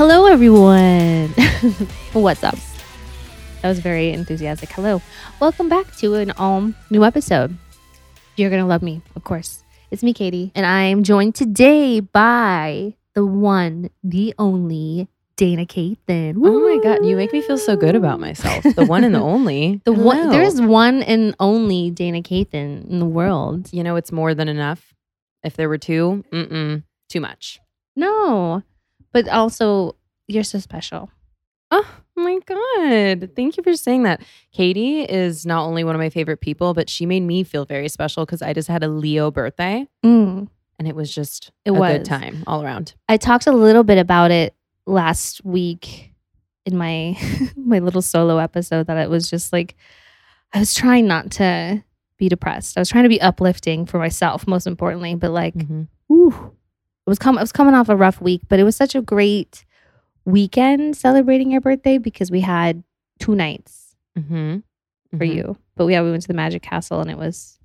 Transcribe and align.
Hello, 0.00 0.24
everyone. 0.24 1.28
What's 2.14 2.42
up? 2.42 2.56
That 3.60 3.68
was 3.68 3.80
very 3.80 4.12
enthusiastic. 4.12 4.72
Hello. 4.72 5.02
Welcome 5.40 5.68
back 5.68 5.94
to 5.96 6.14
an 6.14 6.30
all 6.38 6.72
new 6.88 7.04
episode. 7.04 7.54
You're 8.34 8.48
gonna 8.48 8.66
love 8.66 8.80
me, 8.80 9.02
of 9.14 9.24
course. 9.24 9.62
It's 9.90 10.02
me, 10.02 10.14
Katie, 10.14 10.52
and 10.54 10.64
I'm 10.64 11.02
joined 11.02 11.34
today 11.34 12.00
by 12.00 12.94
the 13.14 13.26
one, 13.26 13.90
the 14.02 14.34
only 14.38 15.06
Dana 15.36 15.66
Cathan. 15.66 16.36
Oh 16.42 16.60
my 16.66 16.82
god, 16.82 17.04
you 17.04 17.14
make 17.14 17.34
me 17.34 17.42
feel 17.42 17.58
so 17.58 17.76
good 17.76 17.94
about 17.94 18.20
myself. 18.20 18.64
The 18.74 18.86
one 18.86 19.04
and 19.04 19.14
the 19.14 19.20
only. 19.20 19.82
The 19.84 19.92
one 19.92 20.30
there's 20.30 20.62
one 20.62 21.02
and 21.02 21.36
only 21.38 21.90
Dana 21.90 22.22
Cathan 22.22 22.88
in 22.88 23.00
the 23.00 23.04
world. 23.04 23.70
you 23.70 23.82
know, 23.84 23.96
it's 23.96 24.12
more 24.12 24.32
than 24.32 24.48
enough. 24.48 24.94
If 25.44 25.56
there 25.56 25.68
were 25.68 25.76
two, 25.76 26.24
mm-mm, 26.32 26.84
too 27.10 27.20
much. 27.20 27.60
No, 27.94 28.62
but 29.12 29.28
also 29.28 29.96
you're 30.30 30.44
so 30.44 30.58
special. 30.58 31.10
Oh 31.72 31.86
my 32.16 32.38
god, 32.46 33.30
thank 33.36 33.56
you 33.56 33.62
for 33.62 33.76
saying 33.76 34.02
that. 34.02 34.20
Katie 34.52 35.02
is 35.02 35.46
not 35.46 35.64
only 35.64 35.84
one 35.84 35.94
of 35.94 36.00
my 36.00 36.10
favorite 36.10 36.40
people, 36.40 36.74
but 36.74 36.90
she 36.90 37.06
made 37.06 37.20
me 37.20 37.44
feel 37.44 37.64
very 37.64 37.88
special 37.88 38.26
because 38.26 38.42
I 38.42 38.52
just 38.52 38.68
had 38.68 38.82
a 38.82 38.88
Leo 38.88 39.30
birthday, 39.30 39.86
Mm, 40.04 40.48
and 40.78 40.88
it 40.88 40.96
was 40.96 41.14
just 41.14 41.52
It 41.64 41.70
a 41.70 41.74
was. 41.74 41.98
good 41.98 42.04
time 42.06 42.42
all 42.46 42.62
around. 42.64 42.94
I 43.08 43.16
talked 43.16 43.46
a 43.46 43.52
little 43.52 43.84
bit 43.84 43.98
about 43.98 44.30
it 44.32 44.54
last 44.86 45.44
week 45.44 46.12
in 46.66 46.76
my 46.76 47.16
my 47.56 47.78
little 47.78 48.02
solo 48.02 48.38
episode 48.38 48.86
that 48.88 48.96
it 48.98 49.08
was 49.08 49.30
just 49.30 49.52
like 49.52 49.76
I 50.52 50.58
was 50.58 50.74
trying 50.74 51.06
not 51.06 51.30
to 51.32 51.84
be 52.18 52.28
depressed. 52.28 52.76
I 52.76 52.80
was 52.80 52.88
trying 52.90 53.04
to 53.04 53.08
be 53.08 53.20
uplifting 53.20 53.86
for 53.86 53.98
myself, 53.98 54.46
most 54.48 54.66
importantly. 54.66 55.14
But 55.14 55.30
like, 55.30 55.54
Mhm. 55.54 55.86
ooh, 56.12 56.52
it 57.06 57.08
was 57.10 57.18
com- 57.20 57.38
I 57.38 57.42
was 57.42 57.52
coming 57.52 57.74
off 57.74 57.88
a 57.88 57.96
rough 57.96 58.20
week, 58.20 58.42
but 58.48 58.58
it 58.58 58.64
was 58.64 58.74
such 58.76 58.94
a 58.96 59.00
great 59.00 59.64
weekend 60.24 60.96
celebrating 60.96 61.50
your 61.50 61.60
birthday 61.60 61.98
because 61.98 62.30
we 62.30 62.40
had 62.40 62.82
two 63.18 63.34
nights 63.34 63.96
Mhm. 64.18 64.62
for 65.10 65.24
Mhm. 65.24 65.34
you. 65.34 65.56
But 65.76 65.86
yeah, 65.86 66.02
we 66.02 66.10
went 66.10 66.22
to 66.22 66.28
the 66.28 66.34
Magic 66.34 66.62
Castle 66.62 67.00
and 67.00 67.10
it 67.10 67.16
was 67.18 67.58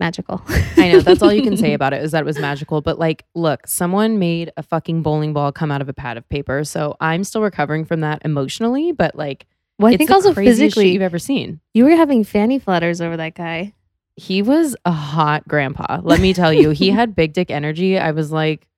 magical. 0.00 0.42
I 0.76 0.92
know 0.92 1.00
that's 1.00 1.22
all 1.22 1.32
you 1.32 1.42
can 1.42 1.56
say 1.56 1.72
about 1.74 1.92
it 1.92 2.02
is 2.02 2.12
that 2.12 2.20
it 2.22 2.26
was 2.26 2.38
magical. 2.38 2.80
But 2.80 2.98
like, 2.98 3.24
look, 3.34 3.66
someone 3.66 4.18
made 4.18 4.50
a 4.56 4.62
fucking 4.62 5.02
bowling 5.02 5.32
ball 5.32 5.52
come 5.52 5.70
out 5.70 5.80
of 5.80 5.88
a 5.88 5.94
pad 5.94 6.16
of 6.16 6.28
paper, 6.28 6.64
so 6.64 6.96
I'm 7.00 7.22
still 7.24 7.42
recovering 7.42 7.84
from 7.84 8.00
that 8.00 8.22
emotionally. 8.24 8.92
But 8.92 9.14
like, 9.14 9.46
well, 9.78 9.88
I 9.88 9.92
it's 9.94 9.98
think 9.98 10.10
also 10.10 10.34
physically, 10.34 10.92
you've 10.92 11.02
ever 11.02 11.18
seen. 11.18 11.60
you 11.74 11.84
were 11.84 11.90
having 11.96 12.24
fanny 12.24 12.58
flutters 12.58 13.00
over 13.00 13.16
that 13.16 13.34
guy. 13.34 13.72
He 14.16 14.42
was 14.42 14.76
a 14.84 14.92
hot 14.92 15.46
grandpa. 15.48 16.00
Let 16.02 16.20
me 16.20 16.32
tell 16.34 16.52
you, 16.52 16.70
he 16.70 16.90
had 16.90 17.16
big 17.16 17.32
dick 17.32 17.50
energy. 17.50 17.98
I 17.98 18.12
was 18.12 18.30
like, 18.30 18.68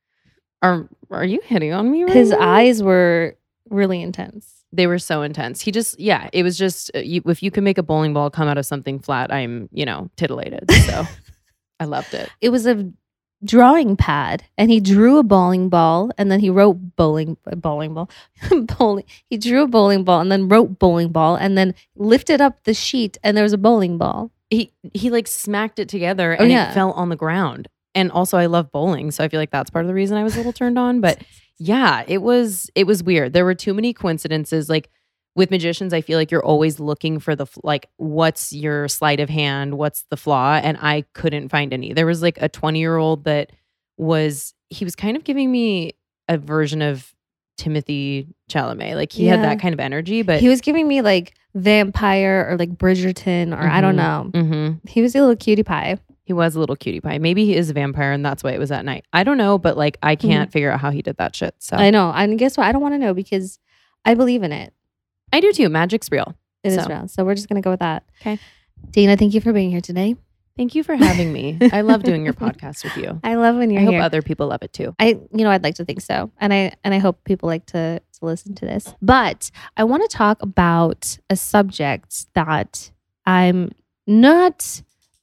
"Are 0.66 0.88
are 1.10 1.24
you 1.24 1.40
hitting 1.44 1.72
on 1.72 1.90
me?" 1.90 2.04
Right 2.04 2.12
His 2.14 2.30
now?" 2.30 2.40
eyes 2.40 2.82
were 2.82 3.36
really 3.70 4.00
intense. 4.02 4.52
they 4.72 4.86
were 4.86 4.98
so 4.98 5.22
intense. 5.22 5.60
He 5.60 5.70
just, 5.72 5.98
yeah, 5.98 6.28
it 6.32 6.42
was 6.42 6.58
just 6.58 6.90
uh, 6.94 6.98
you, 6.98 7.22
if 7.26 7.42
you 7.42 7.50
can 7.50 7.64
make 7.64 7.78
a 7.78 7.82
bowling 7.82 8.12
ball 8.14 8.30
come 8.30 8.46
out 8.48 8.58
of 8.58 8.66
something 8.66 8.98
flat, 8.98 9.32
I'm, 9.32 9.68
you 9.72 9.84
know, 9.86 10.10
titillated. 10.16 10.70
So 10.70 11.04
I 11.80 11.84
loved 11.84 12.12
it. 12.14 12.28
It 12.40 12.50
was 12.50 12.66
a 12.66 12.90
drawing 13.44 13.96
pad, 13.96 14.44
and 14.58 14.70
he 14.70 14.80
drew 14.80 15.18
a 15.18 15.22
bowling 15.22 15.68
ball, 15.68 16.10
and 16.18 16.30
then 16.30 16.40
he 16.40 16.50
wrote 16.50 16.74
bowling 16.96 17.36
bowling 17.56 17.94
ball, 17.94 18.10
bowling. 18.78 19.04
He 19.30 19.36
drew 19.38 19.62
a 19.62 19.66
bowling 19.68 20.04
ball, 20.04 20.20
and 20.20 20.30
then 20.32 20.48
wrote 20.48 20.78
bowling 20.78 21.10
ball, 21.10 21.36
and 21.36 21.56
then 21.56 21.74
lifted 21.96 22.40
up 22.40 22.64
the 22.64 22.74
sheet, 22.74 23.16
and 23.22 23.36
there 23.36 23.44
was 23.44 23.52
a 23.52 23.58
bowling 23.58 23.98
ball. 23.98 24.30
He 24.50 24.72
he 24.94 25.10
like 25.10 25.26
smacked 25.26 25.78
it 25.78 25.88
together 25.88 26.36
Oh, 26.38 26.42
and 26.42 26.50
yeah. 26.52 26.70
it 26.70 26.74
fell 26.74 26.92
on 26.92 27.08
the 27.08 27.16
ground. 27.16 27.68
And 27.96 28.12
also, 28.12 28.36
I 28.38 28.46
love 28.46 28.70
bowling, 28.70 29.10
so 29.10 29.24
I 29.24 29.28
feel 29.28 29.40
like 29.40 29.50
that's 29.50 29.70
part 29.70 29.84
of 29.84 29.88
the 29.88 29.94
reason 29.94 30.16
I 30.16 30.22
was 30.22 30.34
a 30.34 30.36
little 30.38 30.52
turned 30.52 30.78
on. 30.78 31.00
But 31.00 31.22
yeah, 31.58 32.04
it 32.06 32.18
was 32.22 32.70
it 32.76 32.86
was 32.86 33.02
weird. 33.02 33.32
There 33.32 33.44
were 33.44 33.54
too 33.54 33.74
many 33.74 33.92
coincidences. 33.92 34.68
Like 34.68 34.90
with 35.34 35.50
magicians, 35.50 35.92
I 35.92 36.00
feel 36.02 36.18
like 36.18 36.30
you're 36.30 36.44
always 36.44 36.78
looking 36.78 37.18
for 37.18 37.34
the 37.34 37.46
like, 37.64 37.88
what's 37.96 38.52
your 38.52 38.86
sleight 38.88 39.18
of 39.20 39.28
hand? 39.30 39.76
What's 39.78 40.04
the 40.10 40.16
flaw? 40.16 40.60
And 40.62 40.78
I 40.80 41.04
couldn't 41.14 41.48
find 41.48 41.72
any. 41.72 41.92
There 41.92 42.06
was 42.06 42.22
like 42.22 42.38
a 42.40 42.48
20 42.48 42.78
year 42.78 42.96
old 42.96 43.24
that 43.24 43.50
was 43.96 44.54
he 44.70 44.84
was 44.84 44.94
kind 44.94 45.16
of 45.16 45.24
giving 45.24 45.50
me 45.50 45.92
a 46.28 46.36
version 46.38 46.82
of 46.82 47.14
Timothy 47.56 48.28
Chalamet. 48.50 48.94
Like 48.94 49.12
he 49.12 49.26
had 49.26 49.42
that 49.42 49.58
kind 49.60 49.72
of 49.72 49.80
energy, 49.80 50.20
but 50.22 50.40
he 50.40 50.48
was 50.48 50.60
giving 50.60 50.86
me 50.86 51.00
like 51.00 51.34
vampire 51.54 52.46
or 52.50 52.56
like 52.58 52.70
Bridgerton, 52.76 53.54
or 53.56 53.66
I 53.66 53.80
don't 53.80 53.94
Mhm. 53.94 53.96
know. 53.96 54.30
Mhm. 54.34 54.88
He 54.88 55.00
was 55.00 55.14
a 55.14 55.20
little 55.20 55.36
cutie 55.36 55.62
pie. 55.62 55.98
He 56.26 56.32
was 56.32 56.54
a 56.56 56.60
little 56.60 56.76
cutie 56.76 57.00
pie. 57.00 57.18
Maybe 57.18 57.44
he 57.46 57.54
is 57.54 57.70
a 57.70 57.72
vampire 57.72 58.12
and 58.12 58.22
that's 58.24 58.42
why 58.44 58.50
it 58.50 58.58
was 58.58 58.70
at 58.70 58.84
night. 58.84 59.06
I 59.12 59.22
don't 59.24 59.38
know, 59.38 59.56
but 59.58 59.76
like 59.78 59.96
I 60.02 60.16
can't 60.16 60.50
figure 60.52 60.70
out 60.70 60.80
how 60.80 60.90
he 60.90 61.00
did 61.00 61.16
that 61.16 61.34
shit. 61.34 61.54
So 61.60 61.76
Mm-hmm. 61.76 61.82
I 61.84 61.90
know. 61.90 62.10
And 62.14 62.38
guess 62.38 62.56
what? 62.58 62.66
I 62.66 62.72
don't 62.72 62.82
want 62.82 62.94
to 62.94 62.98
know 62.98 63.14
because 63.14 63.58
I 64.04 64.14
believe 64.14 64.42
in 64.42 64.52
it. 64.52 64.74
I 65.32 65.40
do 65.40 65.52
too. 65.52 65.68
Magic's 65.68 66.10
real. 66.10 66.34
It 66.62 66.72
is 66.72 66.82
So. 66.82 66.88
real. 66.88 67.08
So 67.08 67.24
we're 67.24 67.34
just 67.36 67.48
gonna 67.48 67.60
go 67.62 67.70
with 67.70 67.80
that. 67.80 68.04
Okay. 68.20 68.38
Dana, 68.90 69.16
thank 69.16 69.34
you 69.34 69.40
for 69.40 69.52
being 69.52 69.70
here 69.70 69.80
today. 69.80 70.16
Thank 70.56 70.74
you 70.74 70.82
for 70.82 70.96
having 70.96 71.32
me. 71.32 71.58
I 71.72 71.82
love 71.82 72.02
doing 72.02 72.24
your 72.24 72.32
podcast 72.44 72.82
with 72.82 72.96
you. 72.96 73.20
I 73.22 73.34
love 73.34 73.56
when 73.56 73.70
you're 73.70 73.82
I 73.82 73.84
hope 73.84 73.92
here. 73.92 74.00
other 74.02 74.22
people 74.22 74.46
love 74.48 74.62
it 74.62 74.72
too. 74.72 74.94
I 74.98 75.08
you 75.32 75.44
know 75.44 75.50
I'd 75.50 75.62
like 75.62 75.74
to 75.76 75.84
think 75.84 76.00
so, 76.00 76.30
and 76.40 76.52
I 76.52 76.72
and 76.82 76.92
I 76.94 76.98
hope 76.98 77.22
people 77.24 77.46
like 77.46 77.66
to 77.66 78.00
to 78.18 78.24
listen 78.24 78.54
to 78.56 78.64
this. 78.64 78.94
But 79.02 79.50
I 79.76 79.84
want 79.84 80.08
to 80.10 80.16
talk 80.16 80.40
about 80.42 81.18
a 81.30 81.36
subject 81.36 82.32
that 82.34 82.90
I'm 83.26 83.70
not 84.06 84.82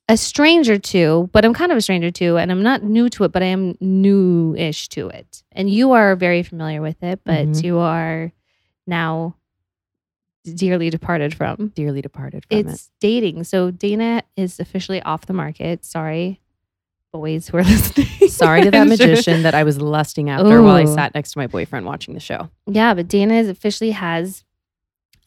a 0.10 0.18
stranger 0.18 0.78
to, 0.78 1.30
but 1.32 1.46
I'm 1.46 1.54
kind 1.54 1.72
of 1.72 1.78
a 1.78 1.82
stranger 1.82 2.12
to, 2.12 2.38
and 2.38 2.52
I'm 2.52 2.62
not 2.64 2.84
new 2.84 3.10
to 3.12 3.24
it, 3.24 3.32
but 3.32 3.42
I 3.42 3.48
am 3.48 3.78
new-ish 3.80 4.90
to 4.90 5.08
it. 5.08 5.44
And 5.54 5.70
you 5.70 5.94
are 5.94 6.16
very 6.16 6.44
familiar 6.44 6.82
with 6.82 7.02
it, 7.02 7.22
but 7.24 7.48
Mhm. 7.48 7.64
you 7.64 7.78
are 7.78 8.32
now 8.86 9.36
dearly 10.56 10.90
departed 10.90 11.34
from. 11.34 11.70
Dearly 11.74 12.02
departed 12.02 12.46
from 12.50 12.58
It's 12.60 12.92
dating. 13.00 13.46
So 13.46 13.72
Dana 13.72 14.24
is 14.36 14.60
officially 14.60 15.02
off 15.04 15.26
the 15.26 15.34
market. 15.34 15.86
Sorry, 15.86 16.42
boys 17.14 17.48
who 17.48 17.58
are 17.58 17.64
listening. 17.64 18.28
Sorry 18.30 18.62
to 18.64 18.72
that 18.72 18.88
magician 18.90 19.44
that 19.44 19.56
I 19.56 19.64
was 19.64 19.80
lusting 19.80 20.30
after 20.30 20.62
while 20.62 20.76
I 20.76 20.84
sat 20.86 21.16
next 21.16 21.32
to 21.32 21.38
my 21.38 21.48
boyfriend 21.48 21.86
watching 21.86 22.14
the 22.14 22.20
show. 22.20 22.50
Yeah, 22.68 22.94
but 22.94 23.08
Dana 23.08 23.36
is 23.36 23.48
officially 23.48 23.92
has 23.92 24.44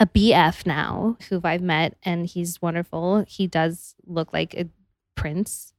a 0.00 0.06
BF 0.06 0.66
now 0.66 1.16
who 1.28 1.40
I've 1.44 1.62
met, 1.62 1.96
and 2.02 2.26
he's 2.26 2.60
wonderful. 2.60 3.24
He 3.28 3.46
does 3.46 3.94
look 4.06 4.32
like 4.32 4.54
a 4.54 4.68
prince. 5.14 5.72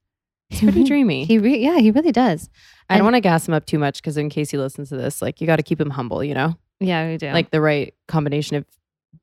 He's 0.50 0.61
pretty 0.61 0.83
dreamy. 0.85 1.25
He 1.25 1.38
re- 1.38 1.59
yeah, 1.59 1.78
he 1.78 1.91
really 1.91 2.11
does. 2.11 2.50
I 2.89 2.95
don't 2.97 3.03
want 3.06 3.16
to 3.16 3.22
gas 3.22 3.47
him 3.47 3.53
up 3.53 3.66
too 3.66 3.77
much 3.79 4.01
because 4.01 4.17
in 4.17 4.29
case 4.29 4.50
he 4.50 4.57
listens 4.57 4.89
to 4.89 4.97
this, 4.97 5.22
like 5.22 5.39
you 5.41 5.47
got 5.47 5.57
to 5.57 5.63
keep 5.63 5.79
him 5.79 5.89
humble, 5.91 6.23
you 6.23 6.33
know? 6.33 6.56
Yeah, 6.79 7.07
we 7.09 7.17
do. 7.17 7.31
Like 7.31 7.51
the 7.51 7.59
right 7.61 7.94
combination 8.07 8.56
of 8.56 8.66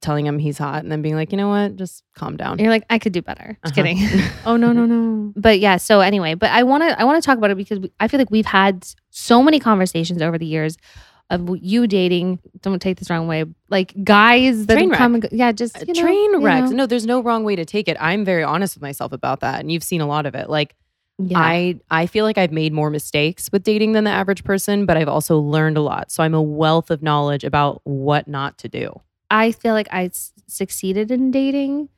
telling 0.00 0.26
him 0.26 0.38
he's 0.38 0.58
hot 0.58 0.82
and 0.82 0.92
then 0.92 1.00
being 1.02 1.14
like, 1.14 1.32
you 1.32 1.38
know 1.38 1.48
what? 1.48 1.76
Just 1.76 2.02
calm 2.14 2.36
down. 2.36 2.58
you're 2.58 2.68
like, 2.68 2.84
I 2.90 2.98
could 2.98 3.12
do 3.12 3.22
better. 3.22 3.56
Just 3.64 3.78
Uh-huh. 3.78 3.86
kidding. 3.88 3.98
oh 4.44 4.56
no, 4.56 4.72
no, 4.72 4.84
no. 4.86 5.32
But 5.34 5.60
yeah. 5.60 5.78
So 5.78 6.00
anyway, 6.00 6.34
but 6.34 6.50
I 6.50 6.62
want 6.62 6.82
to 6.82 7.00
I 7.00 7.04
want 7.04 7.22
to 7.22 7.26
talk 7.26 7.38
about 7.38 7.50
it 7.50 7.56
because 7.56 7.78
we, 7.80 7.90
I 8.00 8.06
feel 8.08 8.18
like 8.18 8.30
we've 8.30 8.44
had 8.46 8.86
so 9.10 9.42
many 9.42 9.58
conversations 9.58 10.20
over 10.20 10.36
the 10.36 10.46
years 10.46 10.76
of 11.30 11.48
you 11.60 11.86
dating. 11.86 12.38
Don't 12.60 12.80
take 12.80 12.98
this 12.98 13.08
wrong 13.10 13.26
way. 13.26 13.44
Like 13.70 13.94
guys 14.04 14.66
that 14.66 14.74
come 14.98 15.14
and 15.14 15.22
go, 15.22 15.28
yeah, 15.32 15.52
just 15.52 15.76
Uh, 15.76 15.84
you 15.86 15.94
know, 15.94 16.00
train 16.02 16.32
you 16.34 16.40
know. 16.40 16.66
No, 16.76 16.86
there's 16.86 17.06
no 17.06 17.22
wrong 17.22 17.44
way 17.44 17.56
to 17.56 17.64
take 17.64 17.88
it. 17.88 17.96
I'm 18.00 18.24
very 18.24 18.42
honest 18.42 18.76
with 18.76 18.82
myself 18.82 19.12
about 19.12 19.40
that. 19.40 19.60
And 19.60 19.72
you've 19.72 19.82
seen 19.84 20.00
a 20.00 20.06
lot 20.06 20.26
of 20.26 20.34
it. 20.34 20.50
Like 20.50 20.74
Yeah. 21.18 21.38
I 21.38 21.80
I 21.90 22.06
feel 22.06 22.24
like 22.24 22.36
I've 22.38 22.52
made 22.52 22.72
more 22.72 22.90
mistakes 22.90 23.48
with 23.52 23.62
dating 23.62 23.92
than 23.92 24.04
the 24.04 24.10
average 24.10 24.44
person, 24.44 24.84
but 24.86 24.96
I've 24.96 25.08
also 25.08 25.38
learned 25.38 25.76
a 25.76 25.80
lot. 25.82 26.10
So 26.10 26.22
I'm 26.22 26.34
a 26.34 26.42
wealth 26.42 26.90
of 26.90 27.02
knowledge 27.02 27.42
about 27.44 27.80
what 27.84 28.28
not 28.28 28.58
to 28.58 28.68
do. 28.68 29.00
I 29.30 29.52
feel 29.52 29.72
like 29.74 29.88
I 29.90 30.04
s- 30.06 30.32
succeeded 30.46 31.10
in 31.10 31.30
dating, 31.30 31.88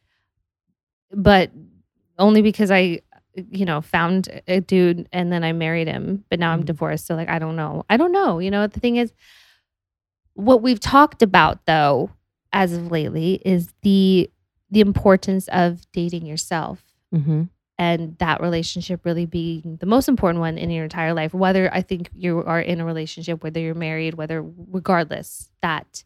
but 1.12 1.50
only 2.18 2.42
because 2.42 2.70
I, 2.70 3.00
you 3.50 3.64
know, 3.64 3.80
found 3.80 4.28
a 4.48 4.60
dude 4.60 5.08
and 5.12 5.30
then 5.32 5.44
I 5.44 5.52
married 5.52 5.88
him. 5.88 6.24
But 6.30 6.38
now 6.40 6.52
I'm 6.52 6.62
Mhm. 6.62 6.66
divorced, 6.66 7.06
so 7.06 7.14
like 7.14 7.28
I 7.28 7.38
don't 7.38 7.56
know. 7.56 7.84
I 7.90 7.96
don't 7.96 8.12
know. 8.12 8.38
You 8.38 8.50
know, 8.50 8.66
the 8.66 8.80
thing 8.80 8.96
is, 8.96 9.12
what 10.34 10.62
we've 10.62 10.80
talked 10.80 11.22
about 11.22 11.64
though, 11.66 12.10
as 12.52 12.72
of 12.72 12.90
lately, 12.90 13.40
is 13.44 13.72
the 13.82 14.30
the 14.70 14.80
importance 14.80 15.48
of 15.48 15.86
dating 15.92 16.26
yourself 16.26 16.82
Mm-hmm. 17.14 17.44
and 17.78 18.18
that 18.18 18.40
relationship 18.40 19.04
really 19.04 19.26
being 19.26 19.76
the 19.80 19.86
most 19.86 20.08
important 20.08 20.40
one 20.40 20.58
in 20.58 20.70
your 20.70 20.82
entire 20.82 21.14
life 21.14 21.32
whether 21.32 21.72
i 21.72 21.80
think 21.82 22.10
you 22.14 22.42
are 22.44 22.60
in 22.60 22.80
a 22.80 22.84
relationship 22.84 23.44
whether 23.44 23.60
you're 23.60 23.76
married 23.76 24.14
whether 24.14 24.42
regardless 24.72 25.50
that 25.62 26.02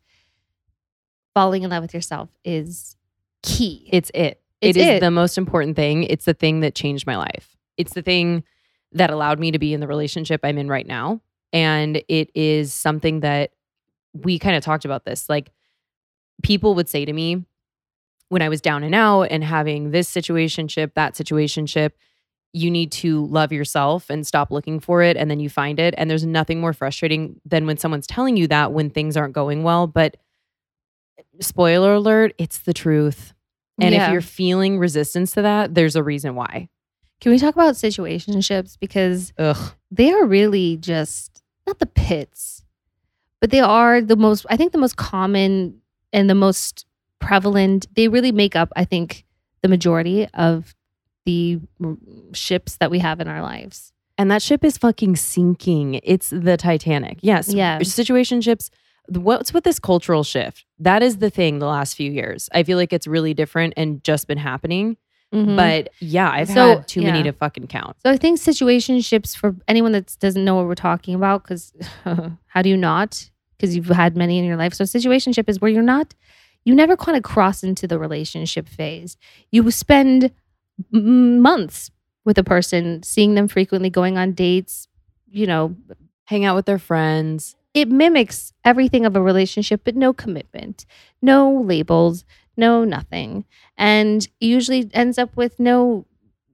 falling 1.34 1.62
in 1.62 1.70
love 1.70 1.82
with 1.82 1.94
yourself 1.94 2.28
is 2.44 2.96
key. 3.42 3.88
It's 3.92 4.10
it. 4.14 4.39
It's 4.60 4.76
it 4.76 4.80
is 4.80 4.88
it. 4.88 5.00
the 5.00 5.10
most 5.10 5.38
important 5.38 5.76
thing. 5.76 6.04
It's 6.04 6.24
the 6.24 6.34
thing 6.34 6.60
that 6.60 6.74
changed 6.74 7.06
my 7.06 7.16
life. 7.16 7.56
It's 7.76 7.94
the 7.94 8.02
thing 8.02 8.44
that 8.92 9.10
allowed 9.10 9.38
me 9.38 9.50
to 9.52 9.58
be 9.58 9.72
in 9.72 9.80
the 9.80 9.86
relationship 9.86 10.40
I'm 10.42 10.58
in 10.58 10.68
right 10.68 10.86
now. 10.86 11.20
And 11.52 12.02
it 12.08 12.30
is 12.34 12.72
something 12.72 13.20
that 13.20 13.52
we 14.12 14.38
kind 14.38 14.56
of 14.56 14.64
talked 14.64 14.84
about 14.84 15.04
this. 15.04 15.28
Like 15.28 15.50
people 16.42 16.74
would 16.74 16.88
say 16.88 17.04
to 17.04 17.12
me 17.12 17.44
when 18.28 18.42
I 18.42 18.48
was 18.48 18.60
down 18.60 18.84
and 18.84 18.94
out 18.94 19.24
and 19.24 19.42
having 19.42 19.90
this 19.90 20.12
situationship, 20.12 20.94
that 20.94 21.14
situationship, 21.14 21.92
you 22.52 22.70
need 22.70 22.90
to 22.92 23.26
love 23.26 23.52
yourself 23.52 24.10
and 24.10 24.26
stop 24.26 24.50
looking 24.50 24.80
for 24.80 25.02
it 25.02 25.16
and 25.16 25.30
then 25.30 25.40
you 25.40 25.48
find 25.48 25.78
it. 25.78 25.94
And 25.96 26.10
there's 26.10 26.26
nothing 26.26 26.60
more 26.60 26.72
frustrating 26.72 27.40
than 27.44 27.66
when 27.66 27.76
someone's 27.76 28.06
telling 28.06 28.36
you 28.36 28.46
that 28.48 28.72
when 28.72 28.90
things 28.90 29.16
aren't 29.16 29.34
going 29.34 29.62
well. 29.62 29.86
But 29.86 30.16
spoiler 31.40 31.94
alert, 31.94 32.34
it's 32.38 32.58
the 32.58 32.72
truth. 32.72 33.34
And 33.80 33.94
Yeah. 33.94 34.06
if 34.06 34.12
you're 34.12 34.20
feeling 34.20 34.78
resistance 34.78 35.32
to 35.32 35.42
that, 35.42 35.74
there's 35.74 35.96
a 35.96 36.02
reason 36.02 36.34
why. 36.34 36.68
Can 37.20 37.32
we 37.32 37.38
talk 37.38 37.54
about 37.54 37.74
situationships 37.74 38.78
because 38.80 39.32
Ugh. 39.38 39.74
they 39.90 40.10
are 40.10 40.24
really 40.26 40.76
just 40.78 41.42
not 41.66 41.78
the 41.78 41.86
pits, 41.86 42.64
but 43.40 43.50
they 43.50 43.60
are 43.60 44.00
the 44.00 44.16
most. 44.16 44.46
I 44.48 44.56
think 44.56 44.72
the 44.72 44.78
most 44.78 44.96
common 44.96 45.80
and 46.12 46.28
the 46.30 46.34
most 46.34 46.86
prevalent. 47.18 47.86
They 47.94 48.08
really 48.08 48.32
make 48.32 48.56
up. 48.56 48.72
I 48.76 48.84
think 48.84 49.24
the 49.62 49.68
majority 49.68 50.26
of 50.34 50.74
the 51.26 51.60
ships 52.32 52.76
that 52.78 52.90
we 52.90 52.98
have 53.00 53.20
in 53.20 53.28
our 53.28 53.42
lives. 53.42 53.92
And 54.16 54.30
that 54.30 54.42
ship 54.42 54.64
is 54.64 54.76
fucking 54.78 55.16
sinking. 55.16 56.00
It's 56.02 56.30
the 56.30 56.56
Titanic. 56.56 57.18
Yes. 57.22 57.52
Yeah. 57.52 57.78
Situationships. 57.80 58.70
What's 59.10 59.52
with 59.52 59.64
this 59.64 59.78
cultural 59.78 60.22
shift? 60.24 60.64
That 60.78 61.02
is 61.02 61.18
the 61.18 61.30
thing 61.30 61.58
the 61.58 61.66
last 61.66 61.94
few 61.96 62.10
years. 62.10 62.48
I 62.54 62.62
feel 62.62 62.78
like 62.78 62.92
it's 62.92 63.06
really 63.06 63.34
different 63.34 63.74
and 63.76 64.02
just 64.04 64.26
been 64.28 64.38
happening. 64.38 64.96
Mhm. 65.34 65.56
But 65.56 65.90
yeah, 66.00 66.30
I've 66.30 66.48
So, 66.48 66.76
had 66.76 66.88
too 66.88 67.02
many 67.02 67.22
to 67.24 67.32
fucking 67.32 67.66
count. 67.68 67.96
So 68.04 68.10
I 68.10 68.16
think 68.16 68.38
situationships 68.40 69.36
for 69.36 69.54
anyone 69.68 69.92
that 69.92 70.16
doesn't 70.20 70.44
know 70.44 70.56
what 70.56 70.66
we're 70.66 70.74
talking 70.74 71.14
about, 71.14 71.42
because 71.44 71.72
how 72.46 72.62
do 72.62 72.68
you 72.68 72.76
not? 72.76 73.30
Because 73.56 73.76
you've 73.76 73.86
had 73.88 74.16
many 74.16 74.38
in 74.38 74.44
your 74.44 74.56
life. 74.56 74.74
So 74.74 74.84
situationship 74.84 75.48
is 75.48 75.60
where 75.60 75.70
you're 75.70 75.82
not, 75.82 76.14
you 76.64 76.74
never 76.74 76.96
kind 76.96 77.16
of 77.16 77.22
cross 77.22 77.62
into 77.62 77.86
the 77.86 77.98
relationship 77.98 78.68
phase. 78.68 79.16
You 79.52 79.70
spend 79.70 80.30
m- 80.92 81.40
months 81.40 81.90
with 82.24 82.36
a 82.38 82.44
person, 82.44 83.02
seeing 83.02 83.34
them 83.34 83.48
frequently, 83.48 83.88
going 83.90 84.18
on 84.18 84.32
dates. 84.32 84.88
You 85.30 85.46
know, 85.46 85.76
Hang 86.24 86.44
out 86.44 86.54
with 86.54 86.66
their 86.66 86.78
friends. 86.78 87.56
It 87.74 87.88
mimics 87.88 88.52
everything 88.64 89.06
of 89.06 89.16
a 89.16 89.22
relationship, 89.22 89.82
but 89.84 89.96
no 89.96 90.12
commitment, 90.12 90.86
no 91.22 91.52
labels, 91.52 92.24
no 92.56 92.84
nothing, 92.84 93.44
and 93.78 94.28
usually 94.40 94.90
ends 94.92 95.18
up 95.18 95.36
with 95.36 95.58
no, 95.60 96.06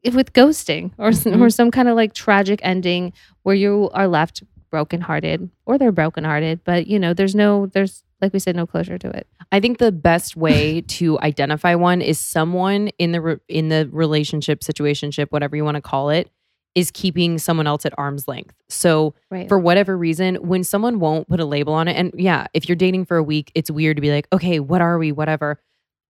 if 0.03 0.15
with 0.15 0.33
ghosting 0.33 0.93
or 0.99 1.09
s 1.09 1.25
Mhm. 1.25 1.41
or 1.41 1.51
some 1.51 1.71
kind 1.71 1.89
of 1.89 1.97
like 1.97 2.13
tragic 2.15 2.61
ending 2.63 3.13
where 3.43 3.55
you 3.57 3.91
are 3.95 4.07
left 4.09 4.43
brokenhearted 4.71 5.49
or 5.65 5.79
they're 5.79 5.93
brokenhearted, 5.93 6.61
but 6.65 6.87
you 6.87 6.99
know, 6.99 7.15
there's 7.15 7.35
no, 7.35 7.67
there's 7.67 8.03
like 8.21 8.33
we 8.33 8.39
said, 8.39 8.57
no 8.57 8.67
closure 8.67 8.97
to 8.99 9.11
it. 9.11 9.27
I 9.53 9.61
think 9.61 9.77
the 9.79 9.93
best 9.93 10.37
way 10.37 10.81
to 10.99 11.19
identify 11.21 11.75
one 11.75 12.01
is 12.03 12.19
someone 12.19 12.89
in 12.99 13.13
the 13.13 13.21
re- 13.21 13.37
in 13.49 13.69
the 13.69 13.89
relationship, 13.93 14.61
situationship, 14.61 15.29
whatever 15.31 15.57
you 15.57 15.65
want 15.65 15.77
to 15.77 15.81
call 15.83 16.11
it, 16.11 16.31
is 16.77 16.91
keeping 16.93 17.39
someone 17.39 17.67
else 17.67 17.85
at 17.87 17.93
arm's 17.99 18.29
length. 18.29 18.55
So 18.69 19.15
Right. 19.31 19.49
for 19.49 19.59
whatever 19.59 19.97
reason, 19.97 20.37
when 20.37 20.63
someone 20.63 21.01
won't 21.01 21.27
put 21.27 21.41
a 21.41 21.45
label 21.45 21.73
on 21.73 21.89
it, 21.89 21.97
and 21.97 22.13
yeah, 22.15 22.47
if 22.53 22.69
you're 22.69 22.77
dating 22.77 23.07
for 23.07 23.17
a 23.17 23.23
week, 23.23 23.51
it's 23.55 23.71
weird 23.71 23.97
to 23.97 24.01
be 24.03 24.13
like, 24.13 24.29
okay, 24.33 24.61
what 24.61 24.81
are 24.83 24.99
we, 24.99 25.11
whatever. 25.11 25.59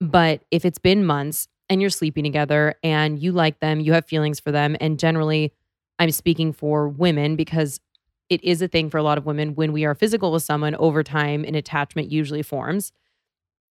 But 0.01 0.43
if 0.51 0.65
it's 0.65 0.81
been 0.81 1.07
months 1.07 1.47
and 1.71 1.81
you're 1.81 1.89
sleeping 1.89 2.25
together 2.25 2.75
and 2.83 3.19
you 3.19 3.33
like 3.33 3.61
them, 3.61 3.81
you 3.81 3.93
have 3.93 4.05
feelings 4.07 4.41
for 4.41 4.51
them, 4.51 4.77
and 4.81 4.99
generally, 4.99 5.53
I'm 5.99 6.11
speaking 6.11 6.53
for 6.53 6.89
women 6.89 7.37
because 7.37 7.81
it 8.29 8.43
is 8.43 8.61
a 8.61 8.67
thing 8.69 8.91
for 8.91 8.99
a 8.99 9.03
lot 9.05 9.19
of 9.19 9.25
women 9.25 9.55
when 9.55 9.73
we 9.73 9.85
are 9.85 9.95
physical 9.95 10.33
with 10.33 10.43
someone 10.43 10.75
over 10.75 11.03
time, 11.05 11.45
an 11.45 11.55
attachment 11.55 12.11
usually 12.11 12.43
forms. 12.43 12.93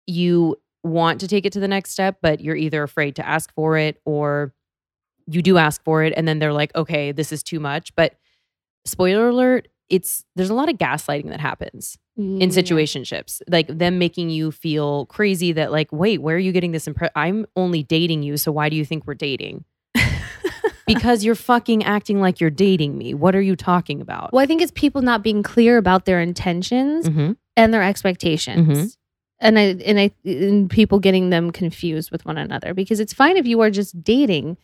You 0.08 0.58
want 0.84 1.22
to 1.22 1.28
take 1.28 1.46
it 1.46 1.54
to 1.54 1.60
the 1.62 1.68
next 1.70 1.92
step, 1.92 2.18
but 2.22 2.42
you're 2.42 2.56
either 2.56 2.84
afraid 2.84 3.16
to 3.16 3.26
ask 3.28 3.54
for 3.54 3.78
it 3.78 4.02
or 4.04 4.54
you 5.34 5.42
do 5.42 5.58
ask 5.58 5.84
for 5.84 6.04
it 6.04 6.14
and 6.16 6.28
then 6.28 6.40
they're 6.40 6.54
like, 6.54 6.74
okay, 6.76 7.12
this 7.12 7.32
is 7.32 7.44
too 7.44 7.60
much. 7.60 7.94
But 7.96 8.16
spoiler 8.86 9.28
alert, 9.30 9.68
it's 9.90 10.24
there's 10.36 10.50
a 10.50 10.54
lot 10.54 10.70
of 10.70 10.78
gaslighting 10.78 11.28
that 11.30 11.40
happens 11.42 11.98
in 12.18 12.40
Yeah. 12.42 12.48
situationships, 12.48 13.42
like 13.50 13.68
them 13.68 13.98
making 13.98 14.30
you 14.30 14.52
feel 14.52 15.06
crazy 15.08 15.52
that 15.54 15.72
like, 15.72 15.92
wait, 15.92 16.22
where 16.22 16.36
are 16.36 16.40
you 16.40 16.52
getting 16.52 16.72
this 16.72 16.88
impression? 16.88 17.12
I'm 17.16 17.46
only 17.56 17.84
dating 17.84 18.24
you, 18.24 18.38
so 18.38 18.52
why 18.52 18.70
do 18.70 18.76
you 18.76 18.86
think 18.86 19.06
we're 19.08 19.14
dating? 19.16 19.66
because 20.88 21.24
you're 21.24 21.36
fucking 21.36 21.84
acting 21.84 22.20
like 22.20 22.40
you're 22.40 22.50
dating 22.50 22.98
me. 22.98 23.14
What 23.14 23.36
are 23.36 23.42
you 23.42 23.56
talking 23.56 24.02
about? 24.02 24.34
Well, 24.34 24.44
I 24.44 24.46
think 24.46 24.62
it's 24.62 24.72
people 24.74 25.02
not 25.02 25.24
being 25.24 25.44
clear 25.44 25.78
about 25.78 26.06
their 26.06 26.20
intentions 26.20 27.08
Mhm. 27.08 27.38
and 27.56 27.74
their 27.74 27.84
expectations. 27.84 28.68
Mhm. 28.68 28.98
And 29.40 29.58
I 29.60 29.62
and 29.86 30.00
I 30.00 30.12
and 30.26 30.70
people 30.70 31.00
getting 31.00 31.30
them 31.32 31.52
confused 31.52 32.12
with 32.12 32.26
one 32.26 32.38
another 32.38 32.74
because 32.74 33.00
it's 33.00 33.14
fine 33.14 33.38
if 33.38 33.48
you 33.48 33.60
are 33.62 33.72
just 33.72 34.04
dating, 34.04 34.58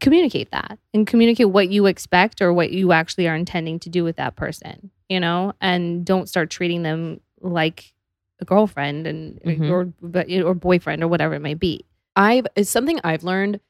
communicate 0.00 0.50
that 0.50 0.78
and 0.92 1.06
communicate 1.06 1.50
what 1.50 1.68
you 1.68 1.86
expect 1.86 2.42
or 2.42 2.52
what 2.52 2.70
you 2.70 2.92
actually 2.92 3.28
are 3.28 3.34
intending 3.36 3.78
to 3.80 3.88
do 3.88 4.04
with 4.04 4.16
that 4.16 4.36
person, 4.36 4.90
you 5.08 5.20
know, 5.20 5.52
and 5.60 6.04
don't 6.04 6.28
start 6.28 6.50
treating 6.50 6.82
them 6.82 7.20
like 7.40 7.94
a 8.40 8.44
girlfriend 8.44 9.06
and 9.06 9.40
Mhm. 9.42 9.70
or 9.70 9.92
but 10.02 10.30
or 10.30 10.54
boyfriend 10.54 11.02
or 11.02 11.08
whatever 11.08 11.34
it 11.34 11.40
may 11.40 11.54
be. 11.54 11.84
I've 12.16 12.46
it's 12.56 12.70
something 12.70 13.00
I've 13.04 13.22
learned 13.24 13.60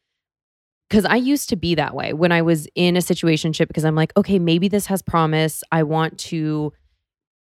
because 0.89 1.05
I 1.05 1.17
used 1.17 1.49
to 1.51 1.57
be 1.57 1.75
that 1.75 1.95
way 1.95 2.13
when 2.13 2.33
I 2.33 2.43
was 2.43 2.67
in 2.75 2.97
a 2.97 3.01
situationship 3.01 3.69
because 3.69 3.85
I'm 3.85 3.95
like, 3.95 4.13
okay, 4.17 4.39
maybe 4.39 4.69
this 4.69 4.87
has 4.87 5.03
promise. 5.03 5.63
I 5.73 5.83
want 5.83 6.19
to 6.21 6.73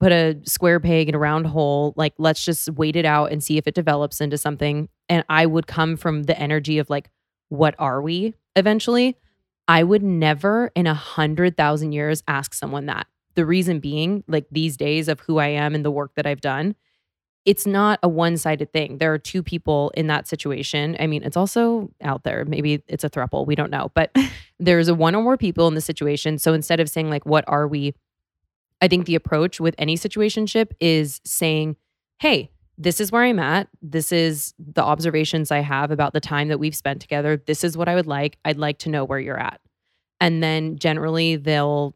put 0.01 0.11
a 0.13 0.41
square 0.45 0.81
peg 0.81 1.09
in 1.09 1.15
a 1.15 1.19
round 1.19 1.47
hole. 1.47 1.93
Like, 1.97 2.15
let's 2.19 2.45
just 2.45 2.71
wait 2.71 2.97
it 2.97 3.05
out 3.05 3.31
and 3.31 3.43
see 3.43 3.59
if 3.59 3.67
it 3.67 3.75
develops 3.75 4.21
into 4.21 4.37
something. 4.39 4.89
And 5.09 5.25
I 5.29 5.47
would 5.47 5.67
come 5.67 5.97
from 5.97 6.25
the 6.25 6.39
energy 6.39 6.79
of 6.79 6.91
like, 6.91 7.09
what 7.53 7.75
are 7.79 8.01
we 8.01 8.33
eventually? 8.57 9.15
I 9.69 9.83
would 9.83 10.03
never 10.03 10.73
in 10.75 10.87
a 10.87 10.95
hundred 10.95 11.55
thousand 11.55 11.93
years 11.93 12.23
ask 12.27 12.55
someone 12.55 12.87
that. 12.87 13.07
The 13.35 13.45
reason 13.45 13.79
being, 13.79 14.25
like 14.27 14.47
these 14.51 14.79
days 14.79 15.07
of 15.07 15.21
who 15.21 15.37
I 15.37 15.49
am 15.49 15.75
and 15.75 15.85
the 15.85 15.91
work 15.91 16.15
that 16.15 16.27
I've 16.27 16.41
done, 16.41 16.75
it's 17.45 17.67
not 17.67 17.99
a 18.03 18.09
one 18.09 18.39
sided 18.39 18.73
thing. 18.73 18.97
There 18.97 19.13
are 19.13 19.19
two 19.19 19.43
people 19.43 19.93
in 19.95 20.07
that 20.07 20.27
situation. 20.29 20.97
I 20.99 21.07
mean, 21.07 21.23
it's 21.23 21.37
also 21.37 21.91
out 22.01 22.25
there. 22.25 22.47
Maybe 22.47 22.83
it's 22.89 23.05
a 23.05 23.11
throuple. 23.11 23.47
We 23.47 23.55
don't 23.55 23.71
know. 23.71 23.91
But 23.95 24.17
there's 24.59 24.89
a 24.89 24.95
one 24.95 25.15
or 25.15 25.23
more 25.23 25.37
people 25.37 25.69
in 25.69 25.75
the 25.75 25.83
situation. 25.83 26.39
So 26.39 26.55
instead 26.55 26.81
of 26.81 26.89
saying, 26.89 27.11
like, 27.11 27.27
what 27.27 27.45
are 27.49 27.69
we? 27.69 27.95
I 28.81 28.89
think 28.89 29.05
the 29.05 29.15
approach 29.15 29.61
with 29.61 29.75
any 29.77 29.99
situationship 29.99 30.71
is 30.81 31.21
saying, 31.23 31.77
hey, 32.19 32.51
this 32.83 33.01
is 33.01 33.13
where 33.13 33.23
I'm 33.23 33.39
at. 33.39 33.69
This 33.81 34.13
is 34.13 34.55
the 34.59 34.83
observations 34.83 35.51
I 35.51 35.61
have 35.61 35.91
about 35.91 36.13
the 36.13 36.21
time 36.21 36.49
that 36.49 36.59
we've 36.59 36.75
spent 36.75 37.01
together. 37.01 37.37
This 37.47 37.65
is 37.65 37.77
what 37.77 37.89
I 37.89 37.95
would 37.95 38.07
like. 38.07 38.39
I'd 38.45 38.59
like 38.59 38.79
to 38.81 38.91
know 38.91 39.05
where 39.05 39.21
you're 39.21 39.39
at. 39.39 39.61
And 40.21 40.43
then 40.43 40.79
generally 40.79 41.37
they'll, 41.37 41.95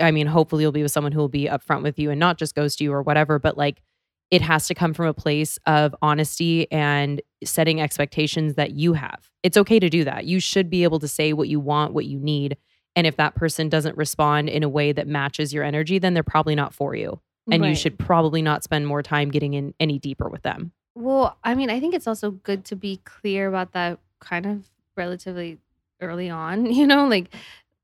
I 0.00 0.10
mean, 0.10 0.26
hopefully 0.26 0.62
you'll 0.62 0.72
be 0.72 0.82
with 0.82 0.92
someone 0.92 1.12
who 1.12 1.20
will 1.20 1.28
be 1.28 1.46
upfront 1.46 1.82
with 1.82 1.98
you 1.98 2.10
and 2.10 2.18
not 2.18 2.38
just 2.38 2.54
ghost 2.54 2.80
you 2.80 2.92
or 2.92 3.02
whatever, 3.02 3.38
but 3.38 3.58
like 3.58 3.82
it 4.30 4.40
has 4.40 4.66
to 4.68 4.74
come 4.74 4.94
from 4.94 5.06
a 5.06 5.14
place 5.14 5.58
of 5.66 5.94
honesty 6.00 6.70
and 6.72 7.20
setting 7.44 7.80
expectations 7.80 8.54
that 8.54 8.70
you 8.72 8.94
have. 8.94 9.30
It's 9.42 9.58
okay 9.58 9.78
to 9.78 9.90
do 9.90 10.04
that. 10.04 10.24
You 10.24 10.40
should 10.40 10.70
be 10.70 10.84
able 10.84 10.98
to 11.00 11.08
say 11.08 11.34
what 11.34 11.48
you 11.48 11.60
want, 11.60 11.92
what 11.92 12.06
you 12.06 12.18
need. 12.18 12.56
And 12.96 13.06
if 13.06 13.16
that 13.16 13.34
person 13.34 13.68
doesn't 13.68 13.96
respond 13.96 14.48
in 14.48 14.62
a 14.62 14.68
way 14.68 14.92
that 14.92 15.06
matches 15.06 15.52
your 15.52 15.64
energy, 15.64 15.98
then 15.98 16.14
they're 16.14 16.22
probably 16.22 16.54
not 16.54 16.72
for 16.72 16.94
you. 16.94 17.20
And 17.50 17.64
you 17.64 17.74
should 17.74 17.98
probably 17.98 18.42
not 18.42 18.62
spend 18.62 18.86
more 18.86 19.02
time 19.02 19.30
getting 19.30 19.54
in 19.54 19.74
any 19.80 19.98
deeper 19.98 20.28
with 20.28 20.42
them. 20.42 20.72
Well, 20.94 21.36
I 21.42 21.54
mean, 21.54 21.70
I 21.70 21.80
think 21.80 21.94
it's 21.94 22.06
also 22.06 22.30
good 22.30 22.64
to 22.66 22.76
be 22.76 23.00
clear 23.04 23.48
about 23.48 23.72
that 23.72 23.98
kind 24.20 24.46
of 24.46 24.68
relatively 24.96 25.58
early 26.00 26.30
on, 26.30 26.66
you 26.72 26.86
know, 26.86 27.06
like 27.06 27.34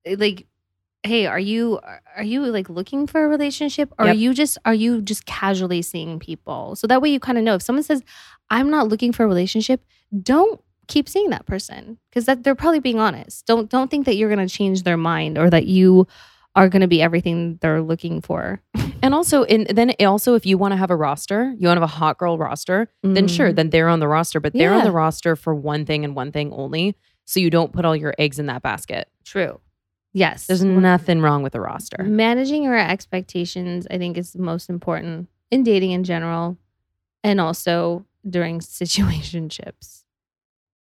eh, 0.05 0.17
like 0.19 0.47
hey, 1.05 1.27
are 1.27 1.39
you 1.39 1.81
are 2.17 2.25
you 2.25 2.45
like 2.47 2.69
looking 2.69 3.07
for 3.07 3.25
a 3.25 3.29
relationship 3.29 3.93
or 3.99 4.07
are 4.09 4.15
you 4.15 4.35
just 4.35 4.59
are 4.65 4.75
you 4.75 5.01
just 5.01 5.27
casually 5.27 5.83
seeing 5.83 6.19
people? 6.19 6.77
So 6.77 6.87
that 6.87 7.01
way 7.01 7.09
you 7.09 7.21
kind 7.21 7.39
of 7.39 7.45
know 7.45 7.55
if 7.55 7.63
someone 7.63 7.83
says 7.83 8.03
I'm 8.51 8.71
not 8.71 8.89
looking 8.89 9.13
for 9.13 9.25
a 9.25 9.29
relationship, 9.29 9.85
don't 10.23 10.61
keep 10.89 11.09
seeing 11.09 11.31
that 11.31 11.47
person 11.47 11.99
because 12.11 12.25
that 12.25 12.43
they're 12.43 12.55
probably 12.55 12.81
being 12.81 12.99
honest. 12.99 13.47
Don't 13.47 13.71
don't 13.71 13.91
think 13.91 14.07
that 14.07 14.17
you're 14.17 14.35
going 14.35 14.47
to 14.47 14.53
change 14.53 14.83
their 14.83 14.97
mind 14.97 15.39
or 15.39 15.49
that 15.51 15.67
you 15.67 16.07
are 16.55 16.69
going 16.69 16.81
to 16.83 16.89
be 16.89 17.01
everything 17.03 17.59
they're 17.61 17.83
looking 17.83 18.21
for. 18.21 18.61
And 19.01 19.15
also, 19.15 19.45
and 19.45 19.65
then 19.69 19.95
also, 20.01 20.35
if 20.35 20.45
you 20.45 20.59
want 20.59 20.73
to 20.73 20.77
have 20.77 20.91
a 20.91 20.97
roster, 20.97 21.55
you 21.57 21.69
want 21.69 21.77
to 21.77 21.83
have 21.83 21.83
a 21.83 21.87
hot 21.87 22.19
girl 22.19 22.37
roster, 22.37 22.89
then 23.05 23.29
sure, 23.29 23.53
Mhm. 23.53 23.55
then 23.55 23.71
they're 23.71 23.89
on 23.89 24.01
the 24.01 24.09
roster, 24.09 24.41
but 24.41 24.55
they're 24.55 24.75
on 24.75 24.83
the 24.83 24.91
roster 24.91 25.37
for 25.37 25.55
one 25.55 25.87
thing 25.87 26.05
and 26.05 26.17
one 26.17 26.33
thing 26.33 26.53
only. 26.53 26.97
So 27.25 27.39
you 27.39 27.49
don't 27.49 27.73
put 27.73 27.85
all 27.85 27.95
your 27.95 28.13
eggs 28.19 28.41
in 28.41 28.47
that 28.47 28.61
basket. 28.63 29.09
True. 29.25 29.61
Yes. 30.13 30.49
There's 30.49 30.65
nothing 30.65 31.21
wrong 31.21 31.45
with 31.45 31.55
a 31.55 31.61
roster. 31.61 32.03
Managing 32.03 32.65
your 32.65 32.77
expectations, 32.77 33.87
I 33.89 33.99
think, 33.99 34.19
is 34.19 34.35
most 34.37 34.69
important 34.69 35.29
in 35.53 35.63
dating 35.63 35.93
in 35.93 36.03
general. 36.03 36.57
And 37.23 37.41
also 37.41 38.05
during 38.29 38.59
situationships 39.23 40.03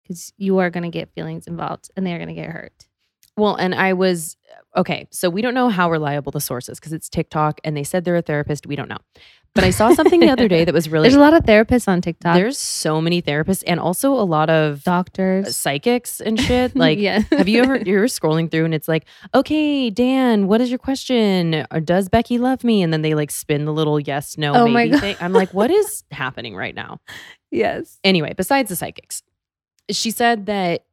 because 0.04 0.32
you 0.36 0.58
are 0.58 0.70
going 0.70 0.84
to 0.84 0.88
get 0.98 1.10
feelings 1.14 1.48
involved 1.48 1.90
and 1.96 2.06
they're 2.06 2.18
going 2.18 2.28
to 2.28 2.34
get 2.34 2.50
hurt. 2.50 2.86
Well, 3.36 3.54
and 3.56 3.74
I 3.74 3.92
was 3.94 4.36
okay. 4.76 5.06
So 5.10 5.28
we 5.30 5.42
don't 5.42 5.54
know 5.54 5.68
how 5.68 5.90
reliable 5.90 6.30
the 6.32 6.40
source 6.40 6.68
is 6.68 6.78
because 6.78 6.92
it's 6.92 7.08
TikTok 7.08 7.60
and 7.64 7.76
they 7.76 7.84
said 7.84 8.04
they're 8.04 8.16
a 8.16 8.22
therapist. 8.22 8.66
We 8.66 8.76
don't 8.76 8.88
know. 8.88 8.98
But 9.54 9.62
I 9.62 9.70
saw 9.70 9.94
something 9.94 10.18
the 10.18 10.30
other 10.30 10.48
day 10.48 10.64
that 10.64 10.74
was 10.74 10.88
really 10.90 11.04
There's 11.08 11.14
a 11.14 11.20
lot 11.20 11.32
of 11.32 11.44
therapists 11.44 11.86
on 11.86 12.00
TikTok. 12.00 12.34
there's 12.34 12.58
so 12.58 13.00
many 13.00 13.22
therapists 13.22 13.62
and 13.68 13.78
also 13.78 14.12
a 14.12 14.24
lot 14.24 14.50
of 14.50 14.78
uh, 14.78 14.90
doctors. 14.90 15.56
psychics 15.56 16.20
and 16.20 16.40
shit. 16.40 16.74
Like, 16.76 16.98
yeah. 16.98 17.20
have 17.30 17.46
you 17.48 17.62
ever 17.62 17.76
you're 17.86 18.06
scrolling 18.06 18.50
through 18.50 18.64
and 18.64 18.74
it's 18.74 18.88
like, 18.88 19.04
okay, 19.32 19.90
Dan, 19.90 20.48
what 20.48 20.60
is 20.60 20.70
your 20.70 20.78
question? 20.80 21.64
Or 21.70 21.78
does 21.78 22.08
Becky 22.08 22.36
love 22.38 22.64
me? 22.64 22.82
And 22.82 22.92
then 22.92 23.02
they 23.02 23.14
like 23.14 23.30
spin 23.30 23.64
the 23.64 23.72
little 23.72 24.00
yes, 24.00 24.36
no, 24.36 24.54
Oh 24.54 24.66
my 24.66 24.84
maybe 24.86 24.90
God. 24.92 25.00
thing. 25.00 25.16
I'm 25.20 25.32
like, 25.32 25.54
what 25.54 25.70
is 25.70 26.02
happening 26.10 26.56
right 26.56 26.74
now? 26.74 26.98
yes. 27.52 27.98
Anyway, 28.02 28.34
besides 28.36 28.70
the 28.70 28.76
psychics, 28.76 29.22
she 29.88 30.10
said 30.10 30.46
that 30.46 30.84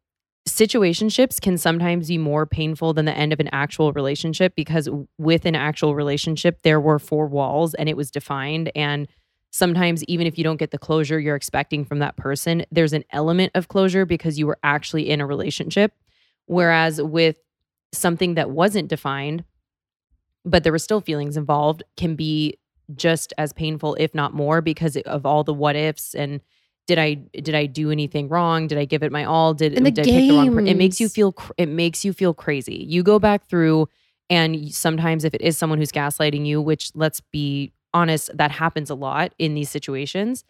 situationships 0.48 1.40
can 1.40 1.58
sometimes 1.58 2.08
be 2.08 2.18
more 2.18 2.46
painful 2.46 2.94
than 2.94 3.06
the 3.06 3.16
end 3.16 3.32
of 3.32 3.40
an 3.40 3.50
actual 3.52 3.94
relationship 3.94 4.56
because 4.56 4.90
with 5.18 5.46
an 5.46 5.56
actual 5.56 5.96
relationship, 5.96 6.62
there 6.64 6.80
were 6.80 7.00
four 7.00 7.28
walls 7.28 7.74
and 7.76 7.88
it 7.88 7.96
was 7.96 8.10
defined. 8.10 8.72
And 8.76 9.08
sometimes, 9.52 10.04
even 10.06 10.26
if 10.26 10.38
you 10.38 10.44
don't 10.44 10.58
get 10.58 10.72
the 10.72 10.80
closure 10.80 11.20
you're 11.20 11.36
expecting 11.36 11.86
from 11.86 12.00
that 12.00 12.18
person, 12.18 12.66
there's 12.72 12.94
an 12.94 13.04
element 13.12 13.52
of 13.54 13.68
closure 13.68 14.06
because 14.06 14.40
you 14.40 14.48
were 14.48 14.58
actually 14.64 15.10
in 15.10 15.22
a 15.22 15.28
relationship. 15.28 15.94
Whereas 16.46 17.02
with 17.02 17.38
something 17.94 18.36
that 18.36 18.50
wasn't 18.50 18.88
defined, 18.88 19.44
but 20.44 20.64
there 20.64 20.72
were 20.72 20.80
still 20.80 21.02
feelings 21.02 21.38
involved, 21.38 21.84
can 21.98 22.16
be 22.16 22.58
just 22.96 23.32
as 23.38 23.54
painful, 23.54 23.96
if 24.00 24.16
not 24.16 24.34
more, 24.34 24.60
because 24.62 24.98
of 24.98 25.26
all 25.26 25.44
the 25.44 25.54
what 25.54 25.76
ifs 25.76 26.16
and 26.16 26.42
did 26.92 27.00
I 27.00 27.14
did 27.14 27.56
I 27.56 27.68
do 27.68 27.90
anything 27.90 28.28
wrong? 28.28 28.68
Did 28.68 28.78
I 28.78 28.84
give 28.84 29.02
it 29.02 29.14
my 29.14 29.24
all? 29.24 29.54
Did, 29.54 29.76
did 29.76 29.88
I 29.88 29.92
pick 29.92 30.06
the 30.06 30.50
wrong? 30.50 30.68
It 30.68 30.76
makes 30.76 31.00
you 31.00 31.08
feel 31.08 31.32
cr- 31.32 31.54
it 31.58 31.70
makes 31.70 32.04
you 32.04 32.12
feel 32.12 32.34
crazy. 32.34 32.86
You 32.86 33.02
go 33.02 33.18
back 33.18 33.48
through, 33.48 33.88
and 34.30 34.74
sometimes 34.74 35.24
if 35.24 35.34
it 35.34 35.40
is 35.40 35.58
someone 35.58 35.80
who's 35.80 35.94
gaslighting 35.94 36.46
you, 36.46 36.62
which 36.62 36.92
let's 36.94 37.22
be 37.22 37.72
honest, 37.94 38.30
that 38.36 38.52
happens 38.52 38.90
a 38.90 38.96
lot 38.96 39.34
in 39.40 39.54
these 39.54 39.70
situations. 39.70 40.44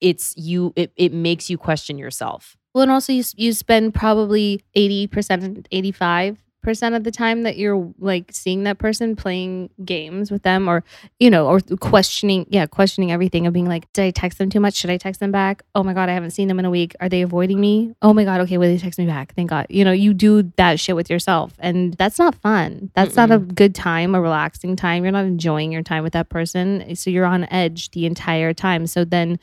It's 0.00 0.36
you. 0.36 0.72
It 0.74 0.92
it 0.96 1.12
makes 1.12 1.48
you 1.48 1.56
question 1.56 1.98
yourself. 1.98 2.56
Well, 2.74 2.82
and 2.82 2.90
also 2.90 3.12
you 3.12 3.22
you 3.36 3.52
spend 3.52 3.94
probably 3.94 4.64
eighty 4.74 5.06
percent, 5.06 5.68
eighty 5.70 5.92
five 5.92 6.42
percent 6.62 6.94
of 6.94 7.04
the 7.04 7.10
time 7.10 7.42
that 7.42 7.56
you're 7.56 7.92
like 7.98 8.30
seeing 8.32 8.64
that 8.64 8.78
person 8.78 9.16
playing 9.16 9.70
games 9.84 10.30
with 10.30 10.42
them, 10.42 10.68
or 10.68 10.84
you 11.18 11.30
know, 11.30 11.46
or 11.46 11.60
questioning, 11.80 12.46
yeah, 12.48 12.66
questioning 12.66 13.12
everything 13.12 13.46
of 13.46 13.52
being 13.52 13.68
like, 13.68 13.92
did 13.92 14.04
I 14.04 14.10
text 14.10 14.38
them 14.38 14.50
too 14.50 14.60
much? 14.60 14.74
Should 14.74 14.90
I 14.90 14.96
text 14.96 15.20
them 15.20 15.32
back? 15.32 15.62
Oh 15.74 15.82
my 15.82 15.92
god, 15.92 16.08
I 16.08 16.12
haven't 16.12 16.32
seen 16.32 16.48
them 16.48 16.58
in 16.58 16.64
a 16.64 16.70
week. 16.70 16.94
Are 17.00 17.08
they 17.08 17.22
avoiding 17.22 17.60
me? 17.60 17.94
Oh 18.02 18.12
my 18.12 18.24
god, 18.24 18.40
okay, 18.42 18.58
will 18.58 18.68
they 18.68 18.78
text 18.78 18.98
me 18.98 19.06
back? 19.06 19.34
Thank 19.34 19.50
God. 19.50 19.66
You 19.68 19.84
know, 19.84 19.92
you 19.92 20.14
do 20.14 20.52
that 20.56 20.78
shit 20.80 20.96
with 20.96 21.10
yourself, 21.10 21.54
and 21.58 21.94
that's 21.94 22.18
not 22.18 22.34
fun. 22.36 22.90
That's 22.94 23.16
not 23.16 23.30
a 23.30 23.38
good 23.38 23.74
time, 23.74 24.14
a 24.14 24.20
relaxing 24.20 24.76
time. 24.76 25.02
You're 25.02 25.12
not 25.12 25.24
enjoying 25.24 25.72
your 25.72 25.82
time 25.82 26.02
with 26.02 26.12
that 26.12 26.28
person, 26.28 26.94
so 26.96 27.10
you're 27.10 27.26
on 27.26 27.44
edge 27.44 27.90
the 27.90 28.06
entire 28.06 28.52
time. 28.52 28.86
So 28.86 29.04
then, 29.04 29.38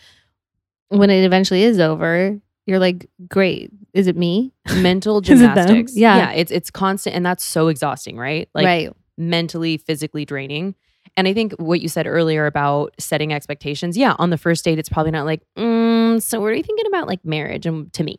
when 0.90 1.10
it 1.10 1.24
eventually 1.24 1.64
is 1.64 1.80
over, 1.80 2.40
you're 2.68 2.80
like, 2.80 3.10
great. 3.28 3.72
Is 3.94 4.08
it 4.08 4.16
me? 4.16 4.54
Mental 4.76 5.20
Is 5.20 5.30
it 5.30 5.38
them? 5.38 5.56
gymnastics. 5.56 5.96
Yeah. 5.96 6.18
yeah. 6.18 6.32
It's 6.32 6.52
it's 6.52 6.70
constant, 6.70 7.16
and 7.16 7.26
that's 7.26 7.44
so 7.44 7.70
exhausting, 7.70 8.18
right? 8.18 8.50
Like 8.54 8.66
right. 8.66 8.94
mentally, 9.18 9.78
physically 9.78 10.26
draining. 10.26 10.76
And 11.16 11.28
I 11.28 11.34
think 11.34 11.54
what 11.54 11.82
you 11.82 11.88
said 11.88 12.06
earlier 12.06 12.46
about 12.46 12.94
setting 13.00 13.34
expectations, 13.34 13.98
yeah, 13.98 14.16
on 14.20 14.30
the 14.30 14.38
first 14.38 14.64
date, 14.64 14.78
it's 14.78 14.90
probably 14.90 15.12
not 15.12 15.26
like, 15.26 15.42
mm, 15.58 16.22
so 16.22 16.40
what 16.40 16.48
are 16.48 16.54
you 16.54 16.62
thinking 16.62 16.86
about 16.86 17.08
like 17.08 17.26
marriage? 17.26 17.66
And 17.66 17.92
to 17.94 18.04
me, 18.04 18.18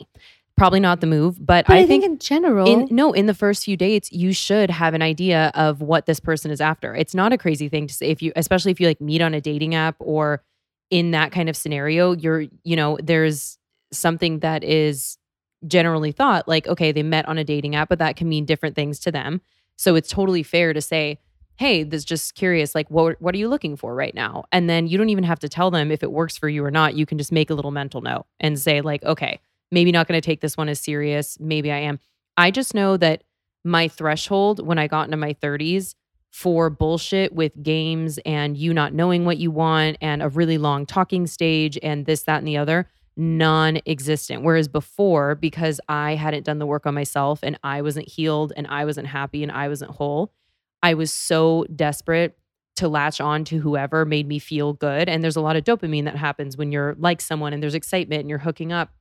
probably 0.56 0.80
not 0.80 1.00
the 1.00 1.06
move. 1.06 1.36
But, 1.38 1.66
But 1.66 1.76
I, 1.76 1.80
I, 1.80 1.86
think, 1.86 2.02
think, 2.02 2.04
in 2.04 2.18
general, 2.18 2.66
in 2.66 2.88
no, 2.90 3.12
in 3.12 3.26
the 3.26 3.34
first 3.34 3.64
few 3.64 3.76
dates, 3.76 4.10
you 4.10 4.32
should 4.32 4.70
have 4.70 4.94
an 4.94 5.02
idea 5.02 5.52
of 5.54 5.80
what 5.80 6.06
this 6.06 6.18
person 6.18 6.50
is 6.50 6.60
after. 6.60 6.94
It's 6.94 7.14
not 7.14 7.32
a 7.32 7.38
crazy 7.38 7.68
thing 7.68 7.86
to 7.86 7.94
say 7.94 8.06
if 8.08 8.22
you, 8.22 8.32
especially 8.34 8.72
if 8.72 8.80
you 8.80 8.88
like 8.88 9.00
meet 9.00 9.20
on 9.20 9.34
a 9.34 9.40
dating 9.40 9.74
app 9.74 9.96
or 10.00 10.42
in 10.90 11.10
that 11.12 11.32
kind 11.32 11.48
of 11.48 11.56
scenario, 11.56 12.12
you're, 12.12 12.46
you 12.64 12.74
know, 12.74 12.98
there's 13.02 13.57
something 13.92 14.40
that 14.40 14.64
is 14.64 15.18
generally 15.66 16.12
thought 16.12 16.46
like, 16.46 16.66
okay, 16.68 16.92
they 16.92 17.02
met 17.02 17.26
on 17.26 17.38
a 17.38 17.44
dating 17.44 17.74
app, 17.74 17.88
but 17.88 17.98
that 17.98 18.16
can 18.16 18.28
mean 18.28 18.44
different 18.44 18.76
things 18.76 18.98
to 19.00 19.10
them. 19.10 19.40
So 19.76 19.94
it's 19.94 20.10
totally 20.10 20.42
fair 20.42 20.72
to 20.72 20.80
say, 20.80 21.18
hey, 21.56 21.82
this 21.82 22.04
just 22.04 22.34
curious, 22.36 22.74
like 22.74 22.88
what 22.90 23.20
what 23.20 23.34
are 23.34 23.38
you 23.38 23.48
looking 23.48 23.76
for 23.76 23.94
right 23.94 24.14
now? 24.14 24.44
And 24.52 24.70
then 24.70 24.86
you 24.86 24.96
don't 24.96 25.10
even 25.10 25.24
have 25.24 25.40
to 25.40 25.48
tell 25.48 25.70
them 25.70 25.90
if 25.90 26.02
it 26.02 26.12
works 26.12 26.36
for 26.36 26.48
you 26.48 26.64
or 26.64 26.70
not. 26.70 26.94
You 26.94 27.06
can 27.06 27.18
just 27.18 27.32
make 27.32 27.50
a 27.50 27.54
little 27.54 27.72
mental 27.72 28.00
note 28.00 28.26
and 28.38 28.58
say, 28.58 28.80
like, 28.80 29.02
okay, 29.02 29.40
maybe 29.72 29.90
not 29.90 30.06
going 30.06 30.20
to 30.20 30.24
take 30.24 30.40
this 30.40 30.56
one 30.56 30.68
as 30.68 30.80
serious. 30.80 31.38
Maybe 31.40 31.72
I 31.72 31.78
am. 31.78 31.98
I 32.36 32.52
just 32.52 32.74
know 32.74 32.96
that 32.98 33.24
my 33.64 33.88
threshold 33.88 34.64
when 34.64 34.78
I 34.78 34.86
got 34.86 35.06
into 35.06 35.16
my 35.16 35.34
30s 35.34 35.94
for 36.30 36.70
bullshit 36.70 37.32
with 37.32 37.60
games 37.62 38.18
and 38.24 38.56
you 38.56 38.72
not 38.72 38.94
knowing 38.94 39.24
what 39.24 39.38
you 39.38 39.50
want 39.50 39.96
and 40.00 40.22
a 40.22 40.28
really 40.28 40.58
long 40.58 40.86
talking 40.86 41.26
stage 41.26 41.78
and 41.82 42.06
this, 42.06 42.22
that, 42.24 42.38
and 42.38 42.46
the 42.46 42.56
other, 42.56 42.88
non 43.18 43.80
existent. 43.84 44.44
Whereas 44.44 44.68
before, 44.68 45.34
because 45.34 45.80
I 45.88 46.14
hadn't 46.14 46.44
done 46.44 46.58
the 46.58 46.66
work 46.66 46.86
on 46.86 46.94
myself 46.94 47.40
and 47.42 47.58
I 47.62 47.82
wasn't 47.82 48.08
healed 48.08 48.52
and 48.56 48.66
I 48.68 48.84
wasn't 48.84 49.08
happy 49.08 49.42
and 49.42 49.50
I 49.52 49.68
wasn't 49.68 49.90
whole, 49.90 50.32
I 50.82 50.94
was 50.94 51.12
so 51.12 51.66
desperate 51.74 52.38
to 52.76 52.88
latch 52.88 53.20
on 53.20 53.44
to 53.44 53.58
whoever 53.58 54.04
made 54.04 54.28
me 54.28 54.38
feel 54.38 54.72
good. 54.72 55.08
And 55.08 55.22
there's 55.22 55.34
a 55.34 55.40
lot 55.40 55.56
of 55.56 55.64
dopamine 55.64 56.04
that 56.04 56.14
happens 56.16 56.56
when 56.56 56.70
you're 56.70 56.94
like 56.96 57.20
someone 57.20 57.52
and 57.52 57.60
there's 57.60 57.74
excitement 57.74 58.20
and 58.20 58.30
you're 58.30 58.38
hooking 58.38 58.72
up. 58.72 58.92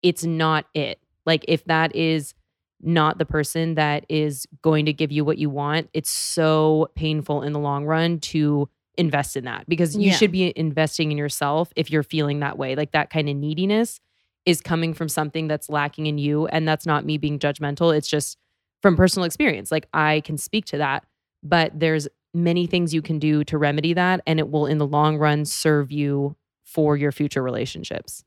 It's 0.00 0.24
not 0.24 0.66
it. 0.72 1.00
Like, 1.26 1.44
if 1.48 1.64
that 1.64 1.94
is 1.94 2.34
not 2.80 3.18
the 3.18 3.26
person 3.26 3.74
that 3.74 4.06
is 4.08 4.46
going 4.62 4.86
to 4.86 4.92
give 4.92 5.10
you 5.10 5.24
what 5.24 5.38
you 5.38 5.50
want, 5.50 5.90
it's 5.92 6.08
so 6.08 6.88
painful 6.94 7.42
in 7.42 7.52
the 7.52 7.58
long 7.58 7.84
run 7.84 8.20
to 8.20 8.68
invest 8.98 9.36
in 9.36 9.44
that 9.44 9.64
because 9.68 9.96
you 9.96 10.08
Yeah. 10.08 10.14
should 10.16 10.32
be 10.32 10.52
investing 10.56 11.10
in 11.10 11.18
yourself 11.18 11.72
if 11.76 11.90
you're 11.90 12.02
feeling 12.02 12.40
that 12.40 12.58
way. 12.58 12.74
Like, 12.74 12.92
that 12.92 13.10
kind 13.10 13.28
of 13.28 13.36
neediness 13.36 14.00
is 14.46 14.60
coming 14.60 14.94
from 14.94 15.08
something 15.08 15.48
that's 15.48 15.68
lacking 15.68 16.06
in 16.06 16.18
you. 16.18 16.46
And 16.46 16.66
that's 16.66 16.86
not 16.86 17.04
me 17.04 17.18
being 17.18 17.38
judgmental. 17.38 17.96
It's 17.96 18.08
just 18.08 18.36
from 18.82 18.96
personal 18.96 19.24
experience. 19.24 19.70
Like, 19.70 19.86
I 19.92 20.22
can 20.24 20.38
speak 20.38 20.64
to 20.66 20.78
that, 20.78 21.04
but 21.42 21.78
there's 21.78 22.08
many 22.32 22.66
things 22.66 22.94
you 22.94 23.02
can 23.02 23.18
do 23.18 23.44
to 23.44 23.58
remedy 23.58 23.92
that. 23.94 24.20
And 24.26 24.38
it 24.38 24.50
will, 24.50 24.66
in 24.66 24.78
the 24.78 24.86
long 24.86 25.18
run, 25.18 25.44
serve 25.44 25.92
you 25.92 26.36
for 26.64 26.96
your 26.96 27.12
future 27.12 27.42
relationships. 27.42 28.24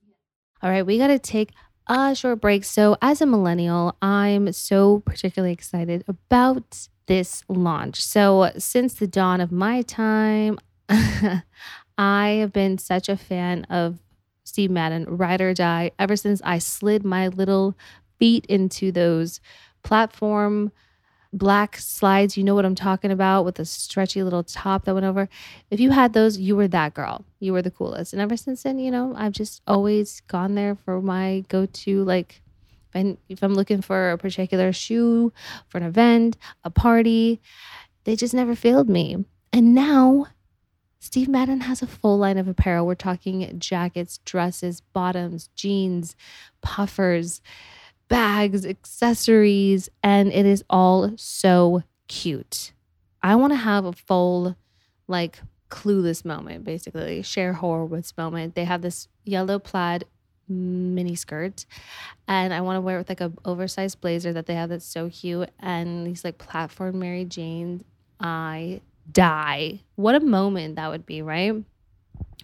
All 0.61 0.69
right, 0.69 0.85
we 0.85 0.97
got 0.97 1.07
to 1.07 1.19
take 1.19 1.51
a 1.87 2.13
short 2.15 2.39
break. 2.41 2.63
So, 2.63 2.95
as 3.01 3.21
a 3.21 3.25
millennial, 3.25 3.97
I'm 4.01 4.51
so 4.53 4.99
particularly 5.05 5.51
excited 5.53 6.03
about 6.07 6.87
this 7.07 7.43
launch. 7.47 8.03
So, 8.03 8.51
since 8.57 8.93
the 8.93 9.07
dawn 9.07 9.41
of 9.41 9.51
my 9.51 9.81
time, 9.81 10.59
I 10.89 12.29
have 12.29 12.51
been 12.53 12.77
such 12.77 13.09
a 13.09 13.17
fan 13.17 13.65
of 13.65 13.99
Steve 14.43 14.71
Madden, 14.71 15.05
Ride 15.05 15.41
or 15.41 15.53
Die, 15.53 15.91
ever 15.97 16.15
since 16.15 16.41
I 16.43 16.59
slid 16.59 17.03
my 17.03 17.27
little 17.27 17.75
feet 18.19 18.45
into 18.47 18.91
those 18.91 19.39
platform 19.83 20.71
black 21.33 21.77
slides. 21.77 22.37
You 22.37 22.43
know 22.43 22.55
what 22.55 22.65
I'm 22.65 22.75
talking 22.75 23.11
about 23.11 23.43
with 23.43 23.55
the 23.55 23.65
stretchy 23.65 24.23
little 24.23 24.43
top 24.43 24.85
that 24.85 24.93
went 24.93 25.05
over. 25.05 25.27
If 25.71 25.79
you 25.79 25.91
had 25.91 26.13
those, 26.13 26.37
you 26.37 26.55
were 26.55 26.67
that 26.69 26.93
girl. 26.93 27.25
You 27.39 27.53
were 27.53 27.61
the 27.61 27.71
coolest. 27.71 28.13
And 28.13 28.21
ever 28.21 28.37
since 28.37 28.63
then, 28.63 28.79
you 28.79 28.91
know, 28.91 29.13
I've 29.17 29.31
just 29.31 29.61
always 29.67 30.21
gone 30.21 30.55
there 30.55 30.75
for 30.75 31.01
my 31.01 31.43
go 31.49 31.65
to, 31.65 32.03
like, 32.03 32.41
if, 32.93 33.17
if 33.29 33.43
I'm 33.43 33.53
looking 33.53 33.81
for 33.81 34.11
a 34.11 34.17
particular 34.17 34.73
shoe 34.73 35.31
for 35.67 35.77
an 35.77 35.83
event, 35.83 36.37
a 36.63 36.69
party, 36.69 37.41
they 38.03 38.15
just 38.15 38.33
never 38.33 38.55
failed 38.55 38.89
me. 38.89 39.25
And 39.51 39.75
now, 39.75 40.27
Steve 40.99 41.27
Madden 41.27 41.61
has 41.61 41.81
a 41.81 41.87
full 41.87 42.17
line 42.17 42.37
of 42.37 42.47
apparel. 42.47 42.85
We're 42.85 42.95
talking 42.95 43.59
jackets, 43.59 44.19
dresses, 44.25 44.81
bottoms, 44.81 45.49
jeans, 45.55 46.15
puffers, 46.61 47.41
bags, 48.07 48.65
accessories, 48.65 49.89
and 50.01 50.31
it 50.31 50.45
is 50.45 50.63
all 50.69 51.13
so 51.17 51.83
cute. 52.07 52.71
I 53.21 53.35
want 53.35 53.53
to 53.53 53.57
have 53.57 53.85
a 53.85 53.93
full, 53.93 54.55
like, 55.07 55.39
clueless 55.69 56.23
moment, 56.23 56.63
basically, 56.63 57.21
Cher 57.21 57.53
Horowitz 57.53 58.15
moment. 58.17 58.55
They 58.55 58.65
have 58.65 58.81
this 58.81 59.07
yellow 59.23 59.59
plaid 59.59 60.05
mini 60.53 61.15
skirt, 61.15 61.65
and 62.27 62.53
I 62.53 62.61
want 62.61 62.77
to 62.77 62.81
wear 62.81 62.95
it 62.95 62.99
with 62.99 63.09
like 63.09 63.21
a 63.21 63.31
oversized 63.45 64.01
blazer 64.01 64.33
that 64.33 64.45
they 64.45 64.55
have 64.55 64.69
that's 64.69 64.85
so 64.85 65.09
cute, 65.09 65.49
and 65.59 66.05
these 66.07 66.23
like 66.23 66.37
platform 66.37 66.99
Mary 66.99 67.25
Jane. 67.25 67.83
I 68.19 68.81
die. 69.11 69.81
What 69.95 70.15
a 70.15 70.19
moment 70.21 70.77
that 70.77 70.89
would 70.89 71.05
be, 71.05 71.21
right? 71.21 71.53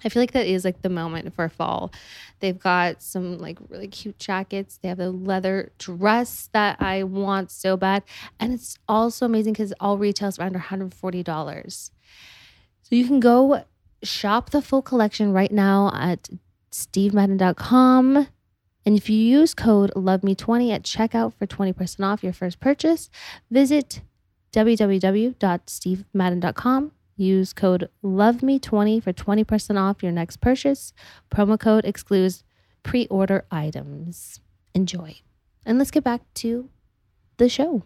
I 0.03 0.09
feel 0.09 0.21
like 0.21 0.31
that 0.31 0.45
is 0.45 0.63
like 0.63 0.81
the 0.81 0.89
moment 0.89 1.33
for 1.33 1.49
fall. 1.49 1.91
They've 2.39 2.57
got 2.57 3.01
some 3.01 3.37
like 3.37 3.57
really 3.69 3.87
cute 3.87 4.17
jackets. 4.17 4.77
They 4.77 4.89
have 4.89 4.97
the 4.97 5.11
leather 5.11 5.71
dress 5.77 6.49
that 6.53 6.81
I 6.81 7.03
want 7.03 7.51
so 7.51 7.75
bad. 7.75 8.03
And 8.39 8.53
it's 8.53 8.77
also 8.87 9.25
amazing 9.25 9.53
because 9.53 9.73
all 9.79 9.97
retails 9.97 10.39
under 10.39 10.59
$140. 10.59 11.91
So 12.81 12.95
you 12.95 13.05
can 13.05 13.19
go 13.19 13.63
shop 14.01 14.51
the 14.51 14.61
full 14.61 14.81
collection 14.81 15.33
right 15.33 15.51
now 15.51 15.91
at 15.93 16.29
stevemadden.com. 16.88 18.27
And 18.86 18.98
if 18.98 19.09
you 19.09 19.17
use 19.17 19.53
code 19.53 19.91
LOVEME20 19.95 20.74
at 20.74 20.83
checkout 20.83 21.33
for 21.33 21.45
20% 21.45 22.05
off 22.05 22.24
your 22.24 22.31
first 22.33 22.59
purchase, 22.59 23.09
visit 23.51 24.01
www.stevemadden.com. 24.51 26.91
Use 27.17 27.53
code 27.53 27.88
LOVEME20 28.03 29.03
for 29.03 29.13
20% 29.13 29.77
off 29.77 30.01
your 30.01 30.12
next 30.12 30.38
purchase. 30.38 30.91
Promo 31.29 31.59
code 31.59 31.86
excludes 31.86 32.43
pre 32.81 33.05
order 33.07 33.45
items. 33.51 34.39
Enjoy. 34.74 35.17
And 35.65 35.77
let's 35.77 35.91
get 35.91 36.05
back 36.05 36.21
to 36.36 36.69
the 37.38 37.50
show. 37.50 37.83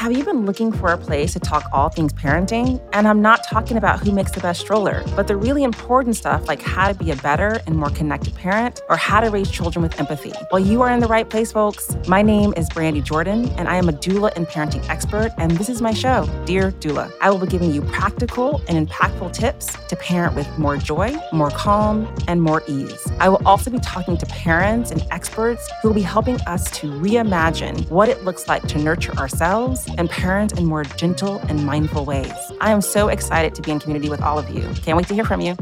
Have 0.00 0.12
you 0.12 0.24
been 0.24 0.46
looking 0.46 0.72
for 0.72 0.92
a 0.92 0.96
place 0.96 1.34
to 1.34 1.38
talk 1.38 1.62
all 1.74 1.90
things 1.90 2.10
parenting? 2.14 2.80
And 2.94 3.06
I'm 3.06 3.20
not 3.20 3.44
talking 3.44 3.76
about 3.76 4.00
who 4.00 4.12
makes 4.12 4.32
the 4.32 4.40
best 4.40 4.58
stroller, 4.58 5.04
but 5.14 5.28
the 5.28 5.36
really 5.36 5.62
important 5.62 6.16
stuff 6.16 6.48
like 6.48 6.62
how 6.62 6.88
to 6.90 6.94
be 6.94 7.10
a 7.10 7.16
better 7.16 7.60
and 7.66 7.76
more 7.76 7.90
connected 7.90 8.34
parent 8.34 8.80
or 8.88 8.96
how 8.96 9.20
to 9.20 9.28
raise 9.28 9.50
children 9.50 9.82
with 9.82 10.00
empathy. 10.00 10.32
Well, 10.50 10.60
you 10.62 10.80
are 10.80 10.90
in 10.90 11.00
the 11.00 11.06
right 11.06 11.28
place, 11.28 11.52
folks. 11.52 11.94
My 12.08 12.22
name 12.22 12.54
is 12.56 12.66
Brandy 12.70 13.02
Jordan, 13.02 13.50
and 13.58 13.68
I 13.68 13.76
am 13.76 13.90
a 13.90 13.92
doula 13.92 14.34
and 14.36 14.46
parenting 14.46 14.88
expert, 14.88 15.32
and 15.36 15.50
this 15.50 15.68
is 15.68 15.82
my 15.82 15.92
show, 15.92 16.26
Dear 16.46 16.72
Doula. 16.72 17.12
I 17.20 17.28
will 17.28 17.38
be 17.38 17.48
giving 17.48 17.70
you 17.70 17.82
practical 17.82 18.62
and 18.68 18.88
impactful 18.88 19.34
tips 19.34 19.76
to 19.88 19.96
parent 19.96 20.34
with 20.34 20.48
more 20.58 20.78
joy, 20.78 21.14
more 21.30 21.50
calm, 21.50 22.10
and 22.26 22.40
more 22.40 22.62
ease. 22.66 23.06
I 23.18 23.28
will 23.28 23.42
also 23.44 23.70
be 23.70 23.80
talking 23.80 24.16
to 24.16 24.24
parents 24.24 24.92
and 24.92 25.06
experts 25.10 25.70
who 25.82 25.88
will 25.88 25.94
be 25.94 26.00
helping 26.00 26.40
us 26.46 26.70
to 26.78 26.86
reimagine 26.86 27.86
what 27.90 28.08
it 28.08 28.24
looks 28.24 28.48
like 28.48 28.66
to 28.68 28.78
nurture 28.78 29.12
ourselves 29.18 29.89
and 29.98 30.08
parent 30.10 30.58
in 30.58 30.66
more 30.66 30.84
gentle 30.84 31.38
and 31.48 31.64
mindful 31.64 32.04
ways. 32.04 32.32
I 32.60 32.70
am 32.70 32.80
so 32.80 33.08
excited 33.08 33.54
to 33.54 33.62
be 33.62 33.70
in 33.70 33.80
community 33.80 34.08
with 34.08 34.20
all 34.22 34.38
of 34.38 34.48
you. 34.50 34.62
Can't 34.82 34.96
wait 34.96 35.08
to 35.08 35.14
hear 35.14 35.24
from 35.24 35.40
you. 35.40 35.56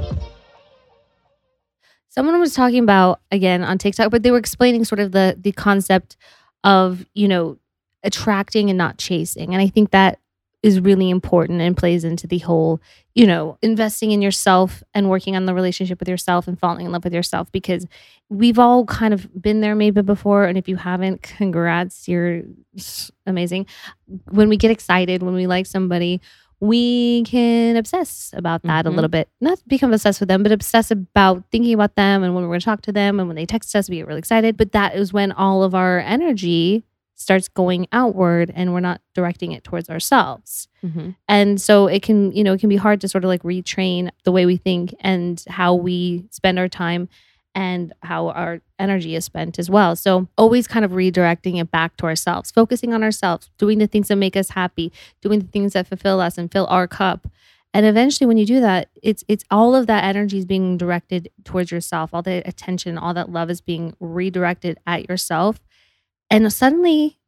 Someone 2.08 2.38
was 2.40 2.54
talking 2.54 2.82
about 2.82 3.20
again 3.30 3.62
on 3.62 3.78
TikTok, 3.78 4.10
but 4.10 4.22
they 4.22 4.30
were 4.30 4.38
explaining 4.38 4.84
sort 4.84 4.98
of 4.98 5.12
the 5.12 5.36
the 5.38 5.52
concept 5.52 6.16
of, 6.64 7.06
you 7.14 7.28
know, 7.28 7.58
attracting 8.02 8.70
and 8.70 8.78
not 8.78 8.98
chasing. 8.98 9.52
And 9.54 9.62
I 9.62 9.68
think 9.68 9.90
that 9.90 10.18
is 10.62 10.80
really 10.80 11.08
important 11.08 11.60
and 11.60 11.76
plays 11.76 12.02
into 12.04 12.26
the 12.26 12.38
whole, 12.38 12.80
you 13.14 13.26
know, 13.26 13.56
investing 13.62 14.10
in 14.10 14.20
yourself 14.20 14.82
and 14.92 15.08
working 15.08 15.36
on 15.36 15.46
the 15.46 15.54
relationship 15.54 16.00
with 16.00 16.08
yourself 16.08 16.48
and 16.48 16.58
falling 16.58 16.86
in 16.86 16.90
love 16.92 17.04
with 17.04 17.14
yourself 17.14 17.50
because 17.52 17.86
we've 18.28 18.58
all 18.58 18.84
kind 18.84 19.14
of 19.14 19.28
been 19.40 19.60
there 19.60 19.76
maybe 19.76 20.02
before. 20.02 20.44
And 20.46 20.58
if 20.58 20.68
you 20.68 20.74
haven't, 20.76 21.22
congrats, 21.22 22.08
you're 22.08 22.42
amazing. 23.26 23.66
When 24.30 24.48
we 24.48 24.56
get 24.56 24.70
excited, 24.72 25.22
when 25.22 25.34
we 25.34 25.46
like 25.46 25.66
somebody, 25.66 26.20
we 26.60 27.22
can 27.22 27.76
obsess 27.76 28.34
about 28.36 28.64
that 28.64 28.84
Mhm. 28.84 28.88
a 28.88 28.90
little 28.90 29.08
bit. 29.08 29.28
Not 29.40 29.60
become 29.68 29.92
obsessed 29.92 30.18
with 30.18 30.28
them, 30.28 30.42
but 30.42 30.50
obsess 30.50 30.90
about 30.90 31.44
thinking 31.52 31.72
about 31.72 31.94
them 31.94 32.24
and 32.24 32.34
when 32.34 32.42
we're 32.42 32.48
going 32.50 32.60
to 32.60 32.64
talk 32.64 32.82
to 32.82 32.92
them 32.92 33.20
and 33.20 33.28
when 33.28 33.36
they 33.36 33.46
text 33.46 33.76
us, 33.76 33.88
we 33.88 33.96
get 33.98 34.08
really 34.08 34.18
excited. 34.18 34.56
But 34.56 34.72
that 34.72 34.96
is 34.96 35.12
when 35.12 35.30
all 35.30 35.62
of 35.62 35.72
our 35.72 36.00
energy 36.00 36.82
starts 37.18 37.48
going 37.48 37.88
outward 37.90 38.52
and 38.54 38.72
we're 38.72 38.80
not 38.80 39.00
directing 39.12 39.50
it 39.50 39.64
towards 39.64 39.90
ourselves. 39.90 40.68
Mhm. 40.84 41.16
And 41.28 41.60
so 41.60 41.88
it 41.88 42.00
can, 42.00 42.30
you 42.32 42.44
know, 42.44 42.52
it 42.54 42.60
can 42.60 42.68
be 42.68 42.76
hard 42.76 43.00
to 43.00 43.08
sort 43.08 43.24
of 43.24 43.28
like 43.28 43.42
retrain 43.42 44.10
the 44.24 44.30
way 44.30 44.46
we 44.46 44.56
think 44.56 44.94
and 45.00 45.42
how 45.48 45.74
we 45.74 46.26
spend 46.30 46.60
our 46.60 46.68
time 46.68 47.08
and 47.56 47.92
how 48.04 48.28
our 48.28 48.60
energy 48.78 49.16
is 49.16 49.24
spent 49.24 49.58
as 49.58 49.68
well. 49.68 49.96
So 49.96 50.28
always 50.38 50.68
kind 50.68 50.84
of 50.84 50.92
redirecting 50.92 51.60
it 51.60 51.72
back 51.72 51.96
to 51.96 52.06
ourselves, 52.06 52.52
focusing 52.52 52.94
on 52.94 53.02
ourselves, 53.02 53.50
doing 53.58 53.78
the 53.78 53.88
things 53.88 54.06
that 54.08 54.16
make 54.16 54.36
us 54.36 54.50
happy, 54.50 54.92
doing 55.20 55.40
the 55.40 55.46
things 55.48 55.72
that 55.72 55.88
fulfill 55.88 56.20
us 56.20 56.38
and 56.38 56.52
fill 56.52 56.66
our 56.68 56.86
cup. 56.86 57.26
And 57.74 57.84
eventually 57.84 58.26
when 58.28 58.38
you 58.38 58.46
do 58.46 58.60
that, 58.60 58.90
it's 59.02 59.24
it's 59.26 59.44
all 59.50 59.74
of 59.74 59.88
that 59.88 60.04
energy 60.04 60.38
is 60.38 60.46
being 60.46 60.78
directed 60.78 61.30
towards 61.44 61.72
yourself. 61.72 62.14
All 62.14 62.22
the 62.22 62.42
attention, 62.46 62.96
all 62.96 63.12
that 63.14 63.30
love 63.32 63.50
is 63.50 63.60
being 63.60 63.94
redirected 63.98 64.78
at 64.86 65.08
yourself. 65.08 65.60
And 66.30 66.52
suddenly 66.52 67.18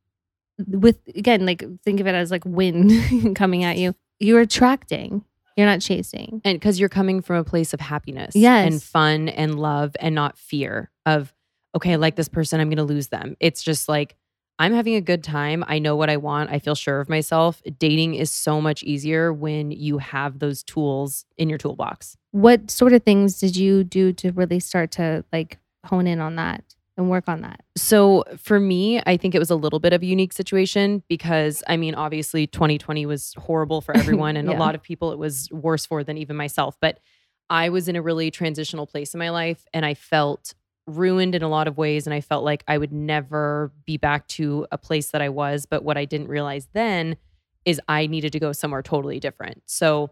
with 0.67 0.99
again, 1.15 1.47
like 1.47 1.65
think 1.85 2.01
of 2.01 2.07
it 2.07 2.15
as 2.15 2.31
like 2.31 2.45
wind 2.45 3.35
coming 3.37 3.65
at 3.65 3.79
you. 3.79 3.95
You're 4.19 4.41
attracting. 4.41 5.25
You're 5.57 5.67
not 5.67 5.81
chasing. 5.81 6.41
And 6.45 6.59
because 6.59 6.79
you're 6.79 6.89
coming 6.89 7.23
from 7.23 7.37
a 7.37 7.45
place 7.45 7.73
of 7.75 7.81
happiness 7.81 8.35
Yes. 8.35 8.71
and 8.73 8.83
fun 8.83 9.29
and 9.29 9.59
love 9.59 9.97
and 10.01 10.15
not 10.15 10.39
fear 10.39 10.91
of, 11.07 11.35
okay, 11.75 11.93
I 11.93 11.97
like 11.97 12.17
this 12.17 12.29
person, 12.29 12.61
I'm 12.61 12.69
going 12.69 12.77
to 12.79 12.85
lose 12.85 13.09
them. 13.09 13.37
It's 13.41 13.63
just 13.63 13.89
like, 13.89 14.17
I'm 14.59 14.73
having 14.75 14.95
a 14.95 15.01
good 15.01 15.25
time. 15.25 15.65
I 15.67 15.79
know 15.79 15.97
what 15.97 16.11
I 16.11 16.19
want. 16.19 16.51
I 16.51 16.59
feel 16.59 16.75
sure 16.75 17.01
of 17.01 17.09
myself. 17.09 17.63
Dating 17.79 18.15
is 18.15 18.31
so 18.31 18.61
much 18.61 18.83
easier 18.83 19.33
when 19.33 19.71
you 19.71 19.99
have 19.99 20.39
those 20.39 20.63
tools 20.63 21.25
in 21.39 21.49
your 21.49 21.59
toolbox. 21.59 22.17
What 22.33 22.71
sort 22.71 22.93
of 22.93 23.03
things 23.03 23.39
did 23.39 23.57
you 23.57 23.85
do 23.85 24.13
to 24.15 24.33
really 24.33 24.61
start 24.61 24.91
to 24.93 25.25
like 25.33 25.59
hone 25.87 26.07
in 26.07 26.21
on 26.21 26.37
that 26.37 26.63
and 27.01 27.11
work 27.11 27.29
on 27.29 27.41
that? 27.43 27.63
So 27.77 28.25
for 28.37 28.61
me, 28.61 29.01
I 29.07 29.17
think 29.17 29.35
it 29.35 29.39
was 29.39 29.51
a 29.51 29.57
little 29.57 29.81
bit 29.81 29.93
of 29.93 30.03
a 30.03 30.07
unique 30.07 30.33
situation 30.33 31.03
because 31.09 31.63
I 31.67 31.77
mean, 31.77 31.95
obviously 31.95 32.47
2020 32.47 33.07
was 33.07 33.35
horrible 33.39 33.81
for 33.81 33.97
everyone 33.97 34.37
and 34.37 34.49
Yeah. 34.49 34.57
a 34.57 34.59
lot 34.59 34.75
of 34.75 34.83
people 34.83 35.13
it 35.13 35.19
was 35.19 35.49
worse 35.51 35.87
for 35.87 36.05
than 36.05 36.17
even 36.19 36.37
myself. 36.37 36.77
But 36.81 37.01
I 37.49 37.69
was 37.71 37.89
in 37.89 37.97
a 37.97 38.03
really 38.03 38.31
transitional 38.31 38.87
place 38.87 39.13
in 39.15 39.19
my 39.19 39.31
life 39.31 39.65
and 39.75 39.85
I 39.85 39.95
felt 39.95 40.55
ruined 40.87 41.35
in 41.35 41.43
a 41.43 41.49
lot 41.49 41.67
of 41.69 41.77
ways 41.77 42.07
and 42.07 42.15
I 42.15 42.21
felt 42.21 42.45
like 42.45 42.63
I 42.69 42.79
would 42.79 42.93
never 42.93 43.73
be 43.87 43.97
back 43.97 44.27
to 44.29 44.67
a 44.71 44.79
place 44.79 45.11
that 45.11 45.21
I 45.23 45.29
was. 45.29 45.67
But 45.67 45.83
what 45.85 45.97
I 45.97 46.05
didn't 46.05 46.29
realize 46.29 46.69
then 46.73 47.17
is 47.65 47.81
I 47.89 48.07
needed 48.07 48.33
to 48.33 48.41
go 48.41 48.53
somewhere 48.53 48.83
totally 48.83 49.21
different. 49.21 49.63
So 49.67 50.11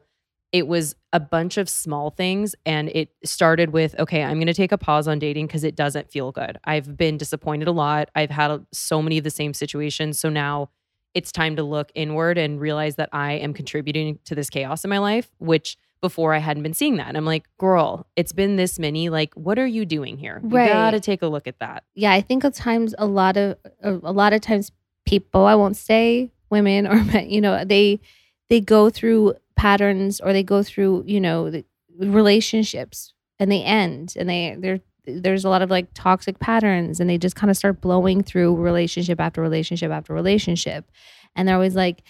it 0.53 0.67
was 0.67 0.95
a 1.13 1.21
bunch 1.21 1.59
of 1.59 1.69
small 1.69 2.11
things 2.11 2.55
and 2.65 2.89
it 2.91 3.11
started 3.25 3.71
with 3.71 3.95
okay 3.99 4.23
i'm 4.23 4.35
going 4.39 4.47
to 4.47 4.55
take 4.55 4.73
a 4.73 4.79
pause 4.79 5.07
on 5.09 5.19
dating 5.19 5.47
because 5.47 5.65
it 5.65 5.77
doesn't 5.77 6.11
feel 6.11 6.33
good. 6.33 6.59
I've 6.65 6.97
been 6.97 7.17
disappointed 7.19 7.69
a 7.69 7.73
lot. 7.73 8.09
I've 8.15 8.31
had 8.31 8.65
so 8.73 9.03
many 9.03 9.19
of 9.19 9.25
the 9.25 9.31
same 9.31 9.53
situations 9.55 10.19
so 10.19 10.29
now 10.29 10.71
it's 11.15 11.33
time 11.33 11.57
to 11.57 11.63
look 11.63 11.91
inward 11.95 12.39
and 12.39 12.61
realize 12.61 12.97
that 12.97 13.09
i 13.13 13.33
am 13.33 13.53
contributing 13.55 14.19
to 14.27 14.35
this 14.35 14.51
chaos 14.51 14.85
in 14.85 14.91
my 14.91 14.99
life 14.99 15.31
which 15.39 15.77
before 16.01 16.33
i 16.35 16.39
hadn't 16.39 16.63
been 16.63 16.75
seeing 16.75 16.97
that. 16.97 17.09
And 17.09 17.17
i'm 17.17 17.25
like 17.25 17.45
girl 17.59 18.07
it's 18.17 18.33
been 18.33 18.57
this 18.57 18.79
many 18.79 19.09
like 19.09 19.35
what 19.35 19.59
are 19.59 19.67
you 19.67 19.85
doing 19.85 20.17
here? 20.19 20.41
You 20.43 20.51
Right. 20.51 20.69
gotta 20.69 21.01
take 21.01 21.23
a 21.23 21.27
look 21.27 21.47
at 21.47 21.59
that. 21.61 21.85
Yeah, 21.95 22.13
I 22.13 22.21
think 22.21 22.45
at 22.45 22.55
times 22.55 22.95
a 22.99 23.07
lot 23.07 23.37
of 23.37 23.57
a 23.83 23.93
a 23.93 24.13
lot 24.13 24.33
of 24.33 24.41
times 24.41 24.71
people, 25.07 25.45
I 25.47 25.55
won't 25.55 25.77
say 25.77 26.31
women 26.51 26.87
or 26.87 27.03
men, 27.05 27.31
you 27.31 27.41
know, 27.41 27.65
they 27.65 28.01
they 28.49 28.61
go 28.61 28.91
through 28.91 29.35
patterns 29.57 30.21
or 30.21 30.33
they 30.33 30.43
go 30.43 30.63
through, 30.63 31.05
you 31.07 31.21
know, 31.21 31.63
relationships 31.99 33.13
and 33.39 33.51
they 33.51 33.63
end 33.63 34.15
and 34.17 34.29
they 34.29 34.57
they're 34.59 34.81
there's 35.09 35.45
a 35.45 35.49
lot 35.49 35.63
of 35.63 35.71
like 35.71 35.89
toxic 35.95 36.39
patterns 36.39 37.01
and 37.01 37.09
they 37.09 37.19
just 37.19 37.37
kind 37.37 37.51
of 37.51 37.57
start 37.57 37.81
blowing 37.81 38.23
through 38.23 38.57
relationship 38.57 39.21
after 39.21 39.41
relationship 39.41 39.91
after 39.91 40.13
relationship. 40.13 40.91
And 41.35 41.47
they're 41.47 41.55
always 41.55 41.75
like, 41.75 42.03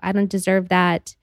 I 0.00 0.12
don't 0.12 0.30
deserve 0.30 0.68
that. 0.68 1.16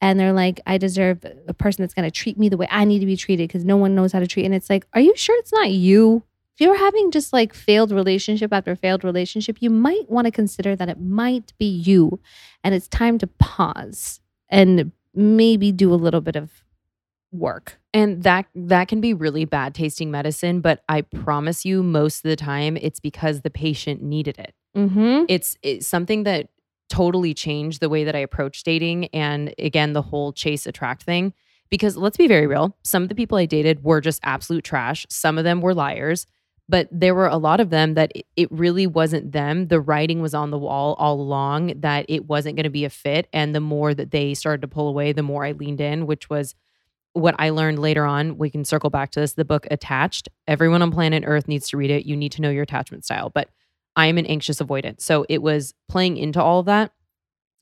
And 0.00 0.20
they're 0.20 0.32
like, 0.32 0.60
I 0.66 0.78
deserve 0.78 1.24
a 1.48 1.54
person 1.54 1.82
that's 1.82 1.94
going 1.94 2.04
to 2.04 2.10
treat 2.10 2.38
me 2.38 2.48
the 2.48 2.56
way 2.56 2.68
I 2.70 2.84
need 2.84 3.00
to 3.00 3.06
be 3.06 3.16
treated 3.16 3.48
because 3.48 3.64
no 3.64 3.76
one 3.76 3.94
knows 3.94 4.12
how 4.12 4.20
to 4.20 4.26
treat. 4.26 4.44
And 4.44 4.54
it's 4.54 4.70
like, 4.70 4.86
are 4.92 5.00
you 5.00 5.16
sure 5.16 5.36
it's 5.38 5.52
not 5.52 5.70
you? 5.70 6.22
If 6.54 6.60
you're 6.60 6.78
having 6.78 7.10
just 7.10 7.32
like 7.32 7.52
failed 7.52 7.92
relationship 7.92 8.52
after 8.52 8.76
failed 8.76 9.04
relationship, 9.04 9.58
you 9.60 9.70
might 9.70 10.08
want 10.08 10.26
to 10.26 10.30
consider 10.30 10.76
that 10.76 10.88
it 10.88 11.00
might 11.00 11.52
be 11.58 11.66
you 11.66 12.20
and 12.66 12.74
it's 12.74 12.88
time 12.88 13.16
to 13.18 13.26
pause 13.26 14.20
and 14.48 14.90
maybe 15.14 15.70
do 15.72 15.94
a 15.94 15.96
little 15.96 16.20
bit 16.20 16.34
of 16.36 16.50
work. 17.32 17.78
and 17.94 18.22
that 18.24 18.46
that 18.54 18.88
can 18.88 19.00
be 19.00 19.12
really 19.14 19.44
bad 19.44 19.74
tasting 19.74 20.10
medicine 20.10 20.60
but 20.60 20.82
i 20.88 21.00
promise 21.02 21.64
you 21.64 21.82
most 21.82 22.24
of 22.24 22.28
the 22.28 22.36
time 22.36 22.76
it's 22.76 23.00
because 23.00 23.40
the 23.42 23.50
patient 23.50 24.02
needed 24.02 24.38
it 24.38 24.54
Mm-hmm. 24.76 25.24
it's, 25.28 25.56
it's 25.62 25.86
something 25.86 26.24
that 26.24 26.48
totally 26.90 27.32
changed 27.32 27.80
the 27.80 27.88
way 27.88 28.04
that 28.04 28.14
I 28.14 28.18
approach 28.18 28.62
dating. 28.62 29.06
And 29.06 29.54
again, 29.58 29.94
the 29.94 30.02
whole 30.02 30.34
chase 30.34 30.66
attract 30.66 31.02
thing. 31.02 31.32
Because 31.70 31.96
let's 31.96 32.18
be 32.18 32.28
very 32.28 32.46
real, 32.46 32.76
some 32.84 33.02
of 33.02 33.08
the 33.08 33.14
people 33.14 33.38
I 33.38 33.46
dated 33.46 33.82
were 33.82 34.00
just 34.02 34.20
absolute 34.22 34.64
trash. 34.64 35.06
Some 35.08 35.38
of 35.38 35.44
them 35.44 35.62
were 35.62 35.74
liars, 35.74 36.26
but 36.68 36.88
there 36.90 37.14
were 37.14 37.28
a 37.28 37.36
lot 37.36 37.60
of 37.60 37.70
them 37.70 37.94
that 37.94 38.12
it- 38.34 38.50
really 38.50 38.86
wasn't 38.86 39.32
them. 39.32 39.68
The 39.68 39.80
writing 39.80 40.20
was 40.20 40.34
on 40.34 40.50
the 40.50 40.58
wall 40.58 40.94
all 40.98 41.20
along 41.20 41.80
that 41.80 42.06
it 42.08 42.26
wasn't 42.26 42.56
going 42.56 42.64
to 42.64 42.70
be 42.70 42.84
a 42.84 42.90
fit. 42.90 43.28
And 43.32 43.54
the 43.54 43.60
more 43.60 43.94
that 43.94 44.10
they 44.10 44.34
started 44.34 44.62
to 44.62 44.68
pull 44.68 44.88
away, 44.88 45.12
the 45.12 45.22
more 45.22 45.44
I 45.44 45.52
leaned 45.52 45.80
in, 45.80 46.06
which 46.06 46.28
was 46.28 46.54
what 47.12 47.34
I 47.38 47.50
learned 47.50 47.78
later 47.78 48.04
on. 48.04 48.36
We 48.36 48.50
can 48.50 48.64
circle 48.64 48.90
back 48.90 49.10
to 49.12 49.20
this 49.20 49.34
the 49.34 49.44
book 49.44 49.66
Attached. 49.70 50.28
Everyone 50.46 50.82
on 50.82 50.90
planet 50.90 51.24
Earth 51.26 51.48
needs 51.48 51.68
to 51.70 51.76
read 51.76 51.90
it. 51.90 52.04
You 52.04 52.16
need 52.16 52.32
to 52.32 52.42
know 52.42 52.50
your 52.50 52.64
attachment 52.64 53.04
style. 53.04 53.30
But 53.30 53.48
I 53.94 54.06
am 54.06 54.18
an 54.18 54.26
anxious 54.26 54.60
avoidant. 54.60 55.00
So 55.00 55.24
it 55.28 55.42
was 55.42 55.72
playing 55.88 56.18
into 56.18 56.42
all 56.42 56.60
of 56.60 56.66
that. 56.66 56.92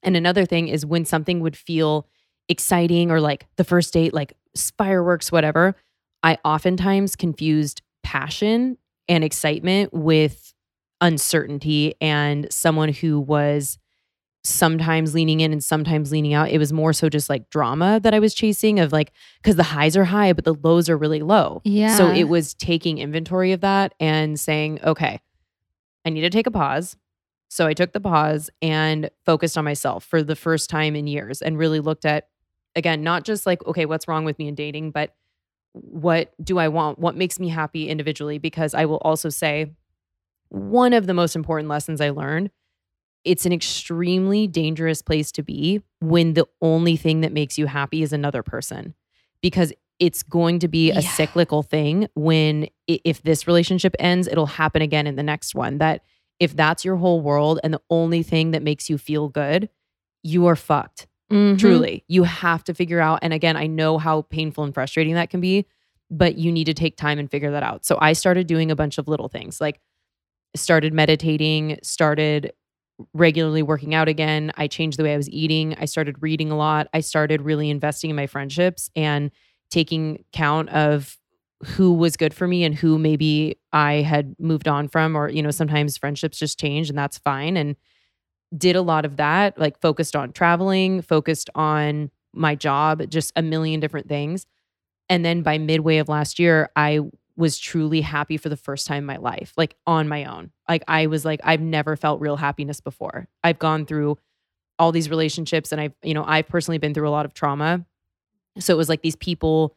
And 0.02 0.16
another 0.16 0.44
thing 0.44 0.68
is 0.68 0.84
when 0.84 1.04
something 1.04 1.40
would 1.40 1.56
feel 1.56 2.08
exciting 2.48 3.10
or 3.10 3.20
like 3.20 3.46
the 3.56 3.64
first 3.64 3.92
date, 3.92 4.12
like 4.12 4.34
fireworks, 4.76 5.30
whatever, 5.30 5.76
I 6.22 6.38
oftentimes 6.44 7.16
confused 7.16 7.82
passion 8.02 8.76
and 9.08 9.24
excitement 9.24 9.92
with 9.92 10.54
uncertainty 11.00 11.94
and 12.00 12.50
someone 12.50 12.90
who 12.90 13.20
was 13.20 13.78
sometimes 14.42 15.14
leaning 15.14 15.40
in 15.40 15.52
and 15.52 15.64
sometimes 15.64 16.12
leaning 16.12 16.34
out. 16.34 16.50
It 16.50 16.58
was 16.58 16.72
more 16.72 16.92
so 16.92 17.08
just 17.08 17.30
like 17.30 17.48
drama 17.48 17.98
that 18.02 18.12
I 18.12 18.18
was 18.18 18.34
chasing 18.34 18.78
of 18.78 18.92
like, 18.92 19.12
because 19.42 19.56
the 19.56 19.62
highs 19.62 19.96
are 19.96 20.04
high, 20.04 20.34
but 20.34 20.44
the 20.44 20.54
lows 20.54 20.90
are 20.90 20.98
really 20.98 21.20
low. 21.20 21.62
Yeah. 21.64 21.96
So 21.96 22.10
it 22.10 22.24
was 22.24 22.52
taking 22.54 22.98
inventory 22.98 23.52
of 23.52 23.62
that 23.62 23.94
and 23.98 24.38
saying, 24.38 24.80
okay, 24.84 25.20
I 26.04 26.10
need 26.10 26.20
to 26.20 26.30
take 26.30 26.46
a 26.46 26.50
pause. 26.50 26.96
So 27.48 27.66
I 27.66 27.72
took 27.72 27.92
the 27.92 28.00
pause 28.00 28.50
and 28.60 29.10
focused 29.24 29.56
on 29.56 29.64
myself 29.64 30.04
for 30.04 30.22
the 30.22 30.36
first 30.36 30.68
time 30.68 30.94
in 30.94 31.06
years 31.06 31.40
and 31.40 31.56
really 31.56 31.80
looked 31.80 32.04
at, 32.04 32.28
again, 32.76 33.02
not 33.02 33.24
just 33.24 33.46
like, 33.46 33.64
okay, 33.66 33.86
what's 33.86 34.08
wrong 34.08 34.24
with 34.24 34.38
me 34.38 34.48
in 34.48 34.54
dating, 34.54 34.90
but 34.90 35.14
what 35.74 36.32
do 36.42 36.58
I 36.58 36.68
want? 36.68 36.98
What 36.98 37.16
makes 37.16 37.38
me 37.38 37.48
happy 37.48 37.88
individually? 37.88 38.38
Because 38.38 38.74
I 38.74 38.84
will 38.86 38.98
also 38.98 39.28
say, 39.28 39.72
one 40.48 40.92
of 40.92 41.06
the 41.06 41.14
most 41.14 41.34
important 41.36 41.68
lessons 41.68 42.00
I 42.00 42.10
learned 42.10 42.50
it's 43.24 43.46
an 43.46 43.52
extremely 43.54 44.46
dangerous 44.46 45.00
place 45.00 45.32
to 45.32 45.42
be 45.42 45.80
when 46.00 46.34
the 46.34 46.46
only 46.60 46.94
thing 46.94 47.22
that 47.22 47.32
makes 47.32 47.56
you 47.56 47.66
happy 47.66 48.02
is 48.02 48.12
another 48.12 48.42
person 48.42 48.94
because 49.40 49.72
it's 49.98 50.22
going 50.22 50.58
to 50.58 50.68
be 50.68 50.90
a 50.90 51.00
Yeah. 51.00 51.10
cyclical 51.10 51.62
thing 51.62 52.08
when 52.14 52.68
if 52.86 53.22
this 53.22 53.46
relationship 53.46 53.96
ends 53.98 54.28
it'll 54.28 54.46
happen 54.46 54.82
again 54.82 55.06
in 55.06 55.16
the 55.16 55.22
next 55.22 55.54
one 55.54 55.78
that 55.78 56.02
if 56.38 56.54
that's 56.54 56.84
your 56.84 56.96
whole 56.96 57.20
world 57.22 57.58
and 57.64 57.72
the 57.72 57.80
only 57.90 58.22
thing 58.22 58.50
that 58.50 58.62
makes 58.62 58.90
you 58.90 58.98
feel 58.98 59.28
good 59.28 59.70
you 60.22 60.46
are 60.46 60.56
fucked 60.56 61.06
Mhm. 61.32 61.58
truly 61.58 62.04
you 62.08 62.22
have 62.24 62.62
to 62.64 62.74
figure 62.74 63.00
out 63.00 63.18
and 63.22 63.32
again 63.32 63.56
i 63.56 63.66
know 63.66 63.96
how 63.98 64.22
painful 64.22 64.62
and 64.64 64.74
frustrating 64.74 65.14
that 65.14 65.30
can 65.30 65.40
be 65.40 65.66
but 66.10 66.36
you 66.36 66.52
need 66.52 66.64
to 66.66 66.74
take 66.74 66.96
time 66.98 67.18
and 67.18 67.30
figure 67.30 67.50
that 67.50 67.62
out. 67.62 67.84
So 67.86 67.98
i 68.00 68.12
started 68.12 68.46
doing 68.46 68.70
a 68.70 68.76
bunch 68.76 68.98
of 68.98 69.08
little 69.08 69.28
things 69.28 69.60
like 69.60 69.80
started 70.56 70.92
meditating 70.94 71.78
started 71.82 72.52
regularly 73.14 73.62
working 73.62 73.94
out 73.94 74.08
again. 74.08 74.52
I 74.56 74.68
changed 74.68 74.98
the 74.98 75.04
way 75.04 75.14
i 75.14 75.16
was 75.16 75.30
eating. 75.30 75.74
I 75.80 75.86
started 75.86 76.16
reading 76.22 76.50
a 76.52 76.56
lot. 76.56 76.88
I 76.94 77.00
started 77.00 77.42
really 77.42 77.70
investing 77.70 78.10
in 78.10 78.16
my 78.16 78.26
friendships 78.28 78.90
and 78.96 79.30
taking 79.70 80.24
count 80.32 80.68
of 80.70 81.18
who 81.64 81.92
was 81.94 82.16
good 82.16 82.34
for 82.34 82.46
me 82.48 82.64
and 82.64 82.74
who 82.74 82.98
maybe 82.98 83.58
i 83.72 83.94
had 83.96 84.34
moved 84.38 84.68
on 84.68 84.88
from 84.88 85.16
or 85.16 85.30
you 85.30 85.42
know 85.42 85.50
sometimes 85.50 85.96
friendships 85.98 86.38
just 86.38 86.58
change 86.60 86.88
and 86.90 86.98
that's 86.98 87.18
fine. 87.18 87.56
And 87.56 87.76
did 88.56 88.76
a 88.76 88.82
lot 88.82 89.04
of 89.04 89.16
that, 89.16 89.58
like 89.58 89.80
focused 89.80 90.14
on 90.14 90.32
traveling, 90.32 91.02
focused 91.02 91.50
on 91.54 92.10
my 92.32 92.54
job, 92.54 93.02
just 93.08 93.32
a 93.36 93.42
million 93.42 93.80
different 93.80 94.08
things. 94.08 94.46
And 95.08 95.24
then 95.24 95.42
by 95.42 95.58
midway 95.58 95.98
of 95.98 96.08
last 96.08 96.38
year, 96.38 96.70
I 96.76 97.00
was 97.36 97.58
truly 97.58 98.00
happy 98.00 98.36
for 98.36 98.48
the 98.48 98.56
first 98.56 98.86
time 98.86 98.98
in 98.98 99.06
my 99.06 99.16
life, 99.16 99.52
like 99.56 99.76
on 99.86 100.08
my 100.08 100.24
own. 100.24 100.52
Like 100.68 100.84
I 100.86 101.06
was 101.06 101.24
like, 101.24 101.40
I've 101.42 101.60
never 101.60 101.96
felt 101.96 102.20
real 102.20 102.36
happiness 102.36 102.80
before. 102.80 103.28
I've 103.42 103.58
gone 103.58 103.86
through 103.86 104.18
all 104.78 104.92
these 104.92 105.10
relationships 105.10 105.72
and 105.72 105.80
I've, 105.80 105.94
you 106.02 106.14
know, 106.14 106.24
I've 106.24 106.48
personally 106.48 106.78
been 106.78 106.94
through 106.94 107.08
a 107.08 107.10
lot 107.10 107.26
of 107.26 107.34
trauma. 107.34 107.84
So 108.58 108.72
it 108.72 108.76
was 108.76 108.88
like 108.88 109.02
these 109.02 109.16
people 109.16 109.76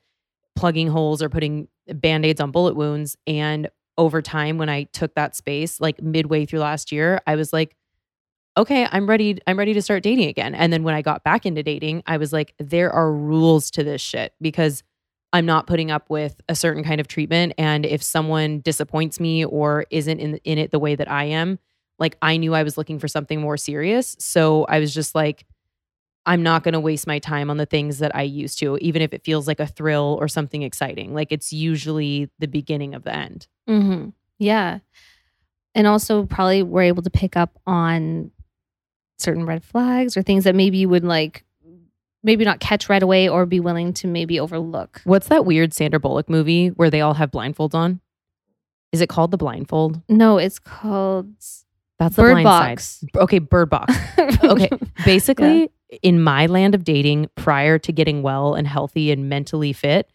plugging 0.56 0.88
holes 0.88 1.22
or 1.22 1.30
putting 1.30 1.68
band-aids 1.88 2.40
on 2.40 2.52
bullet 2.52 2.76
wounds. 2.76 3.18
And 3.26 3.70
over 3.98 4.22
time, 4.22 4.58
when 4.60 4.70
I 4.70 4.84
took 4.84 5.16
that 5.16 5.36
space, 5.36 5.82
like 5.82 6.02
midway 6.02 6.46
through 6.46 6.60
last 6.60 6.92
year, 6.92 7.22
I 7.26 7.36
was 7.36 7.52
like, 7.52 7.76
okay, 8.58 8.88
I'm 8.92 9.08
ready. 9.08 9.40
I'm 9.48 9.58
ready 9.58 9.74
to 9.74 9.82
start 9.82 10.04
dating 10.04 10.28
again. 10.28 10.56
And 10.56 10.74
then 10.74 10.84
when 10.84 10.96
I 10.96 11.02
got 11.02 11.24
back 11.24 11.46
into 11.46 11.64
dating, 11.64 12.04
I 12.08 12.18
was 12.18 12.34
like, 12.34 12.54
there 12.58 12.92
are 12.92 13.14
rules 13.14 13.72
to 13.72 13.84
this 13.84 14.02
shit 14.02 14.34
because 14.42 14.84
I'm 15.32 15.46
not 15.46 15.68
putting 15.68 15.92
up 15.92 16.10
with 16.10 16.42
a 16.50 16.56
certain 16.56 16.84
kind 16.84 17.00
of 17.00 17.08
treatment. 17.08 17.54
And 17.58 17.86
if 17.86 18.02
someone 18.02 18.60
disappoints 18.62 19.20
me 19.20 19.46
or 19.46 19.86
isn't 19.92 20.20
in 20.20 20.38
in 20.38 20.58
it 20.58 20.72
the 20.72 20.80
way 20.80 20.96
that 20.96 21.10
I 21.10 21.26
am, 21.26 21.60
like 22.00 22.18
I 22.22 22.38
knew 22.38 22.54
I 22.56 22.64
was 22.64 22.78
looking 22.78 23.00
for 23.00 23.08
something 23.08 23.40
more 23.40 23.58
serious. 23.58 24.16
So 24.20 24.66
I 24.66 24.80
was 24.80 24.94
just 24.94 25.16
like, 25.16 25.46
I'm 26.26 26.44
not 26.44 26.64
going 26.64 26.74
to 26.74 26.80
waste 26.80 27.08
my 27.08 27.20
time 27.20 27.50
on 27.50 27.58
the 27.58 27.66
things 27.66 28.00
that 28.00 28.16
I 28.16 28.24
used 28.24 28.60
to, 28.60 28.78
even 28.78 29.02
if 29.02 29.14
it 29.14 29.24
feels 29.24 29.48
like 29.48 29.60
a 29.60 29.68
thrill 29.68 30.18
or 30.20 30.28
something 30.28 30.62
exciting. 30.62 31.14
Like 31.14 31.32
it's 31.32 31.54
usually 31.54 32.30
the 32.40 32.48
beginning 32.48 32.96
of 32.96 33.04
the 33.04 33.16
end. 33.16 33.48
Mm-hmm. 33.70 34.10
Yeah. 34.38 34.80
And 35.74 35.88
also 35.88 36.26
probably 36.26 36.64
were 36.64 36.82
able 36.82 37.04
to 37.04 37.10
pick 37.10 37.38
up 37.38 37.60
on 37.66 38.32
certain 39.18 39.46
red 39.46 39.64
flags 39.64 40.16
or 40.18 40.22
things 40.22 40.44
that 40.44 40.56
maybe 40.56 40.78
you 40.78 40.90
would 40.90 41.04
like 41.04 41.44
maybe 42.24 42.44
not 42.44 42.60
catch 42.60 42.90
right 42.90 43.02
away 43.04 43.30
or 43.30 43.46
be 43.46 43.60
willing 43.60 43.94
to 43.94 44.08
maybe 44.08 44.40
overlook. 44.40 45.02
What's 45.06 45.28
that 45.28 45.46
weird 45.46 45.74
Sandra 45.74 46.00
Bullock 46.00 46.30
movie 46.30 46.70
where 46.70 46.90
they 46.90 47.02
all 47.02 47.14
have 47.14 47.32
blindfolds 47.32 47.74
on? 47.74 48.02
Is 48.92 49.02
it 49.02 49.08
called 49.10 49.32
The 49.32 49.38
Blindfold? 49.38 50.02
No, 50.10 50.38
it's 50.38 50.60
called 50.60 51.28
That's 52.00 52.16
the 52.16 52.22
Bird 52.22 52.32
blind 52.34 52.44
Box. 52.46 52.84
side. 52.86 53.10
Okay, 53.16 53.40
Bird 53.40 53.70
Box. 53.70 53.94
Okay, 54.44 54.70
basically, 55.04 55.72
in 56.02 56.22
my 56.22 56.46
land 56.46 56.74
of 56.76 56.84
dating, 56.84 57.28
prior 57.36 57.78
to 57.80 57.92
getting 57.92 58.22
well 58.22 58.54
and 58.54 58.68
healthy 58.68 59.12
and 59.12 59.28
mentally 59.30 59.74
fit, 59.74 60.10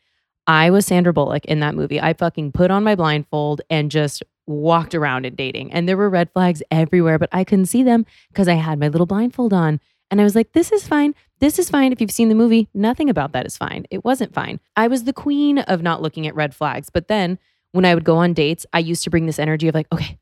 I 0.46 0.70
was 0.70 0.86
Sandra 0.86 1.12
Bullock 1.12 1.44
in 1.44 1.60
that 1.60 1.74
movie. 1.74 2.00
I 2.00 2.14
fucking 2.14 2.52
put 2.52 2.70
on 2.70 2.84
my 2.84 2.94
blindfold 2.94 3.60
and 3.70 3.90
just 3.90 4.22
walked 4.46 4.94
around 4.94 5.24
in 5.24 5.34
dating. 5.34 5.72
And 5.72 5.88
there 5.88 5.96
were 5.96 6.10
red 6.10 6.32
flags 6.32 6.62
everywhere, 6.70 7.18
but 7.18 7.28
I 7.32 7.44
couldn't 7.44 7.66
see 7.66 7.82
them 7.82 8.04
because 8.28 8.48
I 8.48 8.54
had 8.54 8.78
my 8.78 8.88
little 8.88 9.06
blindfold 9.06 9.52
on. 9.52 9.80
And 10.10 10.20
I 10.20 10.24
was 10.24 10.34
like, 10.34 10.52
this 10.52 10.72
is 10.72 10.86
fine. 10.86 11.14
This 11.40 11.58
is 11.58 11.70
fine. 11.70 11.92
If 11.92 12.00
you've 12.00 12.10
seen 12.10 12.28
the 12.28 12.34
movie, 12.34 12.68
nothing 12.74 13.08
about 13.08 13.32
that 13.32 13.46
is 13.46 13.56
fine. 13.56 13.86
It 13.90 14.04
wasn't 14.04 14.34
fine. 14.34 14.60
I 14.76 14.88
was 14.88 15.04
the 15.04 15.12
queen 15.12 15.60
of 15.60 15.82
not 15.82 16.02
looking 16.02 16.26
at 16.26 16.34
red 16.34 16.54
flags. 16.54 16.90
But 16.90 17.08
then 17.08 17.38
when 17.70 17.84
I 17.84 17.94
would 17.94 18.04
go 18.04 18.16
on 18.16 18.34
dates, 18.34 18.66
I 18.72 18.80
used 18.80 19.04
to 19.04 19.10
bring 19.10 19.26
this 19.26 19.38
energy 19.38 19.68
of 19.68 19.74
like, 19.74 19.86
okay, 19.92 20.18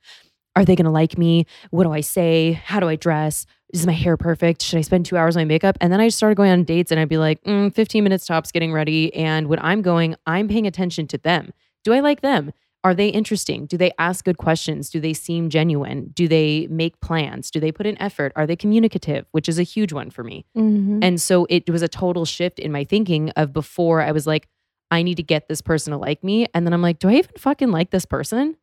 are 0.55 0.65
they 0.65 0.77
going 0.77 0.85
to 0.85 0.91
like 0.91 1.19
me? 1.19 1.47
What 1.71 1.85
do 1.85 1.93
I 1.93 2.03
say? 2.03 2.53
How 2.53 2.79
do 2.79 2.89
I 2.89 2.97
dress? 2.97 3.47
Is 3.73 3.87
my 3.87 3.93
hair 3.93 4.17
perfect? 4.17 4.63
Should 4.63 4.79
I 4.79 4.83
spend 4.83 5.07
two 5.07 5.17
hours 5.17 5.37
on 5.37 5.41
my 5.41 5.45
makeup? 5.45 5.77
And 5.81 5.93
then 5.93 6.01
I 6.01 6.09
started 6.09 6.35
going 6.37 6.51
on 6.51 6.65
dates 6.65 6.91
and 6.91 6.99
I'd 7.01 7.09
be 7.09 7.19
like, 7.19 7.43
mm, 7.45 7.73
15 7.75 8.03
minutes 8.03 8.27
tops 8.27 8.51
getting 8.51 8.73
ready. 8.73 9.15
And 9.15 9.47
when 9.49 9.59
I'm 9.61 9.81
going, 9.83 10.17
I'm 10.27 10.49
paying 10.49 10.67
attention 10.67 11.07
to 11.09 11.19
them. 11.19 11.53
Do 11.85 11.93
I 11.93 12.01
like 12.01 12.21
them? 12.21 12.53
Are 12.83 12.95
they 12.95 13.09
interesting? 13.09 13.67
Do 13.67 13.77
they 13.77 13.93
ask 13.99 14.25
good 14.25 14.39
questions? 14.39 14.89
Do 14.91 15.01
they 15.01 15.13
seem 15.13 15.51
genuine? 15.51 16.11
Do 16.15 16.27
they 16.27 16.67
make 16.71 16.99
plans? 17.01 17.51
Do 17.51 17.61
they 17.61 17.71
put 17.71 17.87
in 17.87 18.01
effort? 18.01 18.33
Are 18.37 18.47
they 18.47 18.57
communicative? 18.57 19.27
Which 19.33 19.49
is 19.49 19.59
a 19.59 19.63
huge 19.63 19.93
one 19.93 20.11
for 20.11 20.25
me. 20.25 20.47
Mhm. 20.57 21.01
And 21.03 21.21
so 21.21 21.47
it 21.51 21.69
was 21.69 21.83
a 21.83 21.89
total 21.89 22.25
shift 22.25 22.59
in 22.59 22.73
my 22.73 22.85
thinking 22.85 23.31
of 23.31 23.53
before 23.53 24.01
I 24.01 24.13
was 24.13 24.27
like, 24.27 24.49
I 24.91 25.03
need 25.03 25.17
to 25.17 25.23
get 25.23 25.47
this 25.49 25.61
person 25.61 25.93
to 25.93 25.99
like 25.99 26.25
me. 26.25 26.47
And 26.55 26.67
then 26.67 26.73
I'm 26.73 26.83
like, 26.83 26.99
do 26.99 27.09
I 27.09 27.15
even 27.17 27.31
fucking 27.39 27.71
like 27.71 27.91
this 27.91 28.07
person? 28.07 28.57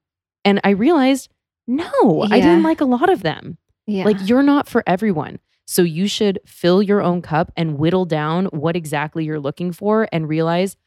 And 0.43 0.59
I 0.63 0.71
realized, 0.71 1.29
no, 1.67 2.23
I 2.23 2.39
didn't 2.39 2.63
like 2.63 2.81
a 2.81 2.85
lot 2.85 3.09
of 3.09 3.21
them. 3.21 3.57
Yeah. 3.87 4.03
Like, 4.03 4.17
you're 4.27 4.43
not 4.43 4.67
for 4.67 4.83
everyone. 4.85 5.39
So 5.65 5.81
you 5.81 6.07
should 6.07 6.39
fill 6.45 6.81
your 6.81 7.01
own 7.01 7.21
cup 7.21 7.51
and 7.57 7.77
whittle 7.77 8.05
down 8.05 8.45
what 8.47 8.75
exactly 8.75 9.25
you're 9.25 9.39
looking 9.39 9.71
for 9.71 10.07
and 10.11 10.29
realize 10.29 10.77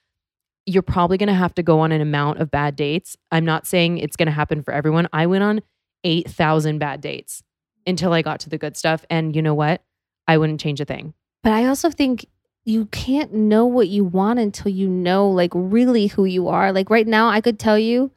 you're 0.64 0.82
probably 0.82 1.18
going 1.18 1.28
to 1.28 1.34
have 1.34 1.54
to 1.54 1.62
go 1.62 1.80
on 1.80 1.92
an 1.92 2.00
amount 2.00 2.38
of 2.38 2.50
bad 2.50 2.76
dates. 2.76 3.16
I'm 3.30 3.44
not 3.44 3.66
saying 3.66 3.98
it's 3.98 4.16
going 4.16 4.26
to 4.26 4.32
happen 4.32 4.62
for 4.62 4.72
everyone. 4.72 5.08
I 5.12 5.26
went 5.26 5.44
on 5.44 5.60
8,000 6.04 6.78
bad 6.78 7.00
dates 7.00 7.42
until 7.86 8.12
I 8.12 8.22
got 8.22 8.40
to 8.40 8.48
the 8.48 8.58
good 8.58 8.76
stuff. 8.76 9.04
And 9.10 9.36
you 9.36 9.42
know 9.42 9.54
what? 9.54 9.82
I 10.26 10.38
wouldn't 10.38 10.60
change 10.60 10.80
a 10.80 10.84
thing. 10.84 11.12
But 11.42 11.52
I 11.52 11.66
also 11.66 11.90
think 11.90 12.26
you 12.64 12.86
can't 12.86 13.34
know 13.34 13.66
what 13.66 13.88
you 13.88 14.04
want 14.04 14.38
until 14.38 14.70
you 14.70 14.88
know 14.88 15.28
like 15.28 15.50
really 15.54 16.06
who 16.06 16.24
you 16.24 16.48
are. 16.48 16.72
Like 16.72 16.88
right 16.88 17.06
now, 17.06 17.28
I 17.28 17.40
could 17.40 17.58
tell 17.58 17.78
you. 17.78 18.12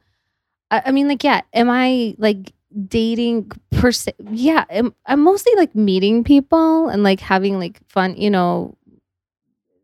I, 0.70 0.82
I 0.86 0.90
mean, 0.92 1.08
like, 1.08 1.24
yeah, 1.24 1.42
am 1.52 1.68
I 1.68 2.14
like 2.18 2.52
dating 2.88 3.50
per 3.70 3.92
se? 3.92 4.12
Yeah, 4.30 4.64
am, 4.70 4.94
I'm 5.06 5.22
mostly 5.22 5.52
like 5.56 5.74
meeting 5.74 6.24
people 6.24 6.88
and 6.88 7.02
like 7.02 7.20
having 7.20 7.58
like 7.58 7.80
fun. 7.88 8.16
You 8.16 8.30
know, 8.30 8.76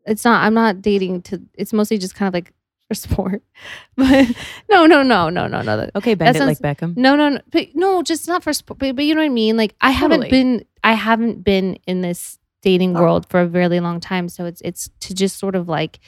it's 0.05 0.25
not. 0.25 0.43
I'm 0.43 0.53
not 0.53 0.81
dating 0.81 1.21
to. 1.23 1.41
It's 1.53 1.73
mostly 1.73 1.97
just 1.97 2.15
kind 2.15 2.27
of 2.27 2.33
like 2.33 2.53
for 2.87 2.95
sport. 2.95 3.43
But 3.95 4.35
no, 4.69 4.85
no, 4.85 5.03
no, 5.03 5.29
no, 5.29 5.47
no, 5.47 5.61
no. 5.61 5.89
Okay, 5.95 6.15
bend 6.15 6.35
That 6.35 6.41
it 6.41 6.45
like 6.45 6.59
Beckham. 6.59 6.97
no, 6.97 7.15
no, 7.15 7.29
no, 7.29 7.39
but 7.51 7.69
no, 7.73 8.03
just 8.03 8.27
not 8.27 8.43
for 8.43 8.53
sport. 8.53 8.79
But, 8.79 8.95
but 8.95 9.05
you 9.05 9.15
know 9.15 9.21
what 9.21 9.25
I 9.25 9.29
mean? 9.29 9.57
Like 9.57 9.75
I 9.81 9.91
haven't 9.91 10.29
been, 10.29 10.65
I 10.83 10.93
haven't 10.93 11.43
been 11.43 11.77
in 11.87 12.01
this 12.01 12.37
dating 12.61 12.95
oh. 12.95 13.01
world 13.01 13.25
for 13.29 13.41
a 13.41 13.47
very 13.47 13.79
long 13.79 13.99
time. 13.99 14.29
So 14.29 14.45
it's 14.45 14.61
it's 14.61 14.89
to 15.01 15.13
just 15.13 15.37
sort 15.37 15.55
of 15.55 15.67
like 15.69 15.99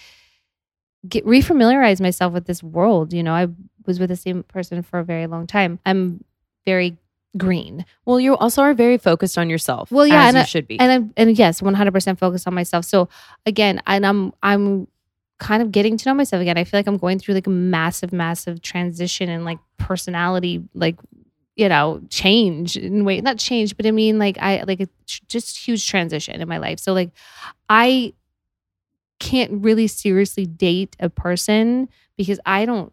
get 1.08 1.26
refamiliarize 1.26 2.02
myself 2.02 2.34
with 2.34 2.46
this 2.46 2.64
world. 2.64 3.14
You 3.14 3.24
know, 3.24 3.34
I 3.34 3.48
was 3.86 4.00
with 4.00 4.10
the 4.10 4.16
same 4.16 4.44
person 4.44 4.82
for 4.84 5.00
a 5.00 5.04
very 5.04 5.28
long 5.28 5.48
time. 5.48 5.80
I'm 5.86 6.24
very 6.66 6.98
green, 7.38 7.84
Well, 8.06 8.20
you 8.20 8.36
also 8.38 8.62
are 8.62 8.74
very 8.76 8.98
focused 8.98 9.38
on 9.38 9.50
yourself. 9.50 9.92
Well, 9.92 10.06
yeah, 10.06 10.24
as 10.24 10.28
and 10.30 10.36
you 10.38 10.42
I- 10.42 10.46
should 10.46 10.68
be. 10.68 10.80
and 10.80 10.92
I'm 10.92 11.14
and 11.18 11.38
yes, 11.38 11.62
100 11.62 11.92
percent 11.92 12.20
focused 12.20 12.48
on 12.48 12.54
myself. 12.54 12.86
So 12.86 13.10
again, 13.46 13.82
and 13.88 14.06
I'm 14.06 14.34
I'm 14.44 14.88
kind 15.40 15.62
of 15.64 15.72
getting 15.72 15.98
to 15.98 16.10
know 16.10 16.14
myself 16.14 16.42
again. 16.42 16.58
I 16.58 16.64
feel 16.64 16.78
like 16.78 16.88
I'm 16.88 16.98
going 16.98 17.20
through 17.20 17.34
like 17.36 17.48
a 17.48 17.50
massive, 17.50 18.14
massive 18.14 18.62
transition 18.62 19.30
and 19.30 19.44
like 19.46 19.58
personality, 19.78 20.64
like 20.74 20.96
you 21.56 21.68
know, 21.70 22.02
change 22.10 22.78
in 22.78 23.04
way 23.06 23.20
not 23.22 23.38
change, 23.40 23.76
but 23.78 23.86
I 23.86 23.92
mean 23.92 24.20
like 24.20 24.38
I 24.40 24.64
like 24.68 24.80
a 24.82 24.88
just 25.28 25.58
huge 25.58 25.88
transition 25.88 26.40
in 26.42 26.48
my 26.48 26.58
life. 26.60 26.80
So 26.80 26.94
like 26.94 27.10
I 27.68 28.14
can't 29.20 29.64
really 29.64 29.88
seriously 29.88 30.46
date 30.46 30.96
a 31.00 31.10
person 31.10 31.88
because 32.18 32.40
I 32.46 32.66
don't 32.66 32.92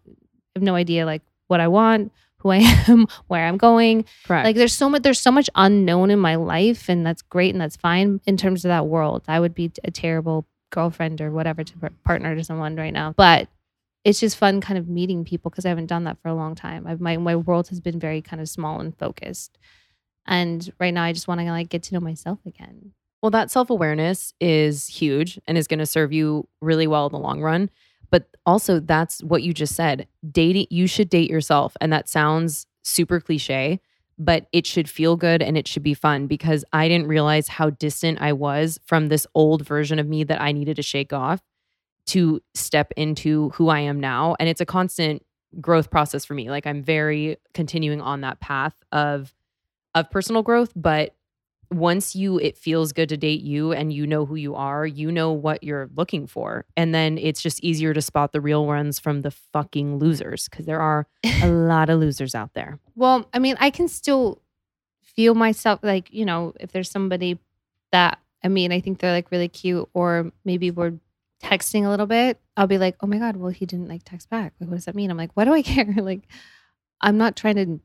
have 0.54 0.62
no 0.62 0.74
idea 0.74 1.04
like 1.06 1.22
what 1.48 1.60
I 1.60 1.68
want, 1.68 2.12
who 2.40 2.50
I 2.50 2.56
am, 2.88 3.06
where 3.28 3.46
I'm 3.46 3.56
going. 3.56 4.04
Correct. 4.24 4.44
Like 4.44 4.56
there's 4.56 4.72
so 4.74 4.88
much 4.88 5.02
there's 5.02 5.20
so 5.20 5.30
much 5.30 5.48
unknown 5.54 6.10
in 6.10 6.18
my 6.18 6.36
life 6.36 6.88
and 6.88 7.04
that's 7.04 7.22
great 7.22 7.54
and 7.54 7.60
that's 7.60 7.76
fine 7.76 8.20
in 8.26 8.36
terms 8.36 8.64
of 8.64 8.68
that 8.68 8.86
world. 8.86 9.22
I 9.28 9.40
would 9.40 9.54
be 9.54 9.72
a 9.84 9.90
terrible 9.90 10.46
girlfriend 10.70 11.20
or 11.20 11.30
whatever 11.30 11.64
to 11.64 11.90
partner 12.04 12.34
to 12.34 12.44
someone 12.44 12.76
right 12.76 12.92
now. 12.92 13.12
But 13.16 13.48
it's 14.04 14.20
just 14.20 14.36
fun 14.36 14.60
kind 14.60 14.78
of 14.78 14.88
meeting 14.88 15.24
people 15.24 15.50
because 15.50 15.66
I 15.66 15.68
haven't 15.68 15.86
done 15.86 16.04
that 16.04 16.18
for 16.22 16.28
a 16.28 16.34
long 16.34 16.54
time. 16.54 16.86
I've, 16.86 17.00
my 17.00 17.16
my 17.16 17.36
world 17.36 17.68
has 17.68 17.80
been 17.80 17.98
very 17.98 18.22
kind 18.22 18.40
of 18.40 18.48
small 18.48 18.80
and 18.80 18.96
focused. 18.96 19.58
And 20.26 20.72
right 20.78 20.94
now 20.94 21.04
I 21.04 21.12
just 21.12 21.28
want 21.28 21.40
to 21.40 21.46
like 21.46 21.68
get 21.68 21.82
to 21.84 21.94
know 21.94 22.00
myself 22.00 22.38
again. 22.46 22.92
Well, 23.22 23.30
that 23.30 23.50
self 23.50 23.68
awareness 23.68 24.32
is 24.40 24.86
huge 24.86 25.38
and 25.46 25.58
is 25.58 25.66
going 25.66 25.80
to 25.80 25.86
serve 25.86 26.12
you 26.12 26.48
really 26.60 26.86
well 26.86 27.06
in 27.06 27.12
the 27.12 27.18
long 27.18 27.40
run. 27.40 27.70
But 28.10 28.28
also, 28.46 28.80
that's 28.80 29.22
what 29.22 29.42
you 29.42 29.52
just 29.52 29.74
said. 29.74 30.06
Dating, 30.30 30.66
you 30.70 30.86
should 30.86 31.08
date 31.08 31.30
yourself. 31.30 31.76
And 31.80 31.92
that 31.92 32.08
sounds 32.08 32.66
super 32.82 33.20
cliche, 33.20 33.80
but 34.18 34.46
it 34.52 34.66
should 34.66 34.88
feel 34.88 35.16
good 35.16 35.42
and 35.42 35.56
it 35.56 35.68
should 35.68 35.82
be 35.82 35.94
fun 35.94 36.26
because 36.26 36.64
I 36.72 36.88
didn't 36.88 37.06
realize 37.06 37.48
how 37.48 37.70
distant 37.70 38.20
I 38.20 38.32
was 38.32 38.78
from 38.84 39.08
this 39.08 39.26
old 39.34 39.66
version 39.66 39.98
of 39.98 40.06
me 40.08 40.24
that 40.24 40.40
I 40.40 40.52
needed 40.52 40.76
to 40.76 40.82
shake 40.82 41.12
off 41.12 41.40
to 42.06 42.40
step 42.54 42.92
into 42.96 43.50
who 43.50 43.68
I 43.68 43.80
am 43.80 44.00
now. 44.00 44.34
And 44.40 44.48
it's 44.48 44.60
a 44.60 44.66
constant 44.66 45.24
growth 45.60 45.90
process 45.90 46.24
for 46.24 46.34
me. 46.34 46.50
Like 46.50 46.66
I'm 46.66 46.82
very 46.82 47.36
continuing 47.54 48.00
on 48.00 48.20
that 48.22 48.40
path 48.40 48.74
of 48.92 49.34
of 49.94 50.10
personal 50.10 50.42
growth, 50.42 50.72
but 50.76 51.16
once 51.70 52.16
you 52.16 52.38
it 52.38 52.56
feels 52.56 52.92
good 52.92 53.08
to 53.08 53.16
date 53.16 53.42
you 53.42 53.72
and 53.72 53.92
you 53.92 54.06
know 54.06 54.26
who 54.26 54.34
you 54.34 54.54
are, 54.54 54.86
you 54.86 55.12
know 55.12 55.32
what 55.32 55.62
you're 55.62 55.88
looking 55.94 56.26
for. 56.26 56.64
And 56.76 56.94
then 56.94 57.16
it's 57.16 57.40
just 57.40 57.62
easier 57.62 57.94
to 57.94 58.02
spot 58.02 58.32
the 58.32 58.40
real 58.40 58.66
ones 58.66 58.98
from 58.98 59.22
the 59.22 59.30
fucking 59.30 59.98
losers 59.98 60.48
because 60.48 60.66
there 60.66 60.80
are 60.80 61.06
a 61.42 61.48
lot 61.50 61.88
of 61.88 62.00
losers 62.00 62.34
out 62.34 62.54
there. 62.54 62.78
Well, 62.96 63.28
I 63.32 63.38
mean, 63.38 63.56
I 63.60 63.70
can 63.70 63.86
still 63.88 64.42
feel 65.02 65.34
myself 65.34 65.80
like, 65.82 66.12
you 66.12 66.24
know, 66.24 66.54
if 66.58 66.72
there's 66.72 66.90
somebody 66.90 67.38
that 67.92 68.18
I 68.42 68.48
mean, 68.48 68.72
I 68.72 68.80
think 68.80 68.98
they're 68.98 69.12
like 69.12 69.30
really 69.30 69.48
cute 69.48 69.88
or 69.92 70.32
maybe 70.44 70.70
we're 70.70 70.94
texting 71.42 71.84
a 71.84 71.88
little 71.88 72.06
bit, 72.06 72.40
I'll 72.56 72.66
be 72.66 72.78
like, 72.78 72.96
"Oh 73.00 73.06
my 73.06 73.18
god, 73.18 73.36
well 73.36 73.50
he 73.50 73.66
didn't 73.66 73.88
like 73.88 74.02
text 74.04 74.28
back. 74.28 74.54
Like 74.60 74.68
what 74.70 74.76
does 74.76 74.86
that 74.86 74.94
mean?" 74.94 75.10
I'm 75.10 75.16
like, 75.16 75.30
"Why 75.34 75.44
do 75.44 75.52
I 75.52 75.62
care?" 75.74 75.94
like 75.98 76.26
I'm 77.00 77.16
not 77.16 77.36
trying 77.36 77.56
to 77.56 77.80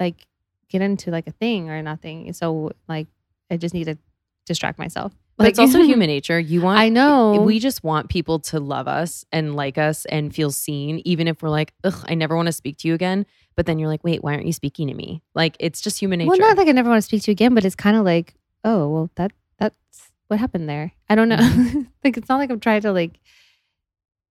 like 0.00 0.26
get 0.68 0.82
into 0.82 1.10
like 1.10 1.26
a 1.26 1.32
thing 1.32 1.70
or 1.70 1.80
nothing. 1.82 2.32
So 2.32 2.72
like 2.88 3.08
I 3.50 3.56
just 3.56 3.74
need 3.74 3.84
to 3.84 3.98
distract 4.46 4.78
myself. 4.78 5.12
But 5.36 5.44
Like 5.44 5.50
it's 5.50 5.58
also 5.58 5.82
human 5.82 6.06
nature. 6.06 6.38
You 6.38 6.62
want 6.62 6.78
I 6.78 6.88
know. 6.88 7.42
we 7.42 7.58
just 7.58 7.84
want 7.84 8.08
people 8.08 8.38
to 8.40 8.60
love 8.60 8.88
us 8.88 9.24
and 9.32 9.54
like 9.54 9.76
us 9.76 10.04
and 10.06 10.34
feel 10.34 10.50
seen, 10.50 11.02
even 11.04 11.28
if 11.28 11.42
we're 11.42 11.50
like, 11.50 11.74
ugh, 11.84 12.04
I 12.08 12.14
never 12.14 12.34
want 12.36 12.46
to 12.46 12.52
speak 12.52 12.78
to 12.78 12.88
you 12.88 12.94
again. 12.94 13.26
But 13.54 13.66
then 13.66 13.78
you're 13.78 13.88
like, 13.88 14.04
wait, 14.04 14.22
why 14.22 14.34
aren't 14.34 14.46
you 14.46 14.52
speaking 14.52 14.88
to 14.88 14.94
me? 14.94 15.22
Like 15.34 15.56
it's 15.60 15.80
just 15.80 15.98
human 15.98 16.18
nature. 16.18 16.28
Well, 16.28 16.38
not 16.38 16.56
like 16.56 16.68
I 16.68 16.72
never 16.72 16.88
want 16.88 16.98
to 16.98 17.06
speak 17.06 17.22
to 17.22 17.30
you 17.30 17.32
again, 17.32 17.54
but 17.54 17.64
it's 17.64 17.74
kind 17.74 17.96
of 17.96 18.04
like, 18.04 18.34
oh, 18.64 18.88
well, 18.88 19.10
that 19.16 19.32
that's 19.58 20.10
what 20.28 20.40
happened 20.40 20.68
there. 20.68 20.92
I 21.08 21.14
don't 21.14 21.28
know. 21.28 21.36
Mm-hmm. 21.36 21.82
like 22.04 22.16
it's 22.16 22.28
not 22.28 22.38
like 22.38 22.50
I'm 22.50 22.60
trying 22.60 22.82
to 22.82 22.92
like, 22.92 23.18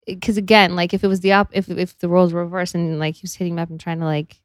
because 0.07 0.37
again, 0.37 0.77
like 0.77 0.95
if 0.95 1.05
it 1.05 1.09
was 1.09 1.21
the 1.21 1.33
op, 1.33 1.51
if 1.53 1.69
if 1.71 1.99
the 1.99 2.09
roles 2.09 2.33
were 2.33 2.45
reversed 2.45 2.75
and 2.75 2.99
like 2.99 3.17
he 3.17 3.21
was 3.23 3.35
hitting 3.35 3.55
me 3.55 3.63
up 3.63 3.71
and 3.71 3.81
trying 3.81 4.01
to 4.01 4.05
like 4.07 4.41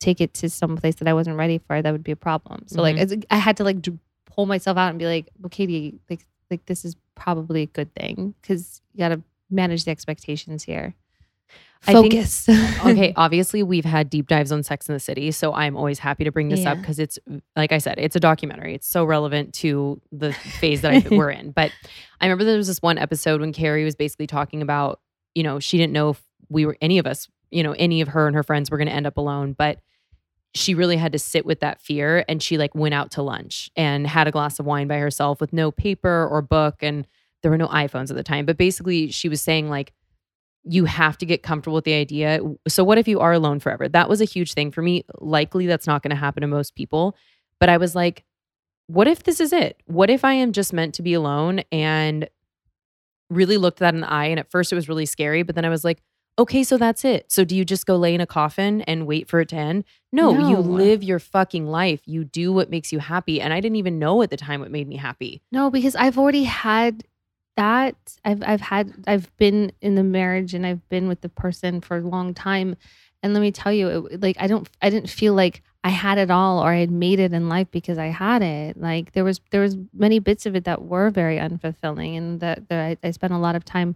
take 0.00 0.20
it 0.20 0.34
to 0.34 0.50
some 0.50 0.76
place 0.76 0.96
that 0.96 1.06
I 1.06 1.12
wasn't 1.12 1.36
ready 1.36 1.58
for, 1.58 1.80
that 1.80 1.92
would 1.92 2.02
be 2.04 2.10
a 2.12 2.16
problem. 2.16 2.64
So 2.66 2.82
like 2.82 2.96
Mhm. 2.96 3.12
it's, 3.12 3.26
I 3.30 3.36
had 3.36 3.56
to 3.58 3.64
like 3.64 3.76
pull 4.24 4.46
myself 4.46 4.76
out 4.76 4.90
and 4.90 4.98
be 4.98 5.06
like, 5.06 5.28
well, 5.40 5.48
Katie, 5.50 6.00
like 6.10 6.26
like 6.50 6.66
this 6.66 6.84
is 6.84 6.96
probably 7.14 7.62
a 7.62 7.66
good 7.66 7.94
thing 7.94 8.34
because 8.42 8.82
you 8.92 8.98
got 8.98 9.10
to 9.10 9.22
manage 9.50 9.84
the 9.84 9.90
expectations 9.92 10.64
here. 10.64 10.94
I 11.86 11.92
think- 11.94 12.12
Focus. 12.12 12.48
okay, 12.84 13.12
obviously 13.16 13.62
we've 13.62 13.84
had 13.84 14.10
deep 14.10 14.26
dives 14.26 14.50
on 14.52 14.62
Sex 14.62 14.88
in 14.88 14.94
the 14.94 15.00
City, 15.00 15.30
so 15.30 15.52
I'm 15.54 15.76
always 15.76 15.98
happy 15.98 16.24
to 16.24 16.32
bring 16.32 16.48
this 16.48 16.66
up 16.66 16.78
because 16.78 16.98
it's 16.98 17.18
like 17.56 17.72
I 17.72 17.78
said, 17.78 17.98
it's 17.98 18.16
a 18.16 18.20
documentary. 18.20 18.74
It's 18.74 18.86
so 18.86 19.04
relevant 19.04 19.54
to 19.54 20.00
the 20.12 20.32
phase 20.32 20.80
that 20.82 20.92
I, 20.92 21.08
we're 21.16 21.30
in. 21.30 21.52
But 21.52 21.72
I 22.20 22.26
remember 22.26 22.44
there 22.44 22.56
was 22.56 22.66
this 22.66 22.82
one 22.82 22.98
episode 22.98 23.40
when 23.40 23.52
Carrie 23.52 23.84
was 23.84 23.94
basically 23.96 24.26
talking 24.26 24.60
about, 24.62 25.00
you 25.34 25.42
know, 25.42 25.58
she 25.60 25.78
didn't 25.78 25.92
know 25.92 26.10
if 26.10 26.22
we 26.48 26.66
were 26.66 26.76
any 26.80 26.98
of 26.98 27.06
us, 27.06 27.28
you 27.50 27.62
know, 27.62 27.72
any 27.72 28.00
of 28.00 28.08
her 28.08 28.26
and 28.26 28.34
her 28.36 28.42
friends 28.42 28.70
were 28.70 28.76
going 28.76 28.88
to 28.88 28.94
end 28.94 29.06
up 29.06 29.16
alone, 29.16 29.52
but 29.52 29.78
she 30.54 30.74
really 30.74 30.96
had 30.96 31.12
to 31.12 31.18
sit 31.18 31.46
with 31.46 31.60
that 31.60 31.80
fear 31.80 32.24
and 32.28 32.42
she 32.42 32.58
like 32.58 32.74
went 32.74 32.94
out 32.94 33.12
to 33.12 33.22
lunch 33.22 33.70
and 33.76 34.06
had 34.06 34.26
a 34.26 34.30
glass 34.30 34.58
of 34.58 34.66
wine 34.66 34.88
by 34.88 34.98
herself 34.98 35.40
with 35.40 35.52
no 35.52 35.70
paper 35.70 36.26
or 36.28 36.42
book 36.42 36.82
and 36.82 37.06
there 37.42 37.50
were 37.50 37.58
no 37.58 37.68
iPhones 37.68 38.10
at 38.10 38.16
the 38.16 38.22
time. 38.22 38.46
But 38.46 38.58
basically 38.58 39.10
she 39.10 39.28
was 39.28 39.40
saying 39.40 39.68
like 39.68 39.92
you 40.64 40.84
have 40.84 41.16
to 41.18 41.26
get 41.26 41.42
comfortable 41.42 41.76
with 41.76 41.84
the 41.84 41.94
idea. 41.94 42.40
So 42.68 42.84
what 42.84 42.98
if 42.98 43.08
you 43.08 43.20
are 43.20 43.32
alone 43.32 43.60
forever? 43.60 43.88
That 43.88 44.08
was 44.08 44.20
a 44.20 44.26
huge 44.26 44.52
thing 44.52 44.70
for 44.70 44.82
me. 44.82 45.04
Likely 45.18 45.66
that's 45.66 45.86
not 45.86 46.02
going 46.02 46.10
to 46.10 46.16
happen 46.16 46.40
to 46.42 46.46
most 46.46 46.74
people. 46.74 47.16
But 47.58 47.68
i 47.68 47.76
was 47.76 47.94
like 47.94 48.24
what 48.86 49.06
if 49.06 49.22
this 49.22 49.38
is 49.38 49.52
it? 49.52 49.80
What 49.86 50.10
if 50.10 50.24
i 50.24 50.32
am 50.32 50.50
just 50.52 50.72
meant 50.72 50.94
to 50.94 51.02
be 51.02 51.14
alone? 51.14 51.60
And 51.70 52.28
really 53.30 53.56
looked 53.56 53.78
that 53.78 53.94
in 53.94 54.00
the 54.00 54.10
eye 54.10 54.26
and 54.26 54.40
at 54.40 54.50
first 54.50 54.72
it 54.72 54.74
was 54.74 54.88
really 54.88 55.06
scary 55.06 55.44
but 55.44 55.54
then 55.54 55.64
i 55.64 55.68
was 55.68 55.84
like 55.84 56.02
okay 56.40 56.62
so 56.64 56.76
that's 56.76 57.04
it 57.04 57.30
so 57.30 57.44
do 57.44 57.54
you 57.54 57.64
just 57.64 57.86
go 57.86 57.96
lay 57.96 58.14
in 58.14 58.20
a 58.20 58.26
coffin 58.26 58.80
and 58.82 59.06
wait 59.06 59.28
for 59.28 59.40
it 59.40 59.48
to 59.48 59.56
end 59.56 59.84
no, 60.12 60.32
you 60.48 60.56
live 60.56 61.04
your 61.04 61.18
fucking 61.20 61.66
life. 61.66 62.00
You 62.04 62.24
do 62.24 62.52
what 62.52 62.68
makes 62.68 62.92
you 62.92 62.98
happy. 62.98 63.40
And 63.40 63.52
I 63.52 63.60
didn't 63.60 63.76
even 63.76 63.98
know 63.98 64.22
at 64.22 64.30
the 64.30 64.36
time 64.36 64.60
what 64.60 64.70
made 64.70 64.88
me 64.88 64.96
happy. 64.96 65.40
No, 65.52 65.70
because 65.70 65.94
I've 65.94 66.18
already 66.18 66.44
had 66.44 67.04
that. 67.56 67.94
I've 68.24 68.42
I've 68.42 68.60
had 68.60 68.92
I've 69.06 69.34
been 69.36 69.72
in 69.80 69.94
the 69.94 70.02
marriage 70.02 70.52
and 70.52 70.66
I've 70.66 70.86
been 70.88 71.06
with 71.06 71.20
the 71.20 71.28
person 71.28 71.80
for 71.80 71.98
a 71.98 72.00
long 72.00 72.34
time. 72.34 72.76
And 73.22 73.34
let 73.34 73.40
me 73.40 73.52
tell 73.52 73.72
you, 73.72 74.08
it, 74.10 74.20
like 74.20 74.36
I 74.40 74.48
don't 74.48 74.68
I 74.82 74.90
didn't 74.90 75.10
feel 75.10 75.34
like 75.34 75.62
I 75.84 75.90
had 75.90 76.18
it 76.18 76.30
all 76.30 76.58
or 76.58 76.72
I 76.72 76.78
had 76.78 76.90
made 76.90 77.20
it 77.20 77.32
in 77.32 77.48
life 77.48 77.68
because 77.70 77.98
I 77.98 78.06
had 78.06 78.42
it. 78.42 78.76
Like 78.76 79.12
there 79.12 79.24
was 79.24 79.40
there 79.50 79.60
was 79.60 79.76
many 79.94 80.18
bits 80.18 80.44
of 80.44 80.56
it 80.56 80.64
that 80.64 80.82
were 80.82 81.10
very 81.10 81.38
unfulfilling 81.38 82.18
and 82.18 82.40
that, 82.40 82.68
that 82.68 82.80
I, 82.80 83.06
I 83.06 83.10
spent 83.12 83.32
a 83.32 83.38
lot 83.38 83.54
of 83.54 83.64
time 83.64 83.94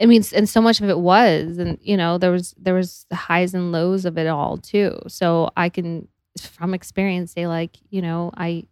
I 0.00 0.06
mean, 0.06 0.24
and 0.34 0.48
so 0.48 0.60
much 0.60 0.80
of 0.80 0.88
it 0.88 0.98
was, 0.98 1.58
and 1.58 1.78
you 1.80 1.96
know, 1.96 2.18
there 2.18 2.32
was 2.32 2.54
there 2.58 2.74
was 2.74 3.06
the 3.10 3.16
highs 3.16 3.54
and 3.54 3.72
lows 3.72 4.04
of 4.04 4.18
it 4.18 4.26
all 4.26 4.58
too. 4.58 4.98
So 5.06 5.50
I 5.56 5.68
can, 5.68 6.08
from 6.40 6.74
experience, 6.74 7.32
say 7.32 7.46
like, 7.46 7.78
you 7.90 8.02
know, 8.02 8.32
I 8.36 8.64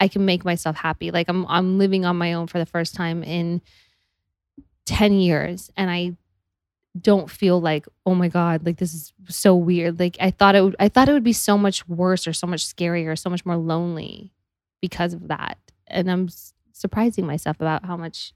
I 0.00 0.08
can 0.08 0.24
make 0.24 0.44
myself 0.44 0.76
happy. 0.76 1.10
Like 1.10 1.28
I'm 1.28 1.46
I'm 1.46 1.78
living 1.78 2.04
on 2.04 2.16
my 2.16 2.32
own 2.32 2.46
for 2.48 2.58
the 2.58 2.66
first 2.66 2.94
time 2.94 3.22
in 3.22 3.60
10 4.86 5.12
years 5.14 5.70
and 5.76 5.90
I 5.90 6.16
don't 7.00 7.30
feel 7.30 7.60
like, 7.60 7.86
oh 8.04 8.14
my 8.14 8.28
God, 8.28 8.66
like 8.66 8.78
this 8.78 8.94
is 8.94 9.12
so 9.28 9.54
weird. 9.54 10.00
Like 10.00 10.16
I 10.20 10.30
thought 10.32 10.56
it 10.56 10.62
would 10.62 10.76
I 10.80 10.88
thought 10.88 11.08
it 11.08 11.12
would 11.12 11.24
be 11.24 11.32
so 11.32 11.56
much 11.56 11.88
worse 11.88 12.26
or 12.26 12.32
so 12.32 12.46
much 12.46 12.66
scarier, 12.66 13.12
or 13.12 13.16
so 13.16 13.30
much 13.30 13.46
more 13.46 13.56
lonely 13.56 14.32
because 14.80 15.14
of 15.14 15.28
that. 15.28 15.58
And 15.86 16.10
I'm 16.10 16.28
surprising 16.72 17.26
myself 17.26 17.60
about 17.60 17.84
how 17.84 17.96
much 17.96 18.32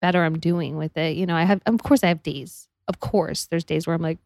better 0.00 0.24
I'm 0.24 0.38
doing 0.38 0.76
with 0.76 0.96
it. 0.96 1.16
You 1.16 1.26
know, 1.26 1.34
I 1.36 1.44
have 1.44 1.60
of 1.66 1.82
course 1.82 2.02
I 2.04 2.08
have 2.08 2.22
days. 2.22 2.68
Of 2.88 3.00
course, 3.00 3.46
there's 3.46 3.64
days 3.64 3.86
where 3.86 3.94
I'm 3.94 4.02
like, 4.02 4.18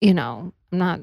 you 0.00 0.14
know, 0.14 0.52
I'm 0.72 0.78
not 0.78 1.00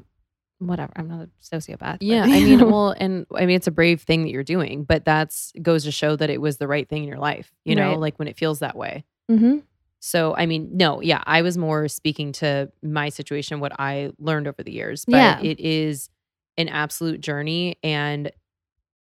whatever. 0.58 0.92
I'm 0.96 1.08
not 1.08 1.22
a 1.22 1.28
sociopath. 1.42 1.98
Yeah. 2.00 2.24
you 2.26 2.34
I 2.36 2.40
mean, 2.40 2.58
know. 2.58 2.66
well, 2.70 2.90
and 2.98 3.26
I 3.34 3.46
mean, 3.46 3.56
it's 3.56 3.66
a 3.66 3.70
brave 3.72 4.02
thing 4.02 4.22
that 4.22 4.30
you're 4.30 4.42
doing, 4.44 4.84
but 4.84 5.04
that's 5.04 5.52
goes 5.60 5.84
to 5.84 5.90
show 5.90 6.16
that 6.16 6.30
it 6.30 6.40
was 6.40 6.58
the 6.58 6.68
right 6.68 6.88
thing 6.88 7.02
in 7.02 7.08
your 7.08 7.18
life, 7.18 7.52
you 7.64 7.74
know, 7.74 7.90
Right. 7.90 7.98
like 7.98 8.18
when 8.18 8.28
it 8.28 8.36
feels 8.36 8.60
that 8.60 8.76
way. 8.76 9.04
Mhm. 9.30 9.62
So, 10.00 10.34
I 10.36 10.44
mean, 10.46 10.70
no, 10.76 11.00
yeah, 11.00 11.22
I 11.26 11.40
was 11.42 11.56
more 11.56 11.88
speaking 11.88 12.32
to 12.32 12.70
my 12.82 13.08
situation, 13.08 13.58
what 13.60 13.72
I 13.80 14.10
learned 14.18 14.46
over 14.46 14.62
the 14.62 14.72
years, 14.72 15.04
but 15.06 15.16
Yeah. 15.16 15.40
it 15.40 15.58
is 15.60 16.10
an 16.58 16.68
absolute 16.68 17.20
journey 17.22 17.76
and 17.82 18.30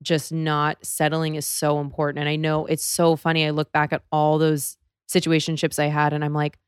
just 0.03 0.33
not 0.33 0.79
settling 0.85 1.35
is 1.35 1.47
so 1.47 1.81
important. 1.81 2.21
And 2.21 2.29
I 2.29 2.37
know 2.37 2.67
it's 2.67 2.85
so 2.85 3.17
funny. 3.17 3.47
I 3.47 3.51
look 3.51 3.73
back 3.73 3.93
at 3.93 4.03
all 4.13 4.39
those 4.39 4.77
situationships 5.09 5.79
I 5.79 5.87
had 5.87 6.13
and 6.13 6.25
I'm 6.25 6.35
like, 6.35 6.59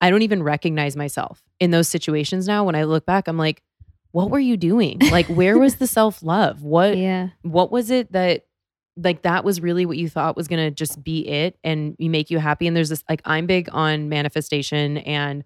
I 0.00 0.10
don't 0.10 0.22
even 0.22 0.42
recognize 0.42 0.96
myself 0.96 1.42
in 1.60 1.70
those 1.70 1.88
situations 1.88 2.46
now. 2.46 2.64
When 2.64 2.74
I 2.74 2.84
look 2.84 3.04
back, 3.04 3.28
I'm 3.28 3.36
like, 3.36 3.62
what 4.12 4.30
were 4.30 4.40
you 4.40 4.56
doing? 4.56 4.98
Like, 5.10 5.26
where 5.26 5.58
was 5.58 5.76
the 5.76 5.86
self 5.86 6.22
love? 6.22 6.62
What 6.62 6.96
yeah. 6.96 7.28
what 7.42 7.70
was 7.70 7.90
it 7.90 8.10
that 8.12 8.46
like 8.96 9.22
that 9.22 9.44
was 9.44 9.60
really 9.60 9.86
what 9.86 9.96
you 9.96 10.08
thought 10.08 10.36
was 10.36 10.48
gonna 10.48 10.70
just 10.70 11.02
be 11.04 11.26
it 11.28 11.58
and 11.62 11.94
make 11.98 12.30
you 12.30 12.38
happy? 12.38 12.66
And 12.66 12.76
there's 12.76 12.88
this 12.88 13.04
like 13.08 13.20
I'm 13.24 13.46
big 13.46 13.68
on 13.72 14.08
manifestation 14.08 14.98
and 14.98 15.44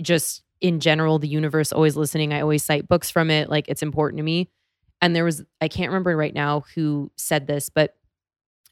just 0.00 0.42
in 0.60 0.78
general, 0.78 1.18
the 1.18 1.28
universe 1.28 1.72
always 1.72 1.96
listening. 1.96 2.32
I 2.32 2.40
always 2.40 2.62
cite 2.62 2.88
books 2.88 3.10
from 3.10 3.30
it. 3.30 3.50
Like 3.50 3.64
it's 3.68 3.82
important 3.82 4.18
to 4.18 4.22
me. 4.22 4.48
And 5.02 5.14
there 5.14 5.24
was, 5.24 5.42
I 5.60 5.68
can't 5.68 5.90
remember 5.90 6.16
right 6.16 6.32
now 6.32 6.64
who 6.74 7.10
said 7.16 7.46
this, 7.46 7.68
but 7.68 7.96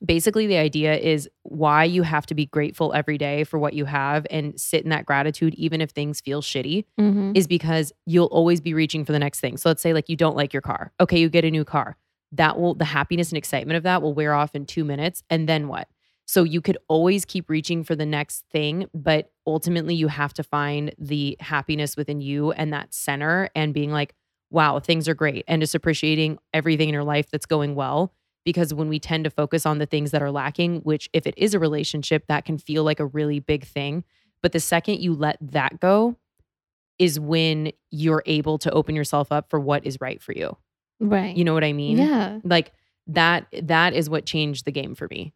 basically 0.03 0.47
the 0.47 0.57
idea 0.57 0.97
is 0.97 1.29
why 1.43 1.85
you 1.85 2.03
have 2.03 2.25
to 2.27 2.35
be 2.35 2.47
grateful 2.47 2.95
every 2.95 3.19
day 3.19 3.45
for 3.45 3.59
what 3.59 3.75
you 3.75 3.85
have 3.85 4.27
and 4.31 4.59
sit 4.59 4.83
in 4.83 4.89
that 4.91 5.05
gratitude, 5.05 5.55
even 5.57 5.83
if 5.83 5.91
things 5.91 6.21
feel 6.23 6.41
shitty 6.41 6.87
Mhm. 6.99 7.37
is 7.37 7.47
because 7.47 7.93
you'll 8.07 8.27
always 8.29 8.61
be 8.63 8.73
reaching 8.73 9.05
for 9.05 9.13
the 9.13 9.19
next 9.19 9.41
thing. 9.41 9.59
So 9.59 9.69
let's 9.69 9.83
say 9.83 9.93
like 9.93 10.09
you 10.09 10.17
don't 10.17 10.37
like 10.37 10.55
your 10.55 10.63
car. 10.63 10.93
Okay, 11.01 11.21
you 11.21 11.29
get 11.29 11.45
a 11.45 11.51
new 11.51 11.65
car. 11.65 11.99
That 12.33 12.59
will 12.59 12.75
the 12.75 12.85
happiness 12.87 13.31
and 13.31 13.37
excitement 13.37 13.77
of 13.77 13.83
that 13.83 14.01
will 14.01 14.15
wear 14.15 14.33
off 14.33 14.55
in 14.55 14.65
2 14.65 14.85
minutes 14.85 15.23
and 15.29 15.49
then 15.49 15.69
what? 15.69 15.89
So 16.27 16.45
you 16.45 16.61
could 16.61 16.79
always 16.87 17.25
keep 17.25 17.51
reaching 17.51 17.83
for 17.83 17.97
the 17.97 18.07
next 18.07 18.45
thing, 18.53 18.87
but 18.95 19.33
ultimately 19.49 19.97
you 19.97 20.07
have 20.07 20.33
to 20.35 20.45
find 20.45 20.95
the 20.97 21.37
happiness 21.41 21.97
within 21.97 22.21
you 22.21 22.53
and 22.53 22.73
that 22.73 22.95
center 22.95 23.51
and 23.57 23.75
being 23.75 23.91
like, 23.91 24.15
wow, 24.51 24.81
things 24.81 25.09
are 25.09 25.15
great. 25.15 25.45
And 25.47 25.63
just 25.63 25.75
appreciating 25.75 26.39
everything 26.53 26.89
in 26.89 26.93
your 26.93 27.05
life 27.05 27.31
that's 27.31 27.47
going 27.47 27.75
well. 27.75 28.13
Because 28.45 28.73
when 28.73 28.89
we 28.89 28.99
tend 28.99 29.25
to 29.25 29.31
focus 29.31 29.67
on 29.67 29.79
the 29.79 29.87
things 29.87 30.13
that 30.13 30.23
are 30.23 30.31
lacking, 30.31 30.81
which 30.81 31.09
if 31.13 31.27
it 31.27 31.35
is 31.37 31.53
a 31.55 31.59
relationship, 31.59 32.25
that 32.29 32.45
can 32.47 32.57
feel 32.59 32.85
like 32.85 32.99
a 32.99 33.07
really 33.07 33.39
big 33.39 33.65
thing. 33.65 34.03
But 34.43 34.53
the 34.53 34.61
second 34.61 35.01
you 35.01 35.15
let 35.15 35.37
that 35.41 35.79
go, 35.79 36.17
is 36.99 37.19
when 37.19 37.73
you're 37.91 38.23
able 38.27 38.59
to 38.59 38.71
open 38.73 38.95
yourself 38.95 39.33
up 39.33 39.49
for 39.49 39.59
what 39.59 39.87
is 39.87 39.99
right 40.01 40.21
for 40.21 40.33
you. 40.33 40.57
Right. 41.01 41.35
You 41.35 41.45
know 41.45 41.55
what 41.55 41.65
I 41.65 41.73
mean? 41.73 41.97
Yeah. 41.97 42.41
Like 42.45 42.73
that 43.07 43.47
that 43.63 43.95
is 43.95 44.11
what 44.11 44.27
changed 44.27 44.67
the 44.67 44.71
game 44.71 44.95
for 44.95 45.09
me 45.11 45.33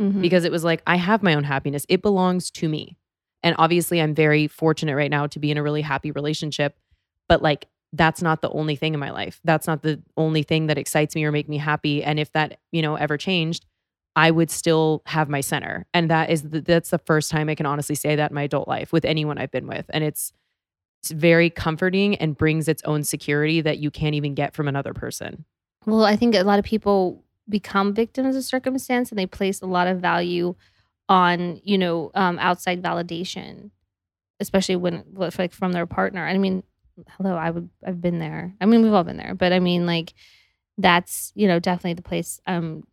Mhm. 0.00 0.22
because 0.22 0.44
it 0.44 0.52
was 0.52 0.62
like 0.62 0.82
I 0.86 0.96
have 0.96 1.22
my 1.22 1.34
own 1.34 1.42
happiness. 1.44 1.84
It 1.88 2.00
belongs 2.00 2.50
to 2.52 2.68
me. 2.68 2.96
And 3.42 3.56
obviously 3.58 4.00
I'm 4.00 4.14
very 4.14 4.46
fortunate 4.46 4.94
right 4.94 5.10
now 5.10 5.26
to 5.26 5.38
be 5.40 5.50
in 5.50 5.56
a 5.56 5.62
really 5.64 5.82
happy 5.82 6.12
relationship, 6.12 6.78
but 7.28 7.42
like 7.42 7.66
that's 7.92 8.22
not 8.22 8.40
the 8.40 8.50
only 8.50 8.76
thing 8.76 8.94
in 8.94 9.00
my 9.00 9.10
life. 9.10 9.40
That's 9.44 9.66
not 9.66 9.82
the 9.82 10.00
only 10.16 10.42
thing 10.42 10.66
that 10.66 10.78
excites 10.78 11.14
me 11.14 11.24
or 11.24 11.32
make 11.32 11.48
me 11.48 11.58
happy 11.58 12.02
and 12.04 12.20
if 12.20 12.32
that, 12.32 12.60
you 12.72 12.82
know, 12.82 12.94
ever 12.94 13.16
changed, 13.16 13.66
I 14.16 14.30
would 14.30 14.50
still 14.50 15.02
have 15.06 15.28
my 15.28 15.40
center. 15.40 15.86
And 15.94 16.10
that 16.10 16.30
is 16.30 16.42
the, 16.42 16.60
that's 16.60 16.90
the 16.90 16.98
first 16.98 17.30
time 17.30 17.48
I 17.48 17.54
can 17.54 17.66
honestly 17.66 17.94
say 17.94 18.16
that 18.16 18.30
in 18.30 18.34
my 18.34 18.42
adult 18.42 18.68
life 18.68 18.92
with 18.92 19.04
anyone 19.04 19.38
I've 19.38 19.50
been 19.50 19.66
with. 19.66 19.86
And 19.90 20.04
it's 20.04 20.32
it's 21.02 21.12
very 21.12 21.48
comforting 21.48 22.14
and 22.16 22.36
brings 22.36 22.68
its 22.68 22.82
own 22.84 23.04
security 23.04 23.62
that 23.62 23.78
you 23.78 23.90
can't 23.90 24.14
even 24.14 24.34
get 24.34 24.54
from 24.54 24.68
another 24.68 24.92
person. 24.92 25.46
Well, 25.86 26.04
I 26.04 26.14
think 26.14 26.34
a 26.34 26.42
lot 26.42 26.58
of 26.58 26.64
people 26.64 27.24
become 27.48 27.94
victims 27.94 28.36
of 28.36 28.44
circumstance 28.44 29.10
and 29.10 29.18
they 29.18 29.26
place 29.26 29.62
a 29.62 29.66
lot 29.66 29.86
of 29.86 29.98
value 29.98 30.54
on, 31.08 31.60
you 31.64 31.78
know, 31.78 32.10
um, 32.14 32.38
outside 32.38 32.82
validation, 32.82 33.70
especially 34.40 34.76
when 34.76 35.04
like 35.14 35.52
from 35.52 35.72
their 35.72 35.86
partner. 35.86 36.26
I 36.26 36.36
mean, 36.36 36.62
hello, 37.16 37.36
I 37.36 37.50
would 37.50 37.68
I've 37.86 38.00
been 38.00 38.18
there. 38.18 38.54
I 38.60 38.66
mean, 38.66 38.82
we've 38.82 38.92
all 38.92 39.04
been 39.04 39.16
there, 39.16 39.34
but 39.34 39.52
I 39.52 39.58
mean, 39.60 39.86
like 39.86 40.14
that's 40.78 41.32
you 41.34 41.46
know 41.48 41.58
definitely 41.58 41.94
the 41.94 42.02
place 42.02 42.40
I'm 42.46 42.84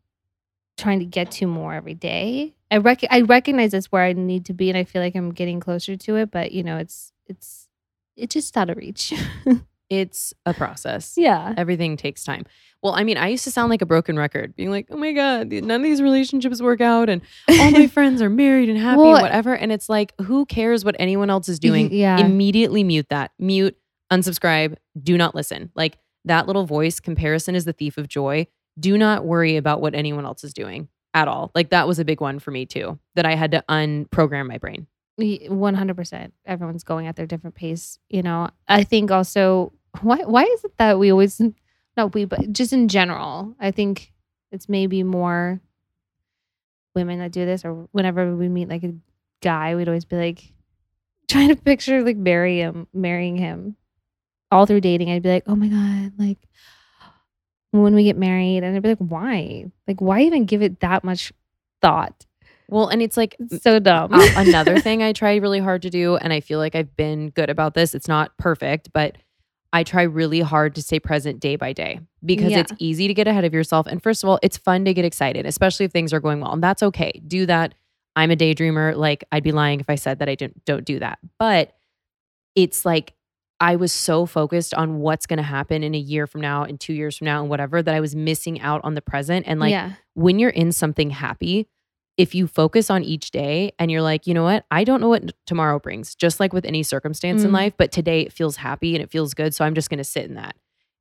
trying 0.78 1.00
to 1.00 1.06
get 1.06 1.32
to 1.32 1.48
more 1.48 1.74
every 1.74 1.94
day. 1.94 2.54
I 2.70 2.78
rec- 2.78 3.10
I 3.10 3.22
recognize 3.22 3.72
that's 3.72 3.92
where 3.92 4.04
I 4.04 4.14
need 4.14 4.46
to 4.46 4.54
be, 4.54 4.70
and 4.70 4.78
I 4.78 4.84
feel 4.84 5.02
like 5.02 5.16
I'm 5.16 5.32
getting 5.32 5.60
closer 5.60 5.96
to 5.96 6.16
it. 6.18 6.32
But 6.32 6.52
you 6.52 6.64
know, 6.64 6.78
it's 6.78 7.14
it's 7.28 7.68
it's 8.16 8.34
just 8.34 8.58
out 8.58 8.70
of 8.70 8.78
reach. 8.78 9.14
It's 9.90 10.34
a 10.46 10.54
process. 10.54 11.14
yeah. 11.18 11.54
Everything 11.56 11.96
takes 11.96 12.24
time. 12.26 12.46
Well, 12.82 12.94
I 12.94 13.04
mean, 13.04 13.18
I 13.18 13.30
used 13.30 13.46
to 13.46 13.52
sound 13.52 13.70
like 13.70 13.82
a 13.82 13.86
broken 13.86 14.18
record, 14.20 14.56
being 14.56 14.70
like, 14.70 14.88
oh 14.92 14.98
my 14.98 15.14
God, 15.14 15.50
none 15.52 15.80
of 15.80 15.84
these 15.84 16.02
relationships 16.02 16.62
work 16.62 16.82
out. 16.82 17.10
And 17.10 17.22
all 17.50 17.72
my 17.72 17.88
friends 17.94 18.22
are 18.22 18.30
married 18.30 18.70
and 18.70 18.78
happy 18.78 19.00
Well, 19.00 19.16
and 19.16 19.22
whatever. 19.22 19.56
And 19.56 19.72
it's 19.72 19.88
like, 19.88 20.14
who 20.22 20.46
cares 20.46 20.84
what 20.84 20.96
anyone 21.00 21.30
else 21.30 21.48
is 21.48 21.58
doing? 21.58 21.92
Yeah. 21.94 22.20
Immediately 22.20 22.84
mute 22.84 23.08
that. 23.10 23.32
Mute, 23.40 23.78
unsubscribe, 24.12 24.76
do 25.02 25.18
not 25.18 25.36
listen. 25.36 25.72
Like 25.76 25.98
that 26.26 26.48
little 26.48 26.66
voice, 26.66 27.00
comparison 27.00 27.56
is 27.56 27.66
the 27.66 27.74
thief 27.74 27.98
of 27.98 28.08
joy. 28.08 28.48
Do 28.80 28.98
not 28.98 29.26
worry 29.26 29.58
about 29.58 29.82
what 29.82 29.96
anyone 29.96 30.26
else 30.26 30.44
is 30.44 30.54
doing 30.54 30.88
at 31.14 31.28
all. 31.28 31.52
Like 31.56 31.70
that 31.70 31.88
was 31.88 32.00
a 32.00 32.06
big 32.06 32.22
one 32.22 32.40
for 32.40 32.52
me 32.52 32.66
too, 32.66 33.00
that 33.16 33.26
I 33.26 33.36
had 33.36 33.52
to 33.52 33.64
unprogram 33.70 34.48
my 34.48 34.58
brain. 34.58 34.88
One 35.18 35.74
hundred 35.74 35.96
percent. 35.96 36.34
Everyone's 36.46 36.84
going 36.84 37.08
at 37.08 37.16
their 37.16 37.26
different 37.26 37.56
pace. 37.56 37.98
You 38.08 38.22
know, 38.22 38.50
I 38.68 38.84
think 38.84 39.10
also 39.10 39.74
why 40.02 40.18
why 40.18 40.44
is 40.44 40.64
it 40.64 40.78
that 40.78 41.00
we 41.00 41.12
always 41.12 41.42
not 41.96 42.14
we 42.14 42.26
but 42.26 42.52
just 42.54 42.72
in 42.72 42.88
general, 42.88 43.56
I 43.60 43.72
think 43.72 44.14
it's 44.52 44.70
maybe 44.70 45.02
more 45.02 45.60
women 46.94 47.18
that 47.18 47.32
do 47.32 47.46
this, 47.46 47.66
or 47.66 47.88
whenever 47.94 48.36
we 48.36 48.48
meet 48.48 48.70
like 48.70 48.84
a 48.84 48.94
guy, 49.42 49.76
we'd 49.76 49.88
always 49.88 50.06
be 50.06 50.18
like 50.18 50.54
trying 51.28 51.50
to 51.50 51.56
picture 51.56 52.04
like 52.04 52.18
marry 52.18 52.60
him, 52.60 52.86
marrying 52.94 53.38
him, 53.38 53.76
all 54.52 54.66
through 54.66 54.82
dating. 54.82 55.10
I'd 55.12 55.24
be 55.24 55.30
like, 55.30 55.44
oh 55.48 55.56
my 55.56 55.68
god, 55.68 56.14
like 56.18 56.38
when 57.72 57.94
we 57.96 58.04
get 58.06 58.18
married, 58.18 58.64
and 58.64 58.76
I'd 58.76 58.82
be 58.82 58.90
like, 58.90 58.98
why? 59.00 59.66
Like, 59.88 60.02
why 60.02 60.22
even 60.22 60.46
give 60.46 60.62
it 60.62 60.80
that 60.80 61.04
much 61.04 61.32
thought? 61.82 62.26
Well, 62.70 62.88
and 62.88 63.02
it's 63.02 63.16
like 63.18 63.36
It's 63.40 63.64
so 63.64 63.80
dumb. 63.80 64.10
Another 64.36 64.80
thing 64.80 65.02
I 65.04 65.14
try 65.14 65.36
really 65.38 65.60
hard 65.60 65.82
to 65.84 65.90
do, 65.90 66.16
and 66.18 66.34
I 66.34 66.40
feel 66.40 66.60
like 66.60 66.76
I've 66.76 66.96
been 66.98 67.30
good 67.30 67.50
about 67.50 67.74
this. 67.74 67.94
It's 67.96 68.08
not 68.08 68.36
perfect, 68.38 68.92
but 68.94 69.18
I 69.74 69.84
try 69.84 70.04
really 70.04 70.40
hard 70.42 70.76
to 70.76 70.82
stay 70.82 71.00
present 71.00 71.40
day 71.40 71.56
by 71.58 71.74
day 71.74 72.00
because 72.26 72.52
Yeah. 72.52 72.60
it's 72.62 72.72
easy 72.80 73.08
to 73.08 73.14
get 73.14 73.28
ahead 73.28 73.44
of 73.46 73.54
yourself. 73.54 73.86
And 73.86 74.02
first 74.02 74.24
of 74.24 74.30
all, 74.30 74.40
it's 74.42 74.58
fun 74.58 74.86
to 74.86 74.94
get 74.94 75.06
excited, 75.06 75.46
especially 75.46 75.86
if 75.86 75.92
things 75.92 76.14
are 76.14 76.20
going 76.22 76.40
well. 76.40 76.54
And 76.54 76.64
that's 76.64 76.82
okay. 76.84 77.22
Do 77.28 77.46
that. 77.46 77.74
I'm 78.16 78.32
a 78.32 78.36
daydreamer. 78.36 78.96
Like 78.96 79.26
I'd 79.32 79.44
be 79.44 79.52
lying 79.52 79.80
if 79.82 79.90
I 79.90 79.96
said 79.96 80.20
that 80.20 80.30
I 80.30 80.36
didn't 80.36 80.64
don't 80.66 80.86
do 80.86 81.00
that. 81.00 81.20
But 81.38 81.74
it's 82.56 82.86
like 82.86 83.14
I 83.60 83.76
was 83.76 83.92
so 83.92 84.26
focused 84.26 84.74
on 84.74 85.00
what's 85.00 85.26
going 85.26 85.38
to 85.38 85.44
happen 85.44 85.84
in 85.84 85.96
a 85.96 86.00
year 86.00 86.28
from 86.28 86.42
now, 86.42 86.64
in 86.64 86.78
two 86.78 86.94
years 86.94 87.18
from 87.18 87.26
now, 87.26 87.42
and 87.42 87.50
whatever 87.50 87.82
that 87.82 87.94
I 87.94 88.00
was 88.00 88.16
missing 88.16 88.62
out 88.62 88.82
on 88.84 88.94
the 88.94 89.02
present. 89.02 89.46
And 89.48 89.60
like 89.60 89.72
yeah, 89.72 89.94
when 90.14 90.38
you're 90.40 90.50
in 90.52 90.72
something 90.72 91.10
happy, 91.10 91.68
if 92.18 92.34
you 92.34 92.48
focus 92.48 92.90
on 92.90 93.04
each 93.04 93.32
day 93.32 93.72
and 93.78 93.92
you're 93.92 94.02
like, 94.02 94.26
you 94.28 94.34
know 94.34 94.44
what, 94.44 94.66
I 94.72 94.84
don't 94.84 95.02
know 95.02 95.10
what 95.10 95.32
tomorrow 95.46 95.80
brings, 95.80 96.16
just 96.16 96.40
like 96.40 96.52
with 96.54 96.66
any 96.66 96.82
circumstance 96.84 97.44
in 97.44 97.52
Mm. 97.52 97.54
life, 97.54 97.74
but 97.78 97.92
today 97.92 98.22
it 98.22 98.34
feels 98.34 98.58
happy 98.58 98.96
and 98.96 99.04
it 99.04 99.12
feels 99.12 99.34
good. 99.34 99.54
So 99.54 99.64
I'm 99.66 99.76
just 99.76 99.90
going 99.90 100.00
to 100.00 100.04
sit 100.04 100.26
in 100.26 100.34
that. 100.36 100.56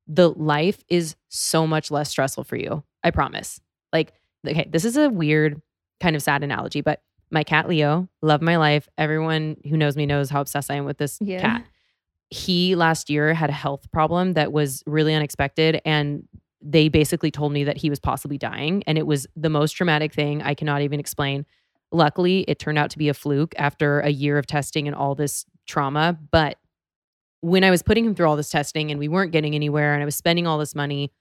The 0.07 0.29
life 0.29 0.83
is 0.89 1.15
so 1.29 1.65
much 1.67 1.89
less 1.91 2.09
stressful 2.09 2.43
for 2.43 2.55
you. 2.55 2.83
I 3.03 3.11
promise. 3.11 3.59
Like, 3.91 4.13
okay, 4.47 4.67
this 4.71 4.85
is 4.85 4.95
a 4.95 5.09
weird, 5.09 5.61
kind 5.99 6.15
of 6.15 6.21
sad 6.21 6.43
analogy, 6.43 6.81
but 6.81 7.01
my 7.31 7.43
cat 7.43 7.67
Leo, 7.67 8.07
love 8.21 8.41
my 8.41 8.57
life. 8.57 8.87
Everyone 8.97 9.57
who 9.67 9.75
knows 9.75 9.97
me 9.97 10.05
knows 10.05 10.29
how 10.29 10.41
obsessed 10.41 10.69
I 10.71 10.75
am 10.75 10.85
with 10.85 10.97
this 10.97 11.17
Yeah. 11.19 11.41
cat. 11.41 11.65
He 12.29 12.75
last 12.75 13.09
year 13.09 13.33
had 13.33 13.49
a 13.49 13.53
health 13.53 13.91
problem 13.91 14.33
that 14.33 14.51
was 14.51 14.83
really 14.85 15.13
unexpected. 15.13 15.81
And 15.85 16.27
they 16.61 16.89
basically 16.89 17.31
told 17.31 17.51
me 17.53 17.63
that 17.63 17.77
he 17.77 17.89
was 17.89 17.99
possibly 17.99 18.37
dying. 18.37 18.83
And 18.87 18.97
it 18.97 19.07
was 19.07 19.27
the 19.35 19.49
most 19.49 19.73
traumatic 19.73 20.13
thing 20.13 20.41
I 20.41 20.53
cannot 20.53 20.81
even 20.81 20.99
explain. 20.99 21.45
Luckily, 21.91 22.41
it 22.47 22.59
turned 22.59 22.77
out 22.77 22.89
to 22.91 22.97
be 22.97 23.09
a 23.09 23.13
fluke 23.13 23.53
after 23.57 24.01
a 24.01 24.09
year 24.09 24.37
of 24.37 24.45
testing 24.45 24.87
and 24.87 24.95
all 24.95 25.15
this 25.15 25.45
trauma. 25.65 26.17
But 26.31 26.57
when 27.41 27.63
I 27.63 27.69
was 27.69 27.83
putting 27.83 28.03
him 28.03 28.15
through 28.15 28.27
all 28.27 28.35
this 28.35 28.49
testing 28.49 28.91
and 28.91 28.99
we 28.99 29.07
weren't 29.07 29.31
getting 29.31 29.55
anywhere 29.55 29.93
and 29.93 30.01
I 30.01 30.05
was 30.05 30.15
spending 30.15 30.47
all 30.47 30.57
this 30.57 30.75
money, 30.75 31.11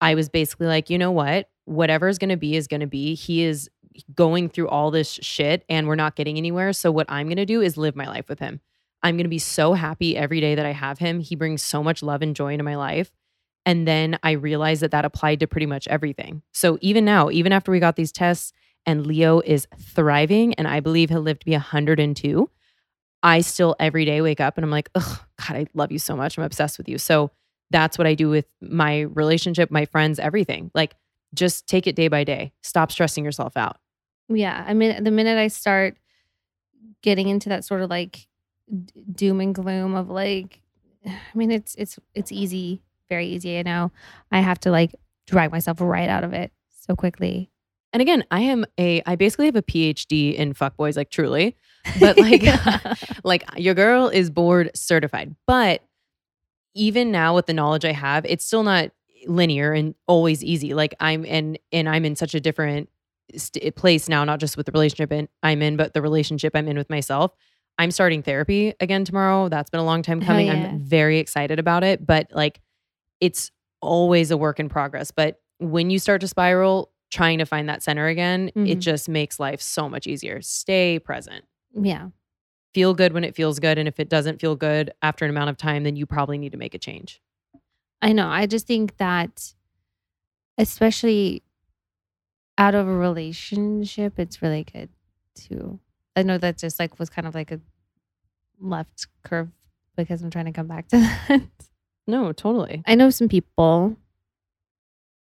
I 0.00 0.14
was 0.14 0.28
basically 0.28 0.66
like, 0.66 0.90
you 0.90 0.98
know 0.98 1.10
what? 1.10 1.48
Whatever 1.64 2.08
is 2.08 2.18
going 2.18 2.30
to 2.30 2.36
be 2.36 2.56
is 2.56 2.68
going 2.68 2.80
to 2.80 2.86
be. 2.86 3.14
He 3.14 3.42
is 3.42 3.70
going 4.14 4.48
through 4.48 4.68
all 4.68 4.90
this 4.90 5.08
shit 5.22 5.64
and 5.68 5.88
we're 5.88 5.94
not 5.94 6.16
getting 6.16 6.36
anywhere. 6.36 6.72
So, 6.72 6.92
what 6.92 7.06
I'm 7.08 7.26
going 7.26 7.36
to 7.36 7.46
do 7.46 7.62
is 7.62 7.76
live 7.76 7.96
my 7.96 8.06
life 8.06 8.28
with 8.28 8.38
him. 8.38 8.60
I'm 9.04 9.16
going 9.16 9.24
to 9.24 9.28
be 9.28 9.38
so 9.38 9.74
happy 9.74 10.16
every 10.16 10.40
day 10.40 10.54
that 10.54 10.64
I 10.64 10.72
have 10.72 10.98
him. 10.98 11.20
He 11.20 11.36
brings 11.36 11.62
so 11.62 11.82
much 11.82 12.02
love 12.02 12.22
and 12.22 12.34
joy 12.34 12.52
into 12.52 12.64
my 12.64 12.76
life. 12.76 13.12
And 13.66 13.86
then 13.86 14.18
I 14.22 14.32
realized 14.32 14.82
that 14.82 14.90
that 14.92 15.04
applied 15.04 15.40
to 15.40 15.46
pretty 15.46 15.66
much 15.66 15.86
everything. 15.88 16.42
So, 16.52 16.78
even 16.80 17.04
now, 17.04 17.30
even 17.30 17.52
after 17.52 17.70
we 17.70 17.80
got 17.80 17.96
these 17.96 18.12
tests 18.12 18.52
and 18.86 19.06
Leo 19.06 19.40
is 19.40 19.68
thriving 19.78 20.54
and 20.54 20.66
I 20.66 20.80
believe 20.80 21.10
he'll 21.10 21.20
live 21.20 21.38
to 21.38 21.46
be 21.46 21.52
102, 21.52 22.50
I 23.22 23.40
still 23.42 23.76
every 23.78 24.04
day 24.04 24.20
wake 24.20 24.40
up 24.40 24.56
and 24.56 24.64
I'm 24.64 24.70
like, 24.70 24.90
oh, 24.94 25.24
God, 25.38 25.56
I 25.56 25.66
love 25.74 25.92
you 25.92 25.98
so 25.98 26.16
much. 26.16 26.36
I'm 26.36 26.44
obsessed 26.44 26.78
with 26.78 26.88
you. 26.88 26.98
So, 26.98 27.30
that's 27.70 27.98
what 27.98 28.06
I 28.06 28.14
do 28.14 28.30
with 28.30 28.46
my 28.60 29.00
relationship, 29.00 29.70
my 29.70 29.84
friends, 29.84 30.18
everything. 30.18 30.70
Like, 30.74 30.94
just 31.34 31.66
take 31.66 31.86
it 31.86 31.96
day 31.96 32.08
by 32.08 32.24
day. 32.24 32.52
Stop 32.62 32.92
stressing 32.92 33.24
yourself 33.24 33.56
out. 33.56 33.78
Yeah, 34.28 34.64
I 34.66 34.72
mean, 34.74 35.04
the 35.04 35.10
minute 35.10 35.38
I 35.38 35.48
start 35.48 35.96
getting 37.02 37.28
into 37.28 37.50
that 37.50 37.64
sort 37.64 37.82
of 37.82 37.90
like 37.90 38.26
d- 38.68 38.92
doom 39.12 39.40
and 39.40 39.54
gloom 39.54 39.94
of 39.94 40.08
like, 40.10 40.60
I 41.06 41.12
mean, 41.34 41.50
it's 41.50 41.74
it's 41.76 41.98
it's 42.14 42.32
easy, 42.32 42.82
very 43.08 43.26
easy. 43.26 43.58
I 43.58 43.62
know 43.62 43.92
I 44.30 44.40
have 44.40 44.58
to 44.60 44.70
like 44.70 44.94
drag 45.26 45.50
myself 45.50 45.80
right 45.80 46.08
out 46.08 46.24
of 46.24 46.32
it 46.32 46.52
so 46.70 46.94
quickly. 46.94 47.50
And 47.92 48.00
again, 48.00 48.24
I 48.30 48.40
am 48.40 48.66
a 48.78 49.02
I 49.06 49.14
basically 49.16 49.46
have 49.46 49.56
a 49.56 49.62
PhD 49.62 50.34
in 50.34 50.54
fuckboys, 50.54 50.96
like 50.96 51.10
truly. 51.10 51.56
But 52.00 52.18
like 52.18 52.42
Yeah. 52.42 52.94
like 53.24 53.44
your 53.56 53.74
girl 53.74 54.08
is 54.08 54.30
board 54.30 54.70
certified. 54.74 55.34
But 55.46 55.82
even 56.74 57.12
now 57.12 57.34
with 57.34 57.46
the 57.46 57.52
knowledge 57.52 57.84
I 57.84 57.92
have, 57.92 58.24
it's 58.26 58.44
still 58.44 58.62
not 58.64 58.90
linear 59.26 59.72
and 59.72 59.94
always 60.06 60.42
easy. 60.42 60.74
Like 60.74 60.94
I'm 61.00 61.24
and 61.26 61.58
and 61.72 61.88
I'm 61.88 62.04
in 62.04 62.16
such 62.16 62.34
a 62.34 62.40
different 62.40 62.88
st- 63.36 63.74
place 63.76 64.08
now, 64.08 64.24
not 64.24 64.40
just 64.40 64.56
with 64.56 64.66
the 64.66 64.72
relationship 64.72 65.12
in, 65.12 65.28
I'm 65.42 65.62
in, 65.62 65.76
but 65.76 65.94
the 65.94 66.02
relationship 66.02 66.52
I'm 66.56 66.68
in 66.68 66.76
with 66.76 66.90
myself. 66.90 67.32
I'm 67.78 67.90
starting 67.90 68.22
therapy 68.22 68.72
again 68.80 69.04
tomorrow. 69.04 69.48
That's 69.48 69.70
been 69.70 69.80
a 69.80 69.84
long 69.84 70.02
time 70.02 70.20
coming. 70.20 70.46
yeah. 70.46 70.52
I'm 70.70 70.80
very 70.84 71.18
excited 71.18 71.58
about 71.58 71.82
it, 71.84 72.06
but 72.06 72.28
like 72.32 72.60
it's 73.20 73.50
always 73.80 74.30
a 74.30 74.36
work 74.36 74.60
in 74.60 74.68
progress. 74.68 75.10
But 75.10 75.40
when 75.58 75.90
you 75.90 75.98
start 75.98 76.20
to 76.20 76.28
spiral, 76.28 76.90
trying 77.10 77.38
to 77.38 77.44
find 77.46 77.68
that 77.68 77.82
center 77.82 78.06
again, 78.06 78.48
it 78.54 78.78
Mhm. 78.78 78.80
just 78.80 79.08
makes 79.08 79.38
life 79.38 79.60
so 79.60 79.88
much 79.88 80.06
easier. 80.06 80.40
Stay 80.42 80.98
present. 80.98 81.44
yeah, 81.72 82.08
Feel 82.72 82.92
good 82.94 83.12
when 83.12 83.22
it 83.24 83.34
feels 83.36 83.58
good. 83.60 83.78
And 83.78 83.86
if 83.86 84.00
it 84.00 84.08
doesn't 84.08 84.40
feel 84.40 84.56
good 84.56 84.92
after 85.02 85.24
an 85.24 85.30
amount 85.30 85.50
of 85.50 85.56
time, 85.56 85.84
then 85.84 85.94
you 85.96 86.06
probably 86.06 86.38
need 86.38 86.50
to 86.52 86.58
make 86.58 86.74
a 86.74 86.78
change. 86.78 87.20
I 88.02 88.12
know. 88.12 88.26
I 88.28 88.46
just 88.46 88.66
think 88.66 88.96
that, 88.96 89.54
especially 90.58 91.42
out 92.58 92.74
of 92.74 92.86
a 92.88 92.92
relationship, 92.94 94.18
it's 94.18 94.42
really 94.42 94.64
good 94.64 94.88
to. 95.48 95.78
I 96.16 96.22
know 96.22 96.38
that 96.38 96.58
just 96.58 96.78
like 96.78 96.98
was 96.98 97.10
kind 97.10 97.26
of 97.26 97.34
like 97.34 97.50
a 97.50 97.60
left 98.60 99.06
curve 99.24 99.48
because 99.96 100.22
I'm 100.22 100.30
trying 100.30 100.46
to 100.46 100.52
come 100.52 100.66
back 100.66 100.88
to 100.88 100.96
that. 101.28 101.42
No, 102.06 102.32
totally. 102.32 102.82
I 102.86 102.94
know 102.94 103.10
some 103.10 103.28
people 103.28 103.96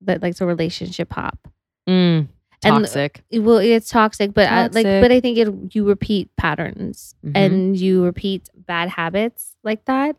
that 0.01 0.21
like 0.21 0.35
to 0.35 0.45
relationship 0.45 1.13
hop. 1.13 1.47
Mm, 1.87 2.27
And- 2.27 2.27
toxic. 2.61 3.23
It- 3.29 3.39
Well, 3.39 3.57
it's 3.57 3.89
toxic, 3.89 4.33
but 4.33 4.49
I, 4.49 4.67
like, 4.67 4.85
but 4.85 5.11
I 5.11 5.19
think 5.19 5.37
it 5.37 5.75
you 5.75 5.85
repeat 5.87 6.29
patterns 6.37 7.15
Mhm. 7.25 7.31
and 7.35 7.77
you 7.77 8.03
repeat 8.03 8.49
bad 8.55 8.89
habits 8.89 9.55
like 9.63 9.85
that. 9.85 10.15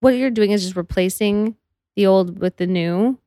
What 0.00 0.10
you're 0.16 0.30
doing 0.30 0.52
is 0.52 0.62
just 0.62 0.76
replacing 0.76 1.56
the 1.96 2.06
old 2.06 2.38
with 2.38 2.56
the 2.56 2.66
new, 2.66 3.18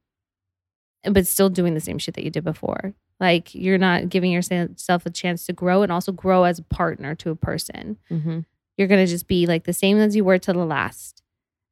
but 1.04 1.28
still 1.28 1.50
doing 1.50 1.74
the 1.74 1.80
same 1.82 1.98
shit 2.00 2.16
that 2.16 2.24
you 2.24 2.30
did 2.32 2.44
before. 2.44 2.94
Like 3.22 3.56
you're 3.56 3.78
not 3.78 4.10
giving 4.10 4.32
yourself 4.32 5.06
a 5.06 5.10
chance 5.12 5.46
to 5.46 5.54
grow 5.54 5.84
and 5.84 5.92
also 5.92 6.12
grow 6.12 6.44
as 6.44 6.60
a 6.60 6.64
partner 6.64 7.16
to 7.16 7.30
a 7.30 7.36
person. 7.36 7.98
hmm 8.10 8.40
You're 8.78 8.88
gonna 8.90 9.08
just 9.08 9.28
be 9.28 9.46
like 9.46 9.64
the 9.66 9.74
same 9.74 9.98
as 10.00 10.16
you 10.16 10.26
were 10.26 10.40
to 10.40 10.52
the 10.52 10.66
last. 10.66 11.22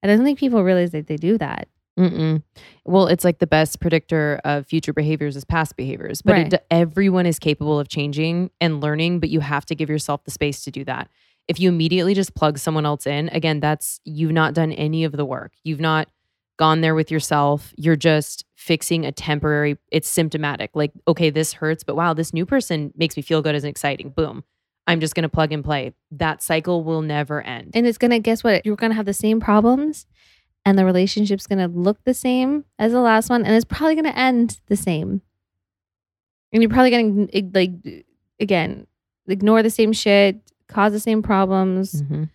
And 0.01 0.11
I 0.11 0.15
don't 0.15 0.23
think 0.23 0.39
people 0.39 0.63
realize 0.63 0.91
that 0.91 1.07
they 1.07 1.17
do 1.17 1.37
that. 1.39 1.67
Mm-mm. 1.99 2.43
Well, 2.85 3.07
it's 3.07 3.25
like 3.25 3.39
the 3.39 3.47
best 3.47 3.81
predictor 3.81 4.39
of 4.45 4.65
future 4.67 4.93
behaviors 4.93 5.35
is 5.35 5.43
past 5.43 5.75
behaviors, 5.75 6.21
but 6.21 6.31
Right. 6.33 6.53
it, 6.53 6.65
everyone 6.71 7.25
is 7.25 7.39
capable 7.39 7.77
of 7.77 7.89
changing 7.89 8.51
and 8.61 8.79
learning, 8.79 9.19
but 9.19 9.29
you 9.29 9.41
have 9.41 9.65
to 9.65 9.75
give 9.75 9.89
yourself 9.89 10.23
the 10.23 10.31
space 10.31 10.63
to 10.63 10.71
do 10.71 10.85
that. 10.85 11.09
If 11.49 11.59
you 11.59 11.67
immediately 11.67 12.13
just 12.13 12.35
plug 12.35 12.57
someone 12.57 12.85
else 12.85 13.05
in, 13.05 13.27
again, 13.29 13.59
that's 13.59 13.99
you've 14.05 14.31
not 14.31 14.53
done 14.53 14.71
any 14.71 15.03
of 15.03 15.11
the 15.13 15.25
work. 15.25 15.51
You've 15.63 15.81
not 15.81 16.07
gone 16.59 16.81
there 16.81 16.93
with 16.93 17.09
yourself. 17.09 17.73
You're 17.77 17.95
just 17.95 18.45
fixing 18.55 19.05
a 19.05 19.11
temporary, 19.11 19.77
it's 19.91 20.09
symptomatic. 20.09 20.71
Like, 20.75 20.91
okay, 21.07 21.29
this 21.29 21.53
hurts, 21.53 21.83
but 21.83 21.95
wow, 21.95 22.13
this 22.13 22.33
new 22.33 22.45
person 22.45 22.91
makes 22.95 23.15
me 23.17 23.23
feel 23.23 23.41
good 23.41 23.55
as 23.55 23.63
exciting. 23.63 24.09
Boom. 24.09 24.43
I'm 24.85 24.99
just 24.99 25.15
going 25.15 25.23
to 25.23 25.29
plug 25.29 25.51
and 25.53 25.63
play. 25.63 25.93
That 26.11 26.43
cycle 26.43 26.83
will 26.83 27.01
never 27.01 27.41
end. 27.41 27.71
And 27.73 27.87
it's 27.87 27.97
gonna 27.97 28.19
guess 28.19 28.43
what? 28.43 28.65
You're 28.65 28.75
gonna 28.75 28.93
have 28.95 29.05
the 29.05 29.13
same 29.13 29.39
problems 29.39 30.05
and 30.65 30.77
the 30.77 30.83
relationship's 30.83 31.47
gonna 31.47 31.67
look 31.67 32.03
the 32.03 32.13
same 32.13 32.65
as 32.77 32.91
the 32.91 32.99
last 32.99 33.29
one, 33.29 33.45
and 33.45 33.55
it's 33.55 33.65
probably 33.65 33.95
gonna 33.95 34.09
end 34.09 34.59
the 34.67 34.75
same. 34.75 35.21
And 36.51 36.61
you're 36.61 36.69
probably 36.69 36.91
gonna 36.91 37.27
like 37.53 37.71
again, 38.39 38.87
ignore 39.27 39.61
the 39.63 39.69
same 39.69 39.93
shit, 39.93 40.41
cause 40.67 40.91
the 40.91 40.99
same 40.99 41.21
problems, 41.21 42.01
Mhm. 42.01 42.29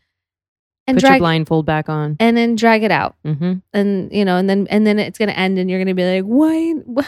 And 0.86 0.96
Put 0.96 1.02
your 1.02 1.10
drag 1.12 1.20
blindfold 1.20 1.66
back 1.66 1.88
on. 1.88 2.16
and 2.20 2.36
then 2.36 2.56
drag 2.56 2.82
it 2.82 2.90
out. 2.90 3.16
hmm 3.24 3.54
And 3.72 4.12
you 4.12 4.24
know, 4.24 4.36
and 4.36 4.48
then 4.48 4.66
and 4.70 4.86
then 4.86 4.98
it's 4.98 5.18
gonna 5.18 5.32
end 5.32 5.58
and 5.58 5.70
you're 5.70 5.78
gonna 5.80 5.94
be 5.94 6.04
like, 6.04 6.24
why 6.24 6.74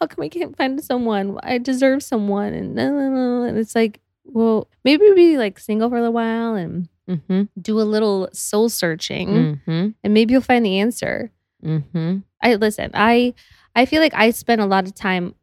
how 0.00 0.06
come 0.06 0.22
I 0.24 0.28
can't 0.28 0.56
find 0.56 0.82
someone? 0.82 1.38
I 1.42 1.58
deserve 1.58 2.02
someone 2.02 2.52
and, 2.52 2.78
and 2.78 3.58
it's 3.58 3.74
like, 3.74 4.00
well, 4.24 4.68
maybe 4.84 5.12
be 5.14 5.38
like 5.38 5.58
single 5.58 5.88
for 5.88 5.96
a 5.96 6.00
little 6.00 6.12
while 6.14 6.54
and 6.54 6.88
hmm 7.06 7.42
do 7.60 7.80
a 7.80 7.82
little 7.84 8.28
soul 8.32 8.68
searching 8.70 9.58
hmm 9.66 9.88
and 10.02 10.14
maybe 10.14 10.32
you'll 10.32 10.40
find 10.42 10.64
the 10.64 10.78
answer. 10.80 11.30
hmm 11.62 12.18
I 12.42 12.54
listen, 12.56 12.90
I 12.94 13.34
I 13.76 13.86
feel 13.86 14.00
like 14.02 14.14
I 14.14 14.30
spent 14.30 14.60
a 14.60 14.66
lot 14.66 14.86
of 14.86 14.94
time 14.94 15.34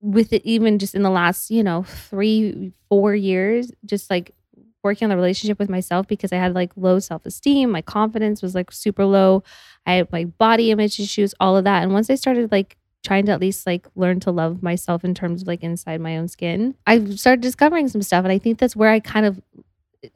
with 0.00 0.32
it 0.32 0.42
even 0.44 0.78
just 0.80 0.94
in 0.96 1.02
the 1.02 1.10
last, 1.10 1.50
you 1.50 1.62
know, 1.62 1.84
3 1.84 2.72
4 2.88 3.14
years 3.14 3.70
just 3.84 4.10
like 4.10 4.34
working 4.82 5.06
on 5.06 5.10
the 5.10 5.16
relationship 5.16 5.58
with 5.58 5.68
myself 5.68 6.06
because 6.06 6.32
I 6.32 6.36
had 6.36 6.54
like 6.54 6.72
low 6.76 6.98
self-esteem, 6.98 7.70
my 7.70 7.82
confidence 7.82 8.42
was 8.42 8.54
like 8.54 8.72
super 8.72 9.04
low. 9.04 9.42
I 9.86 9.94
had 9.94 10.12
like 10.12 10.36
body 10.38 10.70
image 10.70 10.98
issues, 10.98 11.34
all 11.40 11.56
of 11.56 11.64
that. 11.64 11.82
And 11.82 11.92
once 11.92 12.10
I 12.10 12.16
started 12.16 12.50
like 12.50 12.76
trying 13.04 13.26
to 13.26 13.32
at 13.32 13.40
least 13.40 13.66
like 13.66 13.86
learn 13.94 14.20
to 14.20 14.30
love 14.30 14.62
myself 14.62 15.04
in 15.04 15.14
terms 15.14 15.42
of 15.42 15.48
like 15.48 15.62
inside 15.62 16.00
my 16.00 16.16
own 16.16 16.28
skin, 16.28 16.74
I 16.86 17.04
started 17.14 17.42
discovering 17.42 17.88
some 17.88 18.02
stuff 18.02 18.24
and 18.24 18.32
I 18.32 18.38
think 18.38 18.58
that's 18.58 18.76
where 18.76 18.90
I 18.90 19.00
kind 19.00 19.26
of 19.26 19.40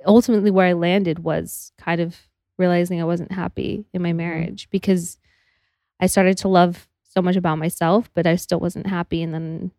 ultimately 0.04 0.50
where 0.50 0.66
I 0.66 0.72
landed 0.72 1.20
was 1.20 1.72
kind 1.78 2.00
of 2.00 2.16
realizing 2.58 3.00
I 3.00 3.04
wasn't 3.04 3.32
happy 3.32 3.86
in 3.92 4.02
my 4.02 4.10
mm-hmm. 4.10 4.18
marriage 4.18 4.68
because 4.70 5.18
I 6.00 6.06
started 6.06 6.38
to 6.38 6.48
love 6.48 6.88
so 7.02 7.22
much 7.22 7.36
about 7.36 7.58
myself, 7.58 8.10
but 8.14 8.26
I 8.26 8.36
still 8.36 8.60
wasn't 8.60 8.86
happy 8.86 9.22
and 9.22 9.32
then 9.32 9.70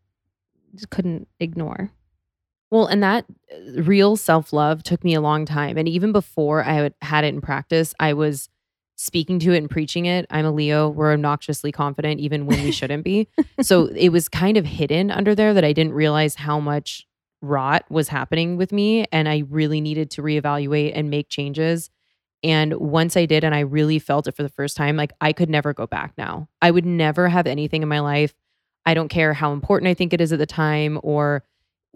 just 0.75 0.89
couldn't 0.89 1.27
ignore. 1.39 1.91
Well, 2.69 2.85
and 2.87 3.01
that 3.03 3.25
uh, 3.51 3.81
real 3.81 4.15
self 4.15 4.51
love 4.51 4.83
took 4.83 5.03
me 5.03 5.13
a 5.13 5.21
long 5.21 5.45
time. 5.45 5.77
And 5.77 5.87
even 5.87 6.11
before 6.11 6.63
I 6.63 6.73
had 6.73 6.93
had 7.01 7.23
it 7.23 7.33
in 7.33 7.41
practice, 7.41 7.93
I 7.99 8.13
was 8.13 8.49
speaking 8.97 9.39
to 9.39 9.53
it 9.53 9.57
and 9.57 9.69
preaching 9.69 10.05
it. 10.05 10.25
I'm 10.29 10.45
a 10.45 10.51
Leo. 10.51 10.89
We're 10.89 11.13
obnoxiously 11.13 11.71
confident, 11.71 12.19
even 12.19 12.45
when 12.45 12.63
we 12.63 12.71
shouldn't 12.71 13.03
be. 13.03 13.27
So 13.61 13.87
it 13.87 14.09
was 14.09 14.29
kind 14.29 14.55
of 14.57 14.65
hidden 14.65 15.09
under 15.11 15.33
there 15.33 15.53
that 15.53 15.63
I 15.63 15.73
didn't 15.73 15.93
realize 15.93 16.35
how 16.35 16.59
much 16.59 17.07
rot 17.41 17.85
was 17.89 18.07
happening 18.07 18.57
with 18.57 18.71
me. 18.71 19.05
And 19.11 19.27
I 19.27 19.43
really 19.49 19.81
needed 19.81 20.11
to 20.11 20.21
reevaluate 20.21 20.91
and 20.95 21.09
make 21.09 21.29
changes. 21.29 21.89
And 22.43 22.73
once 22.75 23.17
I 23.17 23.25
did, 23.25 23.43
and 23.43 23.55
I 23.55 23.61
really 23.61 23.99
felt 23.99 24.27
it 24.27 24.35
for 24.35 24.43
the 24.43 24.49
first 24.49 24.77
time, 24.77 24.95
like 24.95 25.11
I 25.21 25.33
could 25.33 25.49
never 25.49 25.73
go 25.73 25.87
back 25.87 26.13
now. 26.17 26.49
I 26.61 26.71
would 26.71 26.85
never 26.85 27.29
have 27.29 27.47
anything 27.47 27.81
in 27.81 27.89
my 27.89 27.99
life. 27.99 28.35
I 28.85 28.93
don't 28.93 29.09
care 29.09 29.33
how 29.33 29.53
important 29.53 29.89
I 29.89 29.93
think 29.95 30.13
it 30.13 30.21
is 30.21 30.31
at 30.31 30.39
the 30.39 30.45
time 30.45 30.99
or 31.03 31.43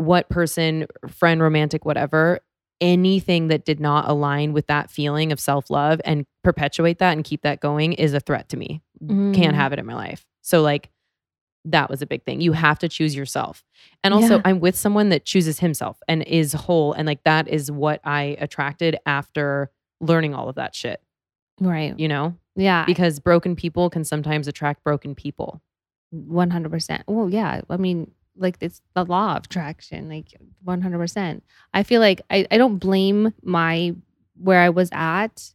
what 0.01 0.29
person, 0.29 0.87
friend, 1.07 1.41
romantic, 1.41 1.85
whatever, 1.85 2.39
anything 2.79 3.47
that 3.49 3.63
did 3.65 3.79
not 3.79 4.09
align 4.09 4.53
with 4.53 4.67
that 4.67 4.89
feeling 4.89 5.31
of 5.31 5.39
self 5.39 5.69
love 5.69 6.01
and 6.03 6.25
perpetuate 6.43 6.97
that 6.99 7.13
and 7.13 7.23
keep 7.23 7.41
that 7.43 7.59
going 7.59 7.93
is 7.93 8.13
a 8.13 8.19
threat 8.19 8.49
to 8.49 8.57
me. 8.57 8.81
Can't 9.07 9.35
Mm. 9.35 9.53
have 9.53 9.73
it 9.73 9.79
in 9.79 9.85
my 9.85 9.93
life. 9.93 10.25
So, 10.41 10.61
like, 10.61 10.89
that 11.65 11.91
was 11.91 12.01
a 12.01 12.07
big 12.07 12.23
thing. 12.23 12.41
You 12.41 12.53
have 12.53 12.79
to 12.79 12.89
choose 12.89 13.15
yourself. 13.15 13.63
And 14.03 14.13
also, 14.15 14.37
Yeah. 14.37 14.41
I'm 14.45 14.59
with 14.59 14.75
someone 14.75 15.09
that 15.09 15.25
chooses 15.25 15.59
himself 15.59 15.99
and 16.07 16.23
is 16.23 16.53
whole. 16.53 16.93
And 16.93 17.05
like, 17.05 17.23
that 17.23 17.47
is 17.47 17.71
what 17.71 18.01
I 18.03 18.35
attracted 18.39 18.97
after 19.05 19.69
learning 19.99 20.33
all 20.33 20.49
of 20.49 20.55
that 20.55 20.73
shit, 20.73 21.01
Right. 21.59 21.97
you 21.99 22.07
know? 22.07 22.35
Yeah. 22.55 22.85
Because 22.85 23.19
broken 23.19 23.55
people 23.55 23.91
can 23.91 24.03
sometimes 24.03 24.47
attract 24.47 24.83
broken 24.83 25.13
people. 25.13 25.61
One 26.09 26.49
hundred 26.49 26.71
percent. 26.71 27.03
Well, 27.07 27.29
yeah. 27.29 27.61
I 27.69 27.77
mean, 27.77 28.11
like 28.37 28.57
it's 28.61 28.81
the 28.95 29.05
law 29.05 29.35
of 29.37 29.45
attraction. 29.45 30.09
Like 30.09 30.27
one 30.63 30.81
hundred 30.81 30.99
percent. 30.99 31.43
I 31.73 31.83
feel 31.83 32.01
like 32.01 32.21
I, 32.29 32.47
I 32.51 32.57
don't 32.57 32.77
blame 32.77 33.33
my 33.43 33.95
where 34.41 34.59
I 34.61 34.69
was 34.69 34.89
at 34.93 35.53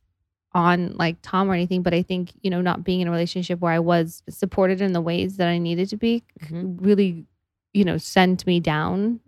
on 0.53 0.97
like 0.97 1.17
Tom 1.23 1.51
or 1.51 1.55
anything, 1.55 1.83
but 1.83 1.95
I 1.95 2.03
think 2.03 2.33
you 2.43 2.51
know 2.51 2.61
not 2.63 2.85
being 2.85 3.01
in 3.01 3.09
a 3.09 3.11
relationship 3.11 3.61
where 3.61 3.73
I 3.73 3.79
was 3.79 4.23
supported 4.29 4.81
in 4.81 4.93
the 4.93 5.01
ways 5.01 5.37
that 5.39 5.49
I 5.49 5.59
needed 5.59 5.89
to 5.91 5.97
be 5.97 6.23
Mhm. 6.45 6.79
really, 6.81 7.27
you 7.75 7.85
know, 7.85 7.99
sent 7.99 8.47
me 8.47 8.61
down 8.61 9.21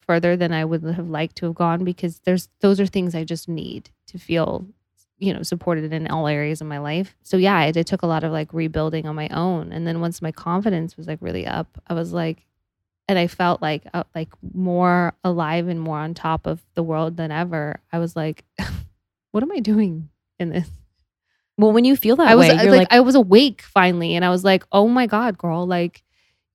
further 0.00 0.36
than 0.36 0.52
I 0.52 0.64
would 0.64 0.82
have 0.82 1.08
liked 1.08 1.36
to 1.36 1.46
have 1.46 1.54
gone 1.54 1.84
because 1.84 2.20
there's 2.20 2.48
those 2.60 2.78
are 2.80 2.86
things 2.86 3.14
I 3.14 3.24
just 3.24 3.48
need 3.48 3.90
to 4.08 4.18
feel 4.18 4.66
you 5.18 5.32
know 5.32 5.42
supported 5.42 5.92
in 5.92 6.08
all 6.08 6.26
areas 6.26 6.60
of 6.60 6.66
my 6.66 6.78
life 6.78 7.14
so 7.22 7.36
yeah 7.36 7.62
it, 7.64 7.76
it 7.76 7.86
took 7.86 8.02
a 8.02 8.06
lot 8.06 8.24
of 8.24 8.32
like 8.32 8.52
rebuilding 8.52 9.06
on 9.06 9.14
my 9.14 9.28
own 9.28 9.72
and 9.72 9.86
then 9.86 10.00
once 10.00 10.20
my 10.20 10.32
confidence 10.32 10.96
was 10.96 11.06
like 11.06 11.18
really 11.22 11.46
up 11.46 11.80
i 11.86 11.94
was 11.94 12.12
like 12.12 12.44
and 13.08 13.18
i 13.18 13.26
felt 13.26 13.60
like 13.62 13.84
uh, 13.94 14.04
like 14.14 14.28
more 14.54 15.14
alive 15.24 15.68
and 15.68 15.80
more 15.80 15.98
on 15.98 16.14
top 16.14 16.46
of 16.46 16.62
the 16.74 16.82
world 16.82 17.16
than 17.16 17.30
ever 17.30 17.80
i 17.92 17.98
was 17.98 18.16
like 18.16 18.44
what 19.32 19.42
am 19.42 19.52
i 19.52 19.60
doing 19.60 20.08
in 20.38 20.50
this? 20.50 20.68
Well, 21.56 21.70
when 21.72 21.84
you 21.84 21.96
feel 21.96 22.16
that 22.16 22.28
i 22.28 22.34
was 22.34 22.48
way, 22.48 22.56
I- 22.56 22.62
you're 22.64 22.72
like, 22.72 22.80
like, 22.80 22.92
i 22.92 23.00
was 23.00 23.14
awake 23.14 23.62
finally 23.62 24.14
and 24.16 24.24
i 24.24 24.30
was 24.30 24.44
like 24.44 24.64
oh 24.72 24.88
my 24.88 25.06
god 25.06 25.38
girl 25.38 25.66
like 25.66 26.02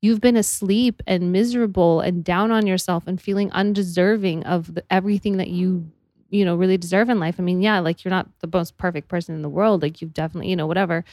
you've 0.01 0.21
been 0.21 0.37
asleep 0.37 1.01
and 1.07 1.31
miserable 1.31 1.99
and 2.01 2.23
down 2.23 2.51
on 2.51 2.67
yourself 2.67 3.05
and 3.07 3.21
feeling 3.21 3.51
undeserving 3.51 4.43
of 4.45 4.73
the, 4.75 4.83
everything 4.89 5.37
that 5.37 5.49
you 5.49 5.89
you 6.29 6.45
know 6.45 6.55
really 6.55 6.77
deserve 6.77 7.09
in 7.09 7.19
life. 7.19 7.35
I 7.39 7.43
mean 7.43 7.61
yeah 7.61 7.79
like 7.79 8.03
you're 8.03 8.11
not 8.11 8.27
the 8.39 8.49
most 8.51 8.77
perfect 8.77 9.07
person 9.07 9.35
in 9.35 9.41
the 9.41 9.49
world 9.49 9.81
like 9.81 10.01
you've 10.01 10.13
definitely 10.13 10.49
you 10.49 10.55
know 10.55 10.67
whatever 10.67 11.03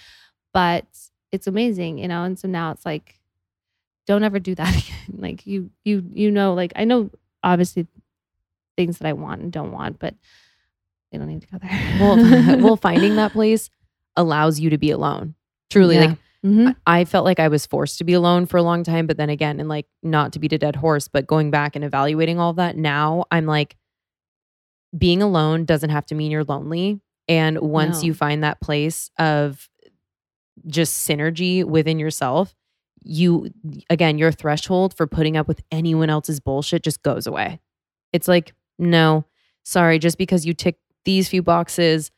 but 0.54 0.86
it's 1.32 1.46
amazing 1.46 1.98
you 1.98 2.08
know 2.08 2.24
and 2.24 2.38
so 2.38 2.48
now 2.48 2.70
it's 2.72 2.86
like 2.86 3.15
don't 4.06 4.22
ever 4.24 4.38
do 4.38 4.54
that 4.54 4.68
again 4.76 5.18
like 5.20 5.46
you 5.46 5.70
you 5.84 6.04
you 6.12 6.30
know 6.30 6.54
like 6.54 6.72
i 6.76 6.84
know 6.84 7.10
obviously 7.42 7.86
things 8.76 8.98
that 8.98 9.08
i 9.08 9.12
want 9.12 9.40
and 9.40 9.52
don't 9.52 9.72
want 9.72 9.98
but 9.98 10.14
they 11.12 11.18
don't 11.18 11.28
need 11.28 11.40
to 11.42 11.48
go 11.48 11.58
there 11.58 11.96
well, 12.00 12.16
well, 12.62 12.76
finding 12.88 13.16
that 13.16 13.32
place 13.32 13.70
allows 14.16 14.58
you 14.58 14.70
to 14.70 14.78
be 14.78 14.90
alone. 14.90 15.34
Truly, 15.70 15.94
Yeah. 15.96 16.06
like 16.06 16.18
Mhm. 16.44 16.76
I 16.86 17.04
felt 17.04 17.24
like 17.24 17.40
I 17.40 17.48
was 17.48 17.64
forced 17.66 17.98
to 17.98 18.04
be 18.04 18.12
alone 18.12 18.46
for 18.46 18.56
a 18.56 18.62
long 18.62 18.82
time, 18.84 19.06
but 19.06 19.16
then 19.16 19.30
again, 19.30 19.58
and 19.60 19.68
like 19.68 19.86
not 20.02 20.32
to 20.34 20.38
beat 20.38 20.52
a 20.52 20.58
dead 20.58 20.76
horse, 20.76 21.08
but 21.08 21.26
going 21.26 21.50
back 21.50 21.74
and 21.74 21.84
evaluating 21.84 22.38
all 22.38 22.52
that 22.54 22.76
now, 22.76 23.24
I'm 23.32 23.46
like, 23.46 23.76
being 24.96 25.22
alone 25.22 25.64
doesn't 25.64 25.90
have 25.90 26.06
to 26.06 26.14
mean 26.14 26.30
you're 26.30 26.44
lonely. 26.44 27.00
And 27.28 27.58
once 27.60 28.02
No. 28.02 28.06
you 28.08 28.14
find 28.14 28.44
that 28.44 28.60
place 28.60 29.10
of 29.18 29.68
just 30.66 31.06
synergy 31.08 31.64
within 31.64 31.98
yourself, 31.98 32.54
you 33.06 33.50
again, 33.90 34.18
your 34.18 34.32
threshold 34.32 34.94
for 34.96 35.06
putting 35.06 35.36
up 35.36 35.48
with 35.48 35.62
anyone 35.70 36.10
else's 36.10 36.40
bullshit 36.40 36.82
just 36.82 37.02
goes 37.02 37.26
away. 37.26 37.60
It's 38.12 38.28
like, 38.28 38.52
no, 38.78 39.24
sorry, 39.64 39.98
just 39.98 40.18
because 40.18 40.44
you 40.44 40.54
tick 40.54 40.78
these 41.04 41.28
few 41.28 41.42
boxes, 41.42 42.10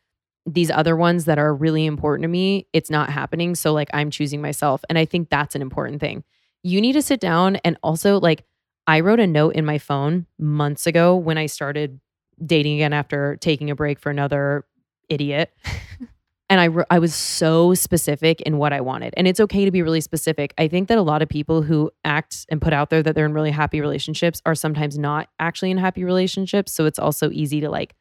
these 0.47 0.71
other 0.71 0.97
ones 0.97 1.27
that 1.27 1.39
are 1.39 1.55
really 1.55 1.85
important 1.85 2.25
to 2.25 2.29
me, 2.29 2.67
it's 2.73 2.91
not 2.91 3.11
happening. 3.11 3.55
So 3.55 3.73
like 3.73 3.91
I'm 3.93 4.11
choosing 4.11 4.41
myself. 4.41 4.83
And 4.89 4.99
I 4.99 5.05
think 5.05 5.29
that's 5.29 5.55
an 5.55 5.63
important 5.63 6.01
thing 6.01 6.25
you 6.63 6.81
need 6.81 6.93
to 6.95 7.03
sit 7.03 7.21
down 7.21 7.57
and 7.57 7.77
also 7.83 8.19
like 8.19 8.45
I 8.87 9.01
wrote 9.01 9.21
a 9.21 9.27
note 9.27 9.55
in 9.55 9.65
my 9.65 9.79
phone 9.79 10.27
months 10.39 10.87
ago 10.87 11.17
when 11.17 11.39
I 11.39 11.47
started 11.47 12.01
dating 12.45 12.77
again 12.77 12.93
after 12.93 13.37
taking 13.37 13.71
a 13.71 13.75
break 13.75 13.99
for 13.99 14.11
another 14.11 14.65
idiot. 15.09 15.53
and 16.51 16.61
I 16.61 16.69
wr- 16.69 16.87
I 16.91 16.99
was 16.99 17.15
so 17.15 17.75
specific 17.75 18.41
in 18.43 18.59
what 18.59 18.73
I 18.73 18.81
wanted. 18.81 19.15
And 19.17 19.29
it's 19.29 19.41
okay 19.41 19.65
to 19.65 19.71
be 19.71 19.83
really 19.83 20.01
specific. 20.01 20.55
I 20.59 20.69
think 20.69 20.89
that 20.89 20.99
a 20.99 21.03
lot 21.03 21.21
of 21.23 21.29
people 21.29 21.63
who 21.63 21.91
act 22.05 22.47
and 22.49 22.61
put 22.61 22.73
out 22.73 22.91
there 22.91 23.03
that 23.03 23.15
they're 23.15 23.27
in 23.27 23.33
really 23.35 23.51
happy 23.51 23.81
relationships 23.81 24.41
are 24.47 24.55
sometimes 24.55 24.99
not 24.99 25.29
actually 25.39 25.71
in 25.71 25.79
happy 25.79 26.05
relationships, 26.05 26.73
so 26.73 26.87
it's 26.87 26.99
also 26.99 27.31
easy 27.31 27.61
to 27.61 27.69
like 27.71 27.95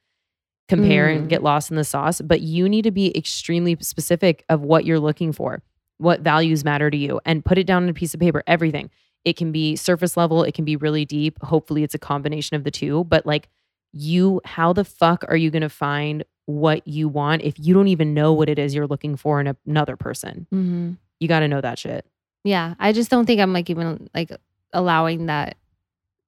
compare 0.69 1.07
and 1.07 1.25
Mm. 1.25 1.29
get 1.29 1.43
lost 1.43 1.69
in 1.71 1.77
the 1.77 1.83
sauce, 1.83 2.19
but 2.21 2.41
you 2.41 2.67
need 2.67 2.81
to 2.83 2.91
be 2.91 3.15
extremely 3.17 3.77
specific 3.79 4.43
of 4.49 4.61
what 4.61 4.85
you're 4.85 4.99
looking 4.99 5.31
for. 5.31 5.63
What 5.97 6.21
values 6.21 6.63
matter 6.65 6.91
to 6.91 6.97
you 6.97 7.19
and 7.25 7.43
put 7.43 7.57
it 7.57 7.65
down 7.65 7.83
on 7.83 7.89
a 7.89 7.93
piece 7.93 8.13
of 8.13 8.19
paper, 8.19 8.43
everything. 8.47 8.89
It 9.25 9.35
can 9.37 9.51
be 9.51 9.75
surface 9.75 10.15
level, 10.15 10.43
it 10.43 10.53
can 10.53 10.63
be 10.65 10.75
really 10.75 11.05
deep. 11.05 11.41
Hopefully 11.41 11.83
it's 11.83 11.95
a 11.95 11.99
combination 11.99 12.55
of 12.55 12.63
the 12.63 12.71
two, 12.71 13.03
but 13.05 13.25
like 13.25 13.49
you 13.93 14.41
how 14.45 14.73
the 14.73 14.83
fuck 14.83 15.23
are 15.27 15.37
you 15.37 15.49
going 15.49 15.61
to 15.63 15.69
find 15.69 16.23
what 16.47 16.87
you 16.87 17.07
want 17.07 17.43
if 17.43 17.53
you 17.59 17.73
don't 17.73 17.89
even 17.89 18.15
know 18.15 18.33
what 18.33 18.49
it 18.49 18.57
is 18.57 18.73
you're 18.73 18.87
looking 18.87 19.15
for 19.15 19.39
in 19.39 19.47
a- 19.47 19.55
another 19.67 19.95
person? 19.95 20.47
Mm-hmm. 20.51 20.93
You 21.19 21.27
got 21.27 21.41
to 21.41 21.47
know 21.47 21.61
that 21.61 21.77
shit. 21.77 22.05
Yeah, 22.43 22.73
I 22.79 22.93
just 22.93 23.11
don't 23.11 23.25
think 23.25 23.41
I'm 23.41 23.53
like 23.53 23.69
even 23.69 24.09
like 24.15 24.31
allowing 24.73 25.27
that. 25.27 25.57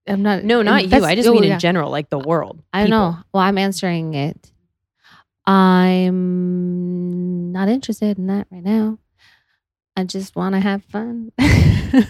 I'm 0.08 0.22
not. 0.22 0.44
No, 0.44 0.62
not 0.62 0.88
you. 0.88 1.04
I 1.04 1.16
just 1.16 1.28
oh, 1.28 1.34
mean 1.34 1.44
yeah. 1.44 1.54
in 1.54 1.60
general, 1.60 1.90
like 1.90 2.10
the 2.10 2.20
world. 2.20 2.62
I 2.74 2.84
people. 2.84 3.00
know. 3.00 3.18
Well, 3.34 3.44
I'm 3.44 3.58
answering 3.58 4.14
it. 4.14 4.52
I'm 5.46 7.52
not 7.52 7.70
interested 7.70 8.18
in 8.18 8.28
that 8.28 8.48
right 8.52 8.64
now. 8.64 9.00
I 9.96 10.04
just 10.04 10.36
want 10.36 10.56
to 10.56 10.60
have 10.60 10.84
fun. 10.84 11.32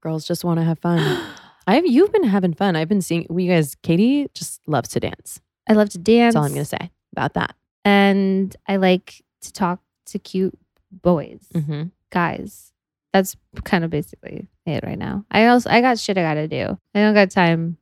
Girls 0.00 0.26
just 0.26 0.44
want 0.44 0.60
to 0.60 0.64
have 0.64 0.78
fun. 0.78 1.24
I've 1.66 1.86
you've 1.86 2.12
been 2.12 2.24
having 2.24 2.54
fun. 2.54 2.76
I've 2.76 2.88
been 2.88 3.02
seeing 3.02 3.26
we 3.30 3.46
guys. 3.46 3.74
Katie 3.82 4.28
just 4.34 4.60
loves 4.66 4.90
to 4.90 5.00
dance. 5.00 5.40
I 5.68 5.74
love 5.74 5.90
to 5.90 5.98
dance. 5.98 6.34
That's 6.34 6.40
all 6.40 6.46
I'm 6.46 6.52
gonna 6.52 6.64
say 6.64 6.90
about 7.12 7.34
that. 7.34 7.54
And 7.84 8.54
I 8.66 8.76
like 8.76 9.22
to 9.42 9.52
talk 9.52 9.80
to 10.06 10.18
cute 10.18 10.58
boys, 10.90 11.40
Mm-hmm. 11.54 11.84
guys. 12.10 12.72
That's 13.12 13.36
kind 13.64 13.84
of 13.84 13.90
basically 13.90 14.48
it 14.66 14.84
right 14.84 14.98
now. 14.98 15.24
I 15.30 15.46
also 15.46 15.70
I 15.70 15.80
got 15.80 15.98
shit 15.98 16.18
I 16.18 16.22
gotta 16.22 16.46
do. 16.46 16.78
I 16.94 17.00
don't 17.00 17.14
got 17.14 17.30
time 17.30 17.78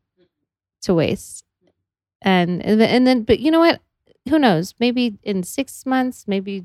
to 0.83 0.95
waste. 0.95 1.45
And 2.23 2.65
and 2.65 3.07
then, 3.07 3.23
but 3.25 3.41
you 3.41 3.51
know 3.51 3.59
what? 3.61 3.81
Who 4.29 4.39
knows? 4.39 4.75
Maybe 4.79 5.19
in 5.23 5.43
six 5.43 5.85
months, 5.85 6.27
maybe 6.27 6.65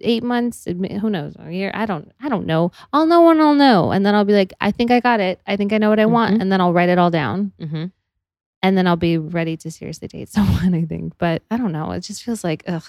eight 0.00 0.22
months. 0.22 0.64
Who 0.66 1.10
knows? 1.10 1.36
A 1.38 1.50
year? 1.52 1.70
I 1.74 1.84
don't. 1.86 2.10
I 2.20 2.28
don't 2.28 2.46
know. 2.46 2.72
I'll 2.92 3.06
know 3.06 3.22
when 3.26 3.40
I'll 3.40 3.54
know, 3.54 3.92
and 3.92 4.04
then 4.04 4.14
I'll 4.14 4.24
be 4.24 4.32
like, 4.34 4.52
I 4.60 4.70
think 4.70 4.90
I 4.90 5.00
got 5.00 5.20
it. 5.20 5.40
I 5.46 5.56
think 5.56 5.72
I 5.72 5.78
know 5.78 5.90
what 5.90 6.00
I 6.00 6.06
want, 6.06 6.36
Mhm. 6.36 6.40
and 6.42 6.52
then 6.52 6.60
I'll 6.60 6.72
write 6.72 6.88
it 6.88 6.98
all 6.98 7.10
down, 7.10 7.52
Mm-hmm. 7.60 7.84
And 8.62 8.76
then 8.76 8.86
I'll 8.86 8.96
be 8.96 9.18
ready 9.18 9.56
to 9.58 9.70
seriously 9.70 10.08
date 10.08 10.28
someone. 10.30 10.74
I 10.74 10.84
think, 10.84 11.14
but 11.18 11.42
I 11.50 11.56
don't 11.56 11.72
know. 11.72 11.90
It 11.92 12.00
just 12.00 12.22
feels 12.22 12.44
like 12.44 12.64
ugh. 12.66 12.84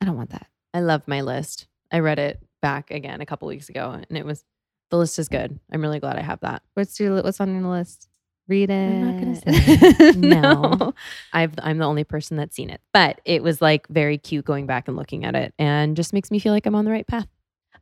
I 0.00 0.04
don't 0.04 0.16
want 0.16 0.30
that. 0.30 0.48
I 0.74 0.80
love 0.80 1.02
my 1.06 1.22
list. 1.22 1.66
I 1.90 2.00
read 2.00 2.18
it 2.18 2.40
back 2.60 2.90
again 2.90 3.20
a 3.20 3.26
couple 3.26 3.48
weeks 3.48 3.68
ago, 3.68 3.90
and 3.90 4.18
it 4.18 4.26
was 4.26 4.44
the 4.90 4.98
list 4.98 5.18
is 5.18 5.28
good. 5.28 5.58
I'm 5.72 5.80
really 5.80 6.00
glad 6.00 6.16
I 6.16 6.22
have 6.22 6.40
that. 6.40 6.62
What's 6.74 6.98
your 7.00 7.22
what's 7.22 7.40
on 7.40 7.52
your 7.54 7.70
list? 7.70 8.08
Read 8.48 8.70
it. 8.70 8.74
I'm 8.74 9.04
not 9.04 9.20
gonna 9.20 9.36
say. 9.36 10.12
no. 10.16 10.40
No. 10.40 10.94
I've 11.32 11.54
I'm 11.62 11.78
the 11.78 11.84
only 11.84 12.04
person 12.04 12.36
that's 12.36 12.54
seen 12.54 12.70
it, 12.70 12.80
but 12.92 13.20
it 13.24 13.42
was 13.42 13.60
like 13.60 13.88
very 13.88 14.18
cute 14.18 14.44
going 14.44 14.66
back 14.66 14.86
and 14.86 14.96
looking 14.96 15.24
at 15.24 15.34
it, 15.34 15.54
and 15.58 15.96
just 15.96 16.12
makes 16.12 16.30
me 16.30 16.38
feel 16.38 16.52
like 16.52 16.66
I'm 16.66 16.74
on 16.74 16.84
the 16.84 16.90
right 16.90 17.06
path. 17.06 17.26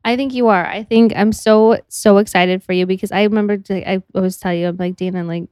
I 0.04 0.16
think 0.16 0.34
you 0.34 0.48
are. 0.48 0.66
I 0.66 0.82
think 0.84 1.12
I'm 1.16 1.32
so 1.32 1.78
so 1.88 2.18
excited 2.18 2.62
for 2.62 2.72
you 2.72 2.86
because 2.86 3.10
I 3.10 3.22
remember 3.22 3.56
to, 3.56 3.90
I 3.90 4.02
always 4.14 4.36
tell 4.36 4.52
you 4.54 4.68
I'm 4.68 4.76
like 4.76 4.96
Dana 4.96 5.24
like 5.24 5.44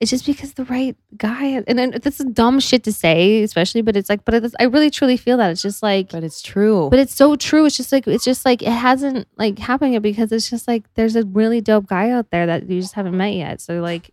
it's 0.00 0.10
just 0.10 0.26
because 0.26 0.52
the 0.52 0.64
right 0.66 0.96
guy 1.16 1.62
and 1.66 1.78
then 1.78 1.90
this 2.02 2.20
is 2.20 2.26
dumb 2.26 2.60
shit 2.60 2.84
to 2.84 2.92
say 2.92 3.42
especially 3.42 3.82
but 3.82 3.96
it's 3.96 4.08
like 4.08 4.24
but 4.24 4.34
it's, 4.34 4.54
I 4.60 4.64
really 4.64 4.90
truly 4.90 5.16
feel 5.16 5.36
that 5.38 5.50
it's 5.50 5.62
just 5.62 5.82
like 5.82 6.10
But 6.10 6.22
it's 6.24 6.40
true. 6.40 6.88
but 6.90 6.98
it's 7.00 7.14
so 7.14 7.34
true 7.36 7.64
it's 7.66 7.76
just 7.76 7.90
like 7.90 8.06
it's 8.06 8.24
just 8.24 8.44
like 8.44 8.62
it 8.62 8.70
hasn't 8.70 9.26
like 9.36 9.58
happened 9.58 9.92
yet 9.94 10.02
because 10.02 10.30
it's 10.30 10.48
just 10.48 10.68
like 10.68 10.84
there's 10.94 11.16
a 11.16 11.24
really 11.24 11.60
dope 11.60 11.86
guy 11.86 12.10
out 12.10 12.30
there 12.30 12.46
that 12.46 12.68
you 12.70 12.80
just 12.80 12.94
haven't 12.94 13.16
met 13.16 13.34
yet 13.34 13.60
so 13.60 13.80
like 13.80 14.10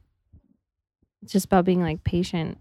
it's 1.21 1.31
just 1.33 1.45
about 1.45 1.65
being 1.65 1.81
like 1.81 2.03
patient 2.03 2.57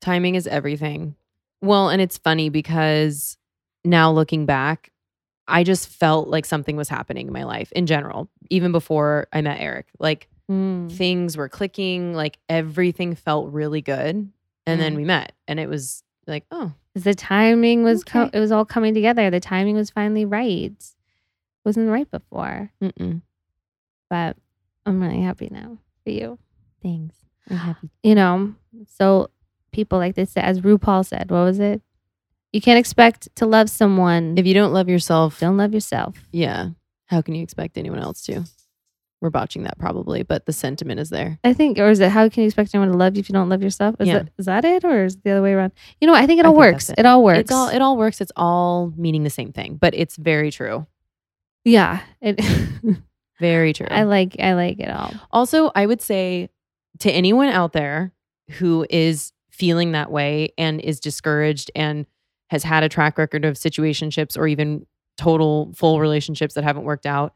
timing 0.00 0.34
is 0.34 0.46
everything. 0.46 1.14
Well, 1.62 1.88
and 1.88 2.02
it's 2.02 2.18
funny 2.18 2.50
because 2.50 3.38
now 3.86 4.12
looking 4.12 4.44
back, 4.44 4.92
I 5.48 5.64
just 5.64 5.88
felt 5.88 6.28
like 6.28 6.44
something 6.44 6.76
was 6.76 6.90
happening 6.90 7.26
in 7.26 7.32
my 7.32 7.44
life 7.44 7.72
in 7.72 7.86
general, 7.86 8.28
even 8.50 8.70
before 8.70 9.28
I 9.32 9.40
met 9.40 9.60
Eric. 9.60 9.86
Like 9.98 10.28
Mm. 10.50 10.92
things 10.92 11.36
were 11.36 11.48
clicking, 11.48 12.12
like 12.14 12.38
everything 12.48 13.14
felt 13.14 13.50
really 13.52 13.80
good. 13.80 14.30
And 14.66 14.80
then 14.80 14.92
Mm. 14.92 14.96
we 14.96 15.04
met, 15.04 15.32
and 15.48 15.58
it 15.60 15.68
was 15.68 16.02
like, 16.26 16.44
oh. 16.50 16.72
the 16.94 17.14
timing 17.14 17.82
was 17.82 18.04
co- 18.04 18.22
Okay. 18.24 18.36
it 18.36 18.40
was 18.40 18.52
all 18.52 18.64
coming 18.64 18.94
together 18.94 19.28
the 19.30 19.40
timing 19.40 19.74
was 19.76 19.90
finally 19.90 20.24
right 20.24 20.72
wasn't 21.64 21.88
right 21.90 22.08
before 22.10 22.70
mm-mm. 22.80 23.20
but 24.08 24.36
I'm 24.86 25.00
really 25.02 25.20
happy 25.22 25.48
now 25.50 25.78
for 26.04 26.10
you. 26.10 26.38
thanks. 26.82 27.16
I'm 27.50 27.56
happy. 27.56 27.90
You 28.02 28.14
know, 28.14 28.54
so 28.86 29.28
people 29.72 29.98
like 29.98 30.14
this, 30.14 30.36
as 30.36 30.60
RuPaul 30.60 31.04
said, 31.04 31.30
what 31.30 31.40
was 31.44 31.58
it? 31.58 31.82
You 32.52 32.60
can't 32.60 32.78
expect 32.78 33.34
to 33.36 33.44
love 33.46 33.68
someone 33.68 34.38
If 34.38 34.46
you 34.46 34.54
don't 34.54 34.72
love 34.72 34.88
yourself, 34.88 35.40
don't 35.40 35.56
love 35.56 35.74
yourself. 35.74 36.16
yeah, 36.32 36.68
how 37.06 37.20
can 37.22 37.34
you 37.34 37.42
expect 37.42 37.76
anyone 37.76 37.98
else 37.98 38.22
to? 38.26 38.44
We're 39.24 39.30
botching 39.30 39.62
that 39.62 39.78
probably, 39.78 40.22
but 40.22 40.44
the 40.44 40.52
sentiment 40.52 41.00
is 41.00 41.08
there. 41.08 41.38
I 41.42 41.54
think, 41.54 41.78
or 41.78 41.88
is 41.88 41.98
it 41.98 42.10
how 42.10 42.28
can 42.28 42.42
you 42.42 42.46
expect 42.46 42.74
anyone 42.74 42.92
to 42.92 42.98
love 42.98 43.16
you 43.16 43.20
if 43.20 43.28
you 43.30 43.32
don't 43.32 43.48
love 43.48 43.62
yourself? 43.62 43.96
Is 43.98 44.06
Yeah. 44.08 44.18
that 44.18 44.28
is 44.36 44.44
that 44.44 44.66
it, 44.66 44.84
or 44.84 45.06
is 45.06 45.14
it 45.14 45.24
the 45.24 45.30
other 45.30 45.40
way 45.42 45.54
around? 45.54 45.72
You 45.98 46.06
know, 46.06 46.12
I 46.14 46.26
think 46.26 46.40
it 46.40 46.44
all 46.44 46.52
think 46.52 46.58
works. 46.74 46.90
It. 46.90 46.98
it. 46.98 47.06
all 47.06 47.24
works. 47.24 47.38
It's 47.40 47.50
all 47.52 47.68
it 47.70 47.80
all 47.80 47.96
works. 47.96 48.20
It's 48.20 48.32
all 48.36 48.92
meaning 48.98 49.24
the 49.24 49.30
same 49.30 49.50
thing, 49.50 49.76
but 49.80 49.94
it's 49.94 50.16
very 50.16 50.50
true. 50.50 50.86
yeah. 51.64 52.00
It. 52.20 52.38
Very 53.40 53.72
true. 53.72 53.88
I 53.90 54.04
like 54.04 54.36
I 54.38 54.52
like 54.52 54.78
it 54.78 54.88
all. 54.90 55.12
Also, 55.32 55.72
I 55.74 55.86
would 55.86 56.00
say 56.00 56.50
to 57.00 57.10
anyone 57.10 57.48
out 57.48 57.72
there 57.72 58.12
who 58.58 58.86
is 58.88 59.32
feeling 59.50 59.90
that 59.92 60.10
way 60.12 60.50
and 60.56 60.80
is 60.80 61.00
discouraged 61.00 61.70
and 61.74 62.06
has 62.50 62.62
had 62.62 62.84
a 62.84 62.88
track 62.88 63.18
record 63.18 63.44
of 63.44 63.54
situationships 63.56 64.38
or 64.38 64.46
even 64.46 64.86
total 65.16 65.72
full 65.74 65.98
relationships 65.98 66.54
that 66.54 66.62
haven't 66.62 66.84
worked 66.84 67.06
out, 67.06 67.34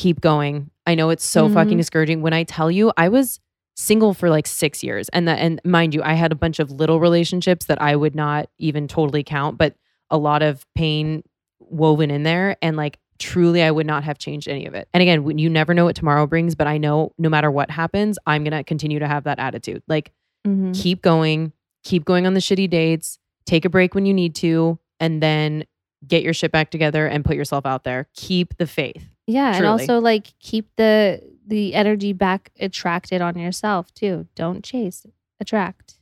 keep 0.00 0.20
going. 0.20 0.70
I 0.86 0.94
know 0.94 1.10
it's 1.10 1.24
so 1.24 1.48
fucking 1.48 1.74
Mhm. 1.76 1.80
discouraging. 1.80 2.22
When 2.22 2.32
I 2.32 2.44
tell 2.44 2.70
you, 2.70 2.90
I 2.96 3.08
was 3.08 3.38
single 3.76 4.14
for 4.14 4.30
like 4.30 4.46
six 4.46 4.82
years, 4.82 5.08
and 5.10 5.28
that, 5.28 5.38
and 5.38 5.60
mind 5.64 5.94
you, 5.94 6.02
I 6.02 6.14
had 6.14 6.32
a 6.32 6.34
bunch 6.34 6.58
of 6.58 6.70
little 6.70 7.00
relationships 7.00 7.66
that 7.66 7.80
I 7.80 7.96
would 7.96 8.14
not 8.14 8.48
even 8.58 8.88
totally 8.88 9.22
count, 9.22 9.58
but 9.58 9.74
a 10.10 10.16
lot 10.18 10.42
of 10.42 10.64
pain 10.74 11.22
woven 11.60 12.10
in 12.10 12.22
there, 12.22 12.56
and 12.62 12.76
like 12.76 12.98
truly, 13.18 13.62
I 13.62 13.70
would 13.70 13.86
not 13.86 14.02
have 14.04 14.16
changed 14.18 14.48
any 14.48 14.64
of 14.66 14.74
it. 14.74 14.88
And 14.94 15.02
again, 15.02 15.38
you 15.38 15.50
never 15.50 15.74
know 15.74 15.84
what 15.84 15.94
tomorrow 15.96 16.26
brings, 16.26 16.54
but 16.54 16.66
I 16.66 16.78
know 16.78 17.12
no 17.18 17.28
matter 17.28 17.50
what 17.50 17.70
happens, 17.70 18.18
I'm 18.26 18.42
gonna 18.44 18.64
continue 18.64 18.98
to 18.98 19.06
have 19.06 19.24
that 19.24 19.38
attitude. 19.38 19.82
Like 19.86 20.12
Mhm. 20.46 20.74
keep 20.74 21.02
going, 21.02 21.52
keep 21.84 22.06
going 22.06 22.26
on 22.26 22.32
the 22.32 22.40
shitty 22.40 22.68
dates, 22.70 23.18
take 23.44 23.66
a 23.66 23.68
break 23.68 23.94
when 23.94 24.06
you 24.06 24.14
need 24.14 24.34
to, 24.36 24.78
and 24.98 25.22
then 25.22 25.64
get 26.08 26.22
your 26.22 26.32
shit 26.32 26.50
back 26.50 26.70
together 26.70 27.06
and 27.06 27.22
put 27.24 27.36
yourself 27.36 27.66
out 27.66 27.84
there. 27.84 28.08
Keep 28.14 28.56
the 28.56 28.66
faith. 28.66 29.06
Yeah, 29.30 29.56
and 29.56 29.66
also 29.66 30.00
like 30.00 30.32
keep 30.40 30.68
the 30.76 31.22
the 31.46 31.74
energy 31.74 32.12
back 32.12 32.50
attracted 32.58 33.20
on 33.20 33.38
yourself 33.38 33.92
too. 33.94 34.26
Don't 34.34 34.64
chase, 34.64 35.06
attract. 35.40 35.98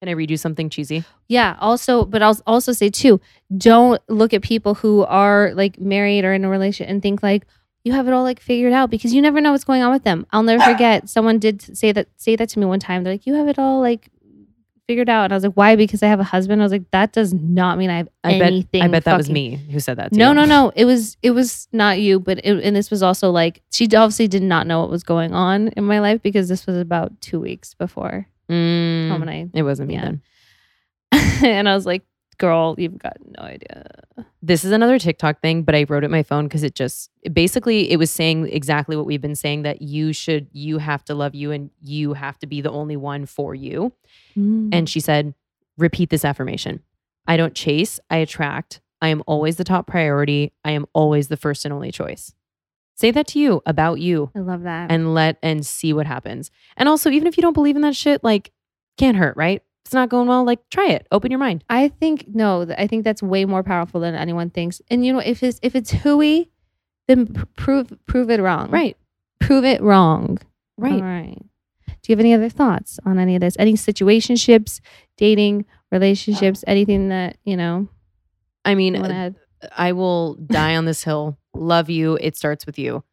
Can 0.00 0.08
I 0.08 0.12
read 0.12 0.30
you 0.30 0.36
something 0.36 0.70
cheesy? 0.70 1.04
Yeah. 1.26 1.56
Also, 1.60 2.04
but 2.04 2.22
I'll 2.22 2.38
also 2.46 2.72
say 2.72 2.88
too, 2.88 3.20
don't 3.56 4.00
look 4.08 4.32
at 4.32 4.42
people 4.42 4.74
who 4.74 5.04
are 5.04 5.52
like 5.54 5.80
married 5.80 6.24
or 6.24 6.32
in 6.32 6.44
a 6.44 6.48
relationship 6.48 6.90
and 6.90 7.02
think 7.02 7.22
like 7.22 7.46
you 7.84 7.92
have 7.92 8.06
it 8.06 8.12
all 8.12 8.22
like 8.22 8.38
figured 8.40 8.72
out 8.72 8.90
because 8.90 9.12
you 9.12 9.20
never 9.20 9.40
know 9.40 9.52
what's 9.52 9.64
going 9.64 9.82
on 9.82 9.92
with 9.92 10.04
them. 10.04 10.26
I'll 10.30 10.42
never 10.42 10.62
forget 10.72 11.08
someone 11.08 11.38
did 11.38 11.76
say 11.76 11.92
that 11.92 12.08
say 12.16 12.36
that 12.36 12.48
to 12.50 12.58
me 12.58 12.66
one 12.66 12.80
time. 12.80 13.02
They're 13.02 13.14
like, 13.14 13.26
you 13.26 13.34
have 13.34 13.48
it 13.48 13.58
all 13.58 13.80
like 13.80 14.08
figured 14.88 15.08
out, 15.08 15.24
and 15.24 15.32
I 15.32 15.36
was 15.36 15.44
like, 15.44 15.52
why? 15.54 15.76
Because 15.76 16.02
I 16.02 16.08
have 16.08 16.18
a 16.18 16.24
husband. 16.24 16.60
I 16.60 16.64
was 16.64 16.72
like, 16.72 16.90
that 16.90 17.12
does 17.12 17.32
not 17.32 17.78
mean 17.78 17.90
I 17.90 17.98
have 17.98 18.08
I 18.24 18.38
bet 18.38 18.48
anything. 18.48 18.82
I 18.82 18.88
bet 18.88 19.04
that 19.04 19.16
was 19.16 19.30
me 19.30 19.54
who 19.70 19.78
said 19.78 19.98
that. 19.98 20.12
To 20.12 20.18
No, 20.18 20.30
you. 20.30 20.34
no, 20.34 20.44
no. 20.46 20.72
It 20.74 20.86
was 20.86 21.16
it 21.22 21.30
was 21.32 21.68
not 21.72 22.00
you, 22.00 22.18
but 22.18 22.38
it, 22.38 22.64
and 22.64 22.74
this 22.74 22.90
was 22.90 23.02
also 23.02 23.30
like 23.30 23.62
she 23.70 23.84
obviously 23.84 24.26
did 24.26 24.42
not 24.42 24.66
know 24.66 24.80
what 24.80 24.90
was 24.90 25.04
going 25.04 25.32
on 25.34 25.68
in 25.68 25.84
my 25.84 26.00
life 26.00 26.20
because 26.22 26.48
this 26.48 26.66
was 26.66 26.76
about 26.76 27.20
two 27.20 27.38
weeks 27.38 27.74
before 27.74 28.26
Mm, 28.50 29.08
Tom 29.08 29.20
and 29.20 29.30
I 29.30 29.46
it 29.52 29.62
wasn't 29.62 29.88
me 29.88 29.94
Yeah. 29.94 30.04
then. 30.04 30.22
and 31.44 31.68
I 31.68 31.74
was 31.74 31.84
like, 31.86 32.02
girl, 32.38 32.74
you've 32.78 32.98
got 32.98 33.16
no 33.38 33.44
idea. 33.44 33.84
This 34.40 34.64
is 34.64 34.72
another 34.72 34.98
TikTok 34.98 35.40
thing, 35.40 35.62
but 35.62 35.74
I 35.74 35.84
wrote 35.88 36.04
it 36.04 36.10
my 36.10 36.22
phone 36.22 36.44
because 36.44 36.62
it 36.62 36.74
just 36.74 37.10
basically 37.32 37.90
it 37.90 37.98
was 37.98 38.10
saying 38.10 38.48
exactly 38.48 38.96
what 38.96 39.06
we've 39.06 39.20
been 39.20 39.34
saying 39.34 39.62
that 39.62 39.82
you 39.82 40.12
should 40.12 40.48
you 40.52 40.78
have 40.78 41.04
to 41.06 41.14
love 41.14 41.34
you 41.34 41.50
and 41.50 41.70
you 41.82 42.14
have 42.14 42.38
to 42.38 42.46
be 42.46 42.60
the 42.60 42.70
only 42.70 42.96
one 42.96 43.26
for 43.26 43.54
you. 43.54 43.92
Mm. 44.36 44.70
And 44.72 44.88
she 44.88 45.00
said, 45.00 45.34
repeat 45.76 46.10
this 46.10 46.24
affirmation. 46.24 46.82
I 47.26 47.36
don't 47.36 47.54
chase, 47.54 48.00
I 48.08 48.16
attract. 48.18 48.80
I 49.00 49.08
am 49.08 49.22
always 49.26 49.56
the 49.56 49.64
top 49.64 49.86
priority. 49.86 50.52
I 50.64 50.72
am 50.72 50.86
always 50.92 51.28
the 51.28 51.36
first 51.36 51.64
and 51.64 51.72
only 51.72 51.92
choice. 51.92 52.34
Say 52.96 53.12
that 53.12 53.28
to 53.28 53.38
you 53.38 53.62
about 53.64 54.00
you 54.00 54.32
I 54.34 54.40
love 54.40 54.62
that. 54.62 54.90
and 54.90 55.14
let 55.14 55.38
and 55.40 55.64
see 55.64 55.92
what 55.92 56.06
happens. 56.06 56.50
And 56.76 56.88
also, 56.88 57.10
even 57.10 57.28
if 57.28 57.36
you 57.36 57.42
don't 57.42 57.52
believe 57.52 57.76
in 57.76 57.82
that 57.82 57.94
shit, 57.94 58.24
like 58.24 58.50
can't 58.96 59.16
hurt, 59.16 59.36
right? 59.36 59.62
It's 59.88 59.94
not 59.94 60.10
going 60.10 60.28
well, 60.28 60.44
like 60.44 60.68
try 60.68 60.88
it. 60.88 61.06
Open 61.10 61.30
your 61.30 61.40
mind. 61.40 61.64
I 61.70 61.88
think 61.88 62.26
no, 62.28 62.66
I 62.76 62.86
think 62.86 63.04
that's 63.04 63.22
way 63.22 63.46
more 63.46 63.62
powerful 63.62 64.02
than 64.02 64.14
anyone 64.14 64.50
thinks. 64.50 64.82
And 64.90 65.02
you 65.02 65.14
know, 65.14 65.18
if 65.20 65.42
it's 65.42 65.58
if 65.62 65.74
it's 65.74 65.90
hooey, 65.90 66.50
then 67.06 67.26
pr- 67.26 67.46
prove 67.56 67.98
prove 68.04 68.28
it 68.28 68.38
wrong. 68.38 68.70
Right. 68.70 68.98
Prove 69.40 69.64
it 69.64 69.80
wrong. 69.80 70.40
Right. 70.76 70.92
All 70.92 71.00
right. 71.00 71.38
Do 71.86 72.12
you 72.12 72.12
have 72.12 72.20
any 72.20 72.34
other 72.34 72.50
thoughts 72.50 73.00
on 73.06 73.18
any 73.18 73.34
of 73.34 73.40
this? 73.40 73.56
Any 73.58 73.72
situationships, 73.72 74.80
dating, 75.16 75.64
relationships, 75.90 76.62
uh. 76.64 76.70
anything 76.70 77.08
that, 77.08 77.38
you 77.46 77.56
know, 77.56 77.88
I 78.66 78.74
mean, 78.74 78.94
you 78.94 79.00
want 79.00 79.12
add? 79.14 79.36
I 79.74 79.92
will 79.92 80.34
die 80.34 80.76
on 80.76 80.84
this 80.84 81.02
hill. 81.02 81.38
Love 81.54 81.88
you. 81.88 82.18
It 82.20 82.36
starts 82.36 82.66
with 82.66 82.78
you. 82.78 83.04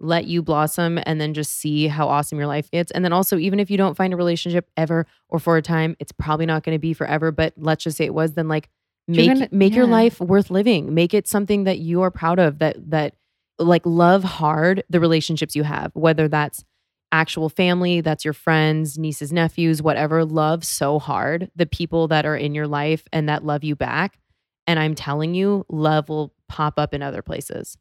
Let 0.00 0.26
you 0.26 0.42
blossom 0.42 0.98
and 1.04 1.20
then 1.20 1.34
just 1.34 1.54
see 1.58 1.88
how 1.88 2.08
awesome 2.08 2.38
your 2.38 2.46
life 2.46 2.70
gets. 2.70 2.90
And 2.92 3.04
then 3.04 3.12
also, 3.12 3.36
even 3.36 3.58
if 3.58 3.70
you 3.70 3.76
don't 3.76 3.96
find 3.96 4.12
a 4.12 4.16
relationship 4.16 4.70
ever 4.76 5.06
or 5.28 5.38
for 5.38 5.56
a 5.56 5.62
time, 5.62 5.96
it's 5.98 6.12
probably 6.12 6.46
not 6.46 6.62
going 6.62 6.74
to 6.74 6.78
be 6.78 6.92
forever. 6.94 7.32
But 7.32 7.54
let's 7.56 7.84
just 7.84 7.96
say 7.96 8.04
it 8.04 8.14
was, 8.14 8.34
then 8.34 8.46
like 8.48 8.68
make 9.08 9.26
gonna- 9.26 9.48
make 9.50 9.74
your 9.74 9.86
life 9.86 10.20
worth 10.20 10.50
living. 10.50 10.94
Make 10.94 11.14
it 11.14 11.26
something 11.26 11.64
that 11.64 11.78
you 11.78 12.02
are 12.02 12.10
proud 12.10 12.38
of. 12.38 12.58
That 12.60 12.90
that 12.90 13.16
like 13.58 13.82
love 13.84 14.22
hard 14.22 14.84
the 14.88 15.00
relationships 15.00 15.56
you 15.56 15.64
have, 15.64 15.90
whether 15.94 16.28
that's 16.28 16.64
actual 17.10 17.48
family, 17.48 18.00
that's 18.00 18.24
your 18.24 18.34
friends, 18.34 18.98
nieces, 18.98 19.32
nephews, 19.32 19.82
whatever. 19.82 20.24
Love 20.24 20.62
so 20.64 20.98
hard 20.98 21.50
the 21.56 21.66
people 21.66 22.06
that 22.08 22.24
are 22.26 22.36
in 22.36 22.54
your 22.54 22.66
life 22.68 23.04
and 23.12 23.28
that 23.28 23.44
love 23.44 23.64
you 23.64 23.74
back. 23.74 24.18
And 24.66 24.78
I'm 24.78 24.94
telling 24.94 25.34
you, 25.34 25.64
love 25.68 26.08
will 26.08 26.34
pop 26.48 26.74
up 26.78 26.94
in 26.94 27.02
other 27.02 27.22
places. 27.22 27.76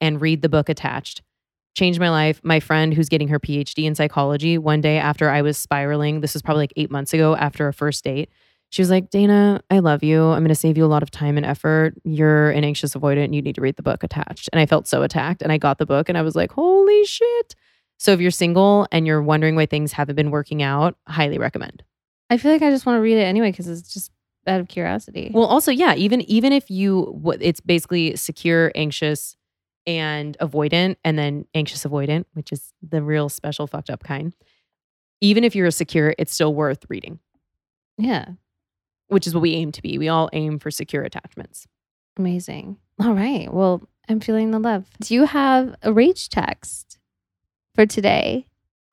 And 0.00 0.20
read 0.20 0.42
the 0.42 0.48
book 0.50 0.68
attached. 0.68 1.22
Changed 1.74 2.00
my 2.00 2.10
life. 2.10 2.40
My 2.44 2.60
friend 2.60 2.94
who's 2.94 3.08
getting 3.08 3.28
her 3.28 3.40
PhD 3.40 3.84
in 3.84 3.94
psychology, 3.94 4.58
one 4.58 4.80
day 4.80 4.98
after 4.98 5.28
I 5.28 5.42
was 5.42 5.58
spiraling, 5.58 6.20
this 6.20 6.34
was 6.34 6.42
probably 6.42 6.62
like 6.62 6.72
eight 6.76 6.90
months 6.90 7.12
ago 7.12 7.34
after 7.36 7.66
a 7.68 7.72
first 7.72 8.04
date, 8.04 8.30
she 8.74 8.82
was 8.82 8.90
like, 8.90 9.08
Dana, 9.08 9.62
I 9.70 9.78
love 9.78 10.02
you. 10.02 10.20
I'm 10.20 10.40
going 10.40 10.48
to 10.48 10.56
save 10.56 10.76
you 10.76 10.84
a 10.84 10.86
lot 10.86 11.04
of 11.04 11.10
time 11.12 11.36
and 11.36 11.46
effort. 11.46 11.94
You're 12.02 12.50
an 12.50 12.64
anxious 12.64 12.92
avoidant 12.94 13.26
and 13.26 13.32
you 13.32 13.40
need 13.40 13.54
to 13.54 13.60
read 13.60 13.76
the 13.76 13.84
book 13.84 14.02
attached. 14.02 14.48
And 14.52 14.58
I 14.58 14.66
felt 14.66 14.88
so 14.88 15.02
attacked. 15.02 15.42
And 15.42 15.52
I 15.52 15.58
got 15.58 15.78
the 15.78 15.86
book 15.86 16.08
and 16.08 16.18
I 16.18 16.22
was 16.22 16.34
like, 16.34 16.50
holy 16.50 17.04
shit. 17.04 17.54
So 17.98 18.10
if 18.12 18.20
you're 18.20 18.32
single 18.32 18.88
and 18.90 19.06
you're 19.06 19.22
wondering 19.22 19.54
why 19.54 19.66
things 19.66 19.92
haven't 19.92 20.16
been 20.16 20.32
working 20.32 20.60
out, 20.60 20.96
highly 21.06 21.38
recommend. 21.38 21.84
I 22.30 22.36
feel 22.36 22.50
like 22.50 22.62
I 22.62 22.70
just 22.70 22.84
want 22.84 22.96
to 22.96 23.00
read 23.00 23.16
it 23.16 23.22
anyway 23.22 23.52
because 23.52 23.68
it's 23.68 23.94
just 23.94 24.10
out 24.48 24.60
of 24.60 24.66
curiosity. 24.66 25.30
Well, 25.32 25.46
also, 25.46 25.70
yeah, 25.70 25.94
even 25.94 26.22
even 26.22 26.52
if 26.52 26.68
you 26.68 27.02
what 27.12 27.38
it's 27.40 27.60
basically 27.60 28.16
secure, 28.16 28.72
anxious, 28.74 29.36
and 29.86 30.36
avoidant, 30.40 30.96
and 31.04 31.18
then 31.18 31.46
anxious 31.54 31.84
avoidant, 31.84 32.24
which 32.34 32.52
is 32.52 32.72
the 32.82 33.02
real 33.02 33.28
special 33.28 33.66
fucked 33.66 33.90
up 33.90 34.02
kind. 34.02 34.34
Even 35.20 35.44
if 35.44 35.54
you're 35.54 35.66
a 35.66 35.72
secure, 35.72 36.14
it's 36.18 36.34
still 36.34 36.54
worth 36.54 36.84
reading, 36.88 37.18
yeah. 37.96 38.30
which 39.08 39.26
is 39.26 39.34
what 39.34 39.40
we 39.40 39.54
aim 39.54 39.72
to 39.72 39.82
be. 39.82 39.98
We 39.98 40.08
all 40.08 40.28
aim 40.32 40.58
for 40.58 40.70
secure 40.70 41.02
attachments. 41.02 41.66
Amazing. 42.16 42.76
All 43.00 43.14
right. 43.14 43.52
Well, 43.52 43.82
I'm 44.08 44.20
feeling 44.20 44.50
the 44.50 44.58
love. 44.58 44.86
Do 45.00 45.14
you 45.14 45.24
have 45.24 45.74
a 45.82 45.92
rage 45.92 46.28
text 46.28 46.98
for 47.74 47.86
today? 47.86 48.46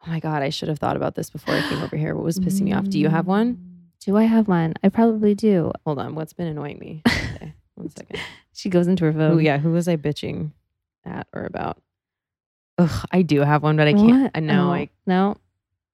Oh 0.06 0.10
my 0.10 0.20
god, 0.20 0.42
I 0.42 0.50
should 0.50 0.70
have 0.70 0.80
thought 0.80 0.96
about 0.96 1.16
this 1.16 1.30
before 1.30 1.54
I 1.54 1.62
came 1.70 1.82
over 1.82 1.98
here. 1.98 2.16
What 2.16 2.24
was 2.24 2.40
pissing 2.40 2.62
me 2.62 2.74
off? 2.74 2.86
Do 2.86 3.00
you 3.00 3.10
have 3.10 3.28
one? 3.28 3.56
Mm. 3.56 3.68
Do 4.06 4.18
I 4.18 4.24
have 4.24 4.48
one? 4.48 4.74
I 4.84 4.90
probably 4.90 5.36
do. 5.36 5.72
Hold 5.86 6.00
on. 6.00 6.16
What's 6.16 6.34
been 6.34 6.48
annoying 6.48 6.80
me? 6.80 7.04
Okay, 7.34 7.54
one 7.76 7.90
second. 7.90 8.20
She 8.54 8.70
goes 8.70 8.88
into 8.88 9.06
her 9.06 9.14
phone. 9.14 9.32
Oh 9.32 9.38
yeah, 9.38 9.58
who 9.58 9.72
was 9.72 9.88
I 9.88 9.96
bitching 9.96 10.52
at 11.06 11.28
or 11.34 11.46
about? 11.46 11.82
Ugh, 12.78 13.08
I 13.12 13.22
do 13.22 13.42
have 13.42 13.64
one, 13.64 13.78
but 13.78 13.88
I 13.88 13.94
can't. 13.94 14.24
What? 14.24 14.32
I 14.36 14.40
know 14.40 14.70
Oh, 14.70 14.74
I 14.74 14.90
no. 15.06 15.36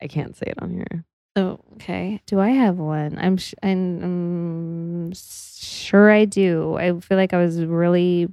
I 0.02 0.08
can't 0.08 0.36
say 0.36 0.46
it 0.48 0.62
on 0.62 0.72
here. 0.72 1.06
Oh, 1.36 1.60
okay. 1.74 2.22
Do 2.26 2.40
I 2.40 2.50
have 2.50 2.78
one? 2.78 3.18
I'm 3.20 3.38
sh- 3.38 3.54
I'm, 3.62 4.04
um, 4.04 5.12
sure 5.16 6.10
I 6.12 6.26
do. 6.26 6.76
I 6.78 7.00
feel 7.00 7.18
like 7.18 7.34
I 7.34 7.38
was 7.38 7.64
really. 7.64 8.28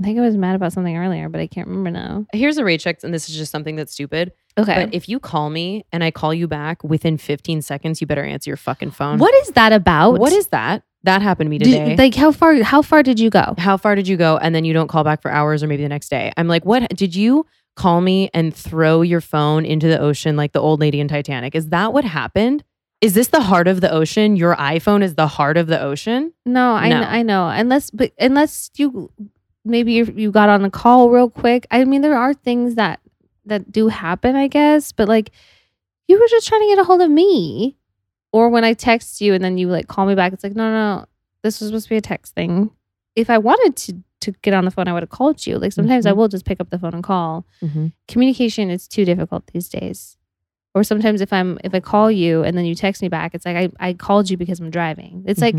I 0.00 0.04
think 0.04 0.18
I 0.18 0.22
was 0.22 0.36
mad 0.36 0.54
about 0.56 0.74
something 0.74 0.94
earlier, 0.96 1.30
but 1.30 1.40
I 1.40 1.46
can't 1.46 1.68
remember 1.68 1.90
now. 1.90 2.26
Here's 2.34 2.58
a 2.58 2.64
rage 2.64 2.84
text, 2.84 3.02
and 3.02 3.14
this 3.14 3.30
is 3.30 3.36
just 3.36 3.50
something 3.50 3.76
that's 3.76 3.92
stupid. 3.92 4.32
Okay. 4.58 4.84
But 4.84 4.94
if 4.94 5.08
you 5.08 5.18
call 5.18 5.48
me 5.48 5.86
and 5.90 6.04
I 6.04 6.10
call 6.10 6.34
you 6.34 6.46
back 6.46 6.84
within 6.84 7.16
15 7.16 7.62
seconds, 7.62 8.00
you 8.02 8.06
better 8.06 8.22
answer 8.24 8.50
your 8.50 8.58
fucking 8.58 8.90
phone. 8.90 9.18
what 9.18 9.34
is 9.36 9.48
that 9.52 9.72
about? 9.72 10.18
What 10.18 10.32
is 10.34 10.48
that? 10.48 10.82
That 11.06 11.22
happened 11.22 11.46
to 11.46 11.50
me 11.50 11.58
Did- 11.58 11.64
today. 11.66 11.96
like 11.96 12.14
how 12.14 12.30
far? 12.32 12.62
How 12.62 12.82
far 12.82 13.02
did 13.02 13.18
you 13.18 13.30
go? 13.30 13.54
How 13.58 13.76
far 13.76 13.94
did 13.94 14.06
you 14.06 14.16
go? 14.16 14.36
And 14.36 14.54
then 14.54 14.64
you 14.64 14.72
don't 14.74 14.88
call 14.88 15.02
back 15.04 15.22
for 15.22 15.30
hours 15.30 15.62
or 15.62 15.66
maybe 15.66 15.82
the 15.82 15.88
next 15.88 16.08
day. 16.10 16.32
I'm 16.36 16.48
like, 16.48 16.64
what? 16.64 16.88
Did 16.96 17.16
you 17.16 17.46
call 17.76 18.00
me 18.00 18.28
and 18.34 18.54
throw 18.54 19.02
your 19.02 19.20
phone 19.20 19.64
into 19.64 19.86
the 19.88 19.98
ocean 19.98 20.36
like 20.36 20.52
the 20.52 20.60
old 20.60 20.80
lady 20.80 21.00
in 21.00 21.08
Titanic? 21.08 21.54
Is 21.54 21.68
that 21.68 21.92
what 21.92 22.04
happened? 22.04 22.62
Is 23.00 23.12
this 23.14 23.28
the 23.28 23.42
heart 23.42 23.68
of 23.68 23.80
the 23.82 23.90
ocean? 23.90 24.36
Your 24.36 24.56
iPhone 24.56 25.02
is 25.02 25.14
the 25.14 25.26
heart 25.26 25.56
of 25.56 25.66
the 25.66 25.80
ocean? 25.80 26.32
No, 26.46 26.72
I 26.72 26.88
No. 26.88 27.02
I 27.02 27.22
know. 27.22 27.48
Unless, 27.48 27.90
but 27.90 28.12
unless 28.18 28.70
you 28.76 29.10
maybe 29.64 29.92
you 29.92 30.12
you 30.16 30.30
got 30.30 30.48
on 30.48 30.64
a 30.64 30.70
call 30.70 31.10
real 31.10 31.28
quick. 31.28 31.66
I 31.70 31.84
mean, 31.84 32.00
there 32.00 32.16
are 32.16 32.32
things 32.32 32.74
that 32.76 33.00
that 33.44 33.70
do 33.70 33.88
happen, 33.88 34.34
I 34.34 34.48
guess. 34.48 34.92
But 34.92 35.08
like, 35.08 35.30
you 36.08 36.18
were 36.18 36.26
just 36.28 36.48
trying 36.48 36.62
to 36.62 36.66
get 36.68 36.78
a 36.78 36.84
hold 36.84 37.02
of 37.02 37.10
me, 37.10 37.76
or 38.36 38.48
when 38.50 38.64
I 38.64 38.72
text 38.74 39.20
you 39.20 39.34
and 39.34 39.42
then 39.44 39.56
you 39.58 39.68
like 39.68 39.86
call 39.88 40.04
me 40.06 40.14
back, 40.14 40.32
it's 40.34 40.44
like, 40.44 40.54
no, 40.56 40.70
no, 40.70 40.96
no 40.98 41.06
this 41.42 41.60
was 41.60 41.68
supposed 41.68 41.86
to 41.86 41.90
be 41.90 41.96
a 41.96 42.00
text 42.12 42.34
thing. 42.34 42.70
If 43.14 43.30
I 43.30 43.38
wanted 43.38 43.76
to 43.84 43.90
to 44.24 44.32
get 44.42 44.54
on 44.54 44.64
the 44.64 44.70
phone, 44.70 44.88
I 44.88 44.92
would 44.94 45.02
have 45.02 45.10
called 45.18 45.46
you. 45.46 45.58
Like 45.58 45.72
sometimes 45.72 46.04
I 46.06 46.12
Mhm. 46.12 46.16
will 46.16 46.28
just 46.28 46.44
pick 46.44 46.60
up 46.60 46.70
the 46.70 46.78
phone 46.78 46.94
and 46.94 47.04
call. 47.04 47.46
Mm-hmm. 47.62 47.86
Communication 48.08 48.70
is 48.70 48.88
too 48.88 49.04
difficult 49.04 49.46
these 49.52 49.68
days. 49.68 50.16
Or 50.74 50.82
sometimes 50.84 51.20
if 51.20 51.32
I'm 51.32 51.58
if 51.64 51.72
I 51.74 51.80
call 51.80 52.10
you 52.10 52.42
and 52.42 52.56
then 52.58 52.64
you 52.64 52.74
text 52.74 53.00
me 53.02 53.08
back, 53.08 53.34
it's 53.34 53.46
like 53.46 53.56
I, 53.56 53.88
I 53.88 53.92
called 53.94 54.28
you 54.30 54.36
because 54.36 54.58
I'm 54.60 54.70
driving. 54.70 55.24
It's 55.26 55.40
like 55.40 55.56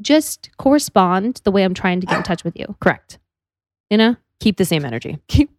just 0.00 0.50
correspond 0.58 1.40
the 1.44 1.50
way 1.52 1.62
I'm 1.64 1.74
trying 1.74 2.00
to 2.00 2.06
get 2.06 2.16
in 2.18 2.22
touch 2.22 2.44
with 2.44 2.56
you. 2.56 2.66
Correct. 2.80 3.18
You 3.90 3.96
know? 3.98 4.16
Keep 4.40 4.56
the 4.58 4.64
same 4.64 4.84
energy. 4.84 5.18
Keep 5.28 5.50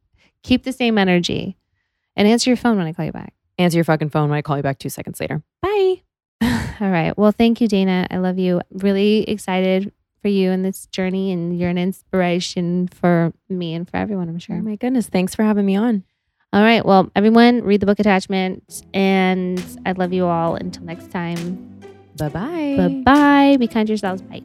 keep 0.43 0.63
the 0.63 0.73
same 0.73 0.97
energy. 0.97 1.57
And 2.15 2.27
answer 2.27 2.49
your 2.49 2.57
phone 2.57 2.77
when 2.77 2.88
I 2.88 2.93
call 2.93 3.05
you 3.05 3.11
back. 3.11 3.33
Answer 3.57 3.77
your 3.77 3.85
fucking 3.85 4.09
phone 4.09 4.29
when 4.29 4.38
I 4.38 4.41
call 4.41 4.57
you 4.57 4.63
back 4.63 4.77
two 4.79 4.89
seconds 4.89 5.19
later. 5.19 5.41
Bye. 5.61 6.01
All 6.80 6.89
right. 6.89 7.17
Well, 7.17 7.32
thank 7.32 7.59
you, 7.61 7.67
Dana. 7.67 8.05
I 8.11 8.17
love 8.17 8.38
you. 8.38 8.61
Really 8.71 9.23
excited 9.30 9.91
for 10.21 10.28
you 10.28 10.51
in 10.51 10.61
this 10.63 10.86
journey 10.88 11.32
and 11.32 11.57
you're 11.57 11.69
an 11.69 11.78
inspiration 11.78 12.88
for 12.88 13.34
me 13.49 13.73
and 13.73 13.89
for 13.89 13.97
everyone, 13.97 14.30
I'm 14.30 14.36
Oh 14.36 14.39
sure. 14.39 14.61
my 14.61 14.75
goodness. 14.75 15.07
Thanks 15.07 15.34
for 15.36 15.43
having 15.43 15.65
me 15.65 15.75
on. 15.75 16.03
All 16.53 16.61
right. 16.61 16.86
Well, 16.86 17.11
everyone, 17.15 17.63
read 17.63 17.80
the 17.82 17.86
book 17.86 17.99
attachment 17.99 18.84
and 18.93 19.61
I 19.86 19.91
love 19.93 20.13
you 20.13 20.25
all. 20.25 20.55
Until 20.55 20.84
next 20.86 21.09
time. 21.11 21.80
Bye 22.17 22.30
bye. 22.30 22.75
Bye 22.78 23.01
bye. 23.05 23.57
Be 23.59 23.67
kind 23.67 23.88
to 23.88 23.91
yourselves. 23.91 24.21
Bye. 24.21 24.41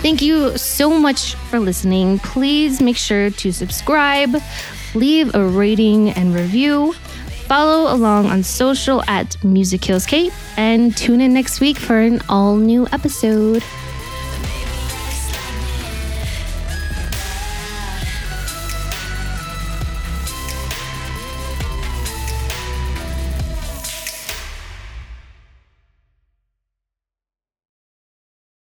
Thank 0.00 0.22
you 0.22 0.56
so 0.56 0.90
much 0.98 1.34
for 1.50 1.58
listening. 1.58 2.20
Please 2.20 2.80
make 2.80 2.96
sure 2.96 3.30
to 3.30 3.52
subscribe, 3.52 4.30
leave 4.94 5.34
a 5.34 5.44
rating 5.44 6.10
and 6.10 6.34
review, 6.34 6.92
follow 7.46 7.92
along 7.92 8.26
on 8.26 8.42
social 8.42 9.02
at 9.08 9.42
Music 9.44 9.80
Kills 9.80 10.06
Kate, 10.06 10.32
and 10.56 10.96
tune 10.96 11.20
in 11.20 11.32
next 11.32 11.60
week 11.60 11.76
for 11.76 11.98
an 11.98 12.20
all 12.28 12.56
new 12.56 12.86
episode. 12.92 13.62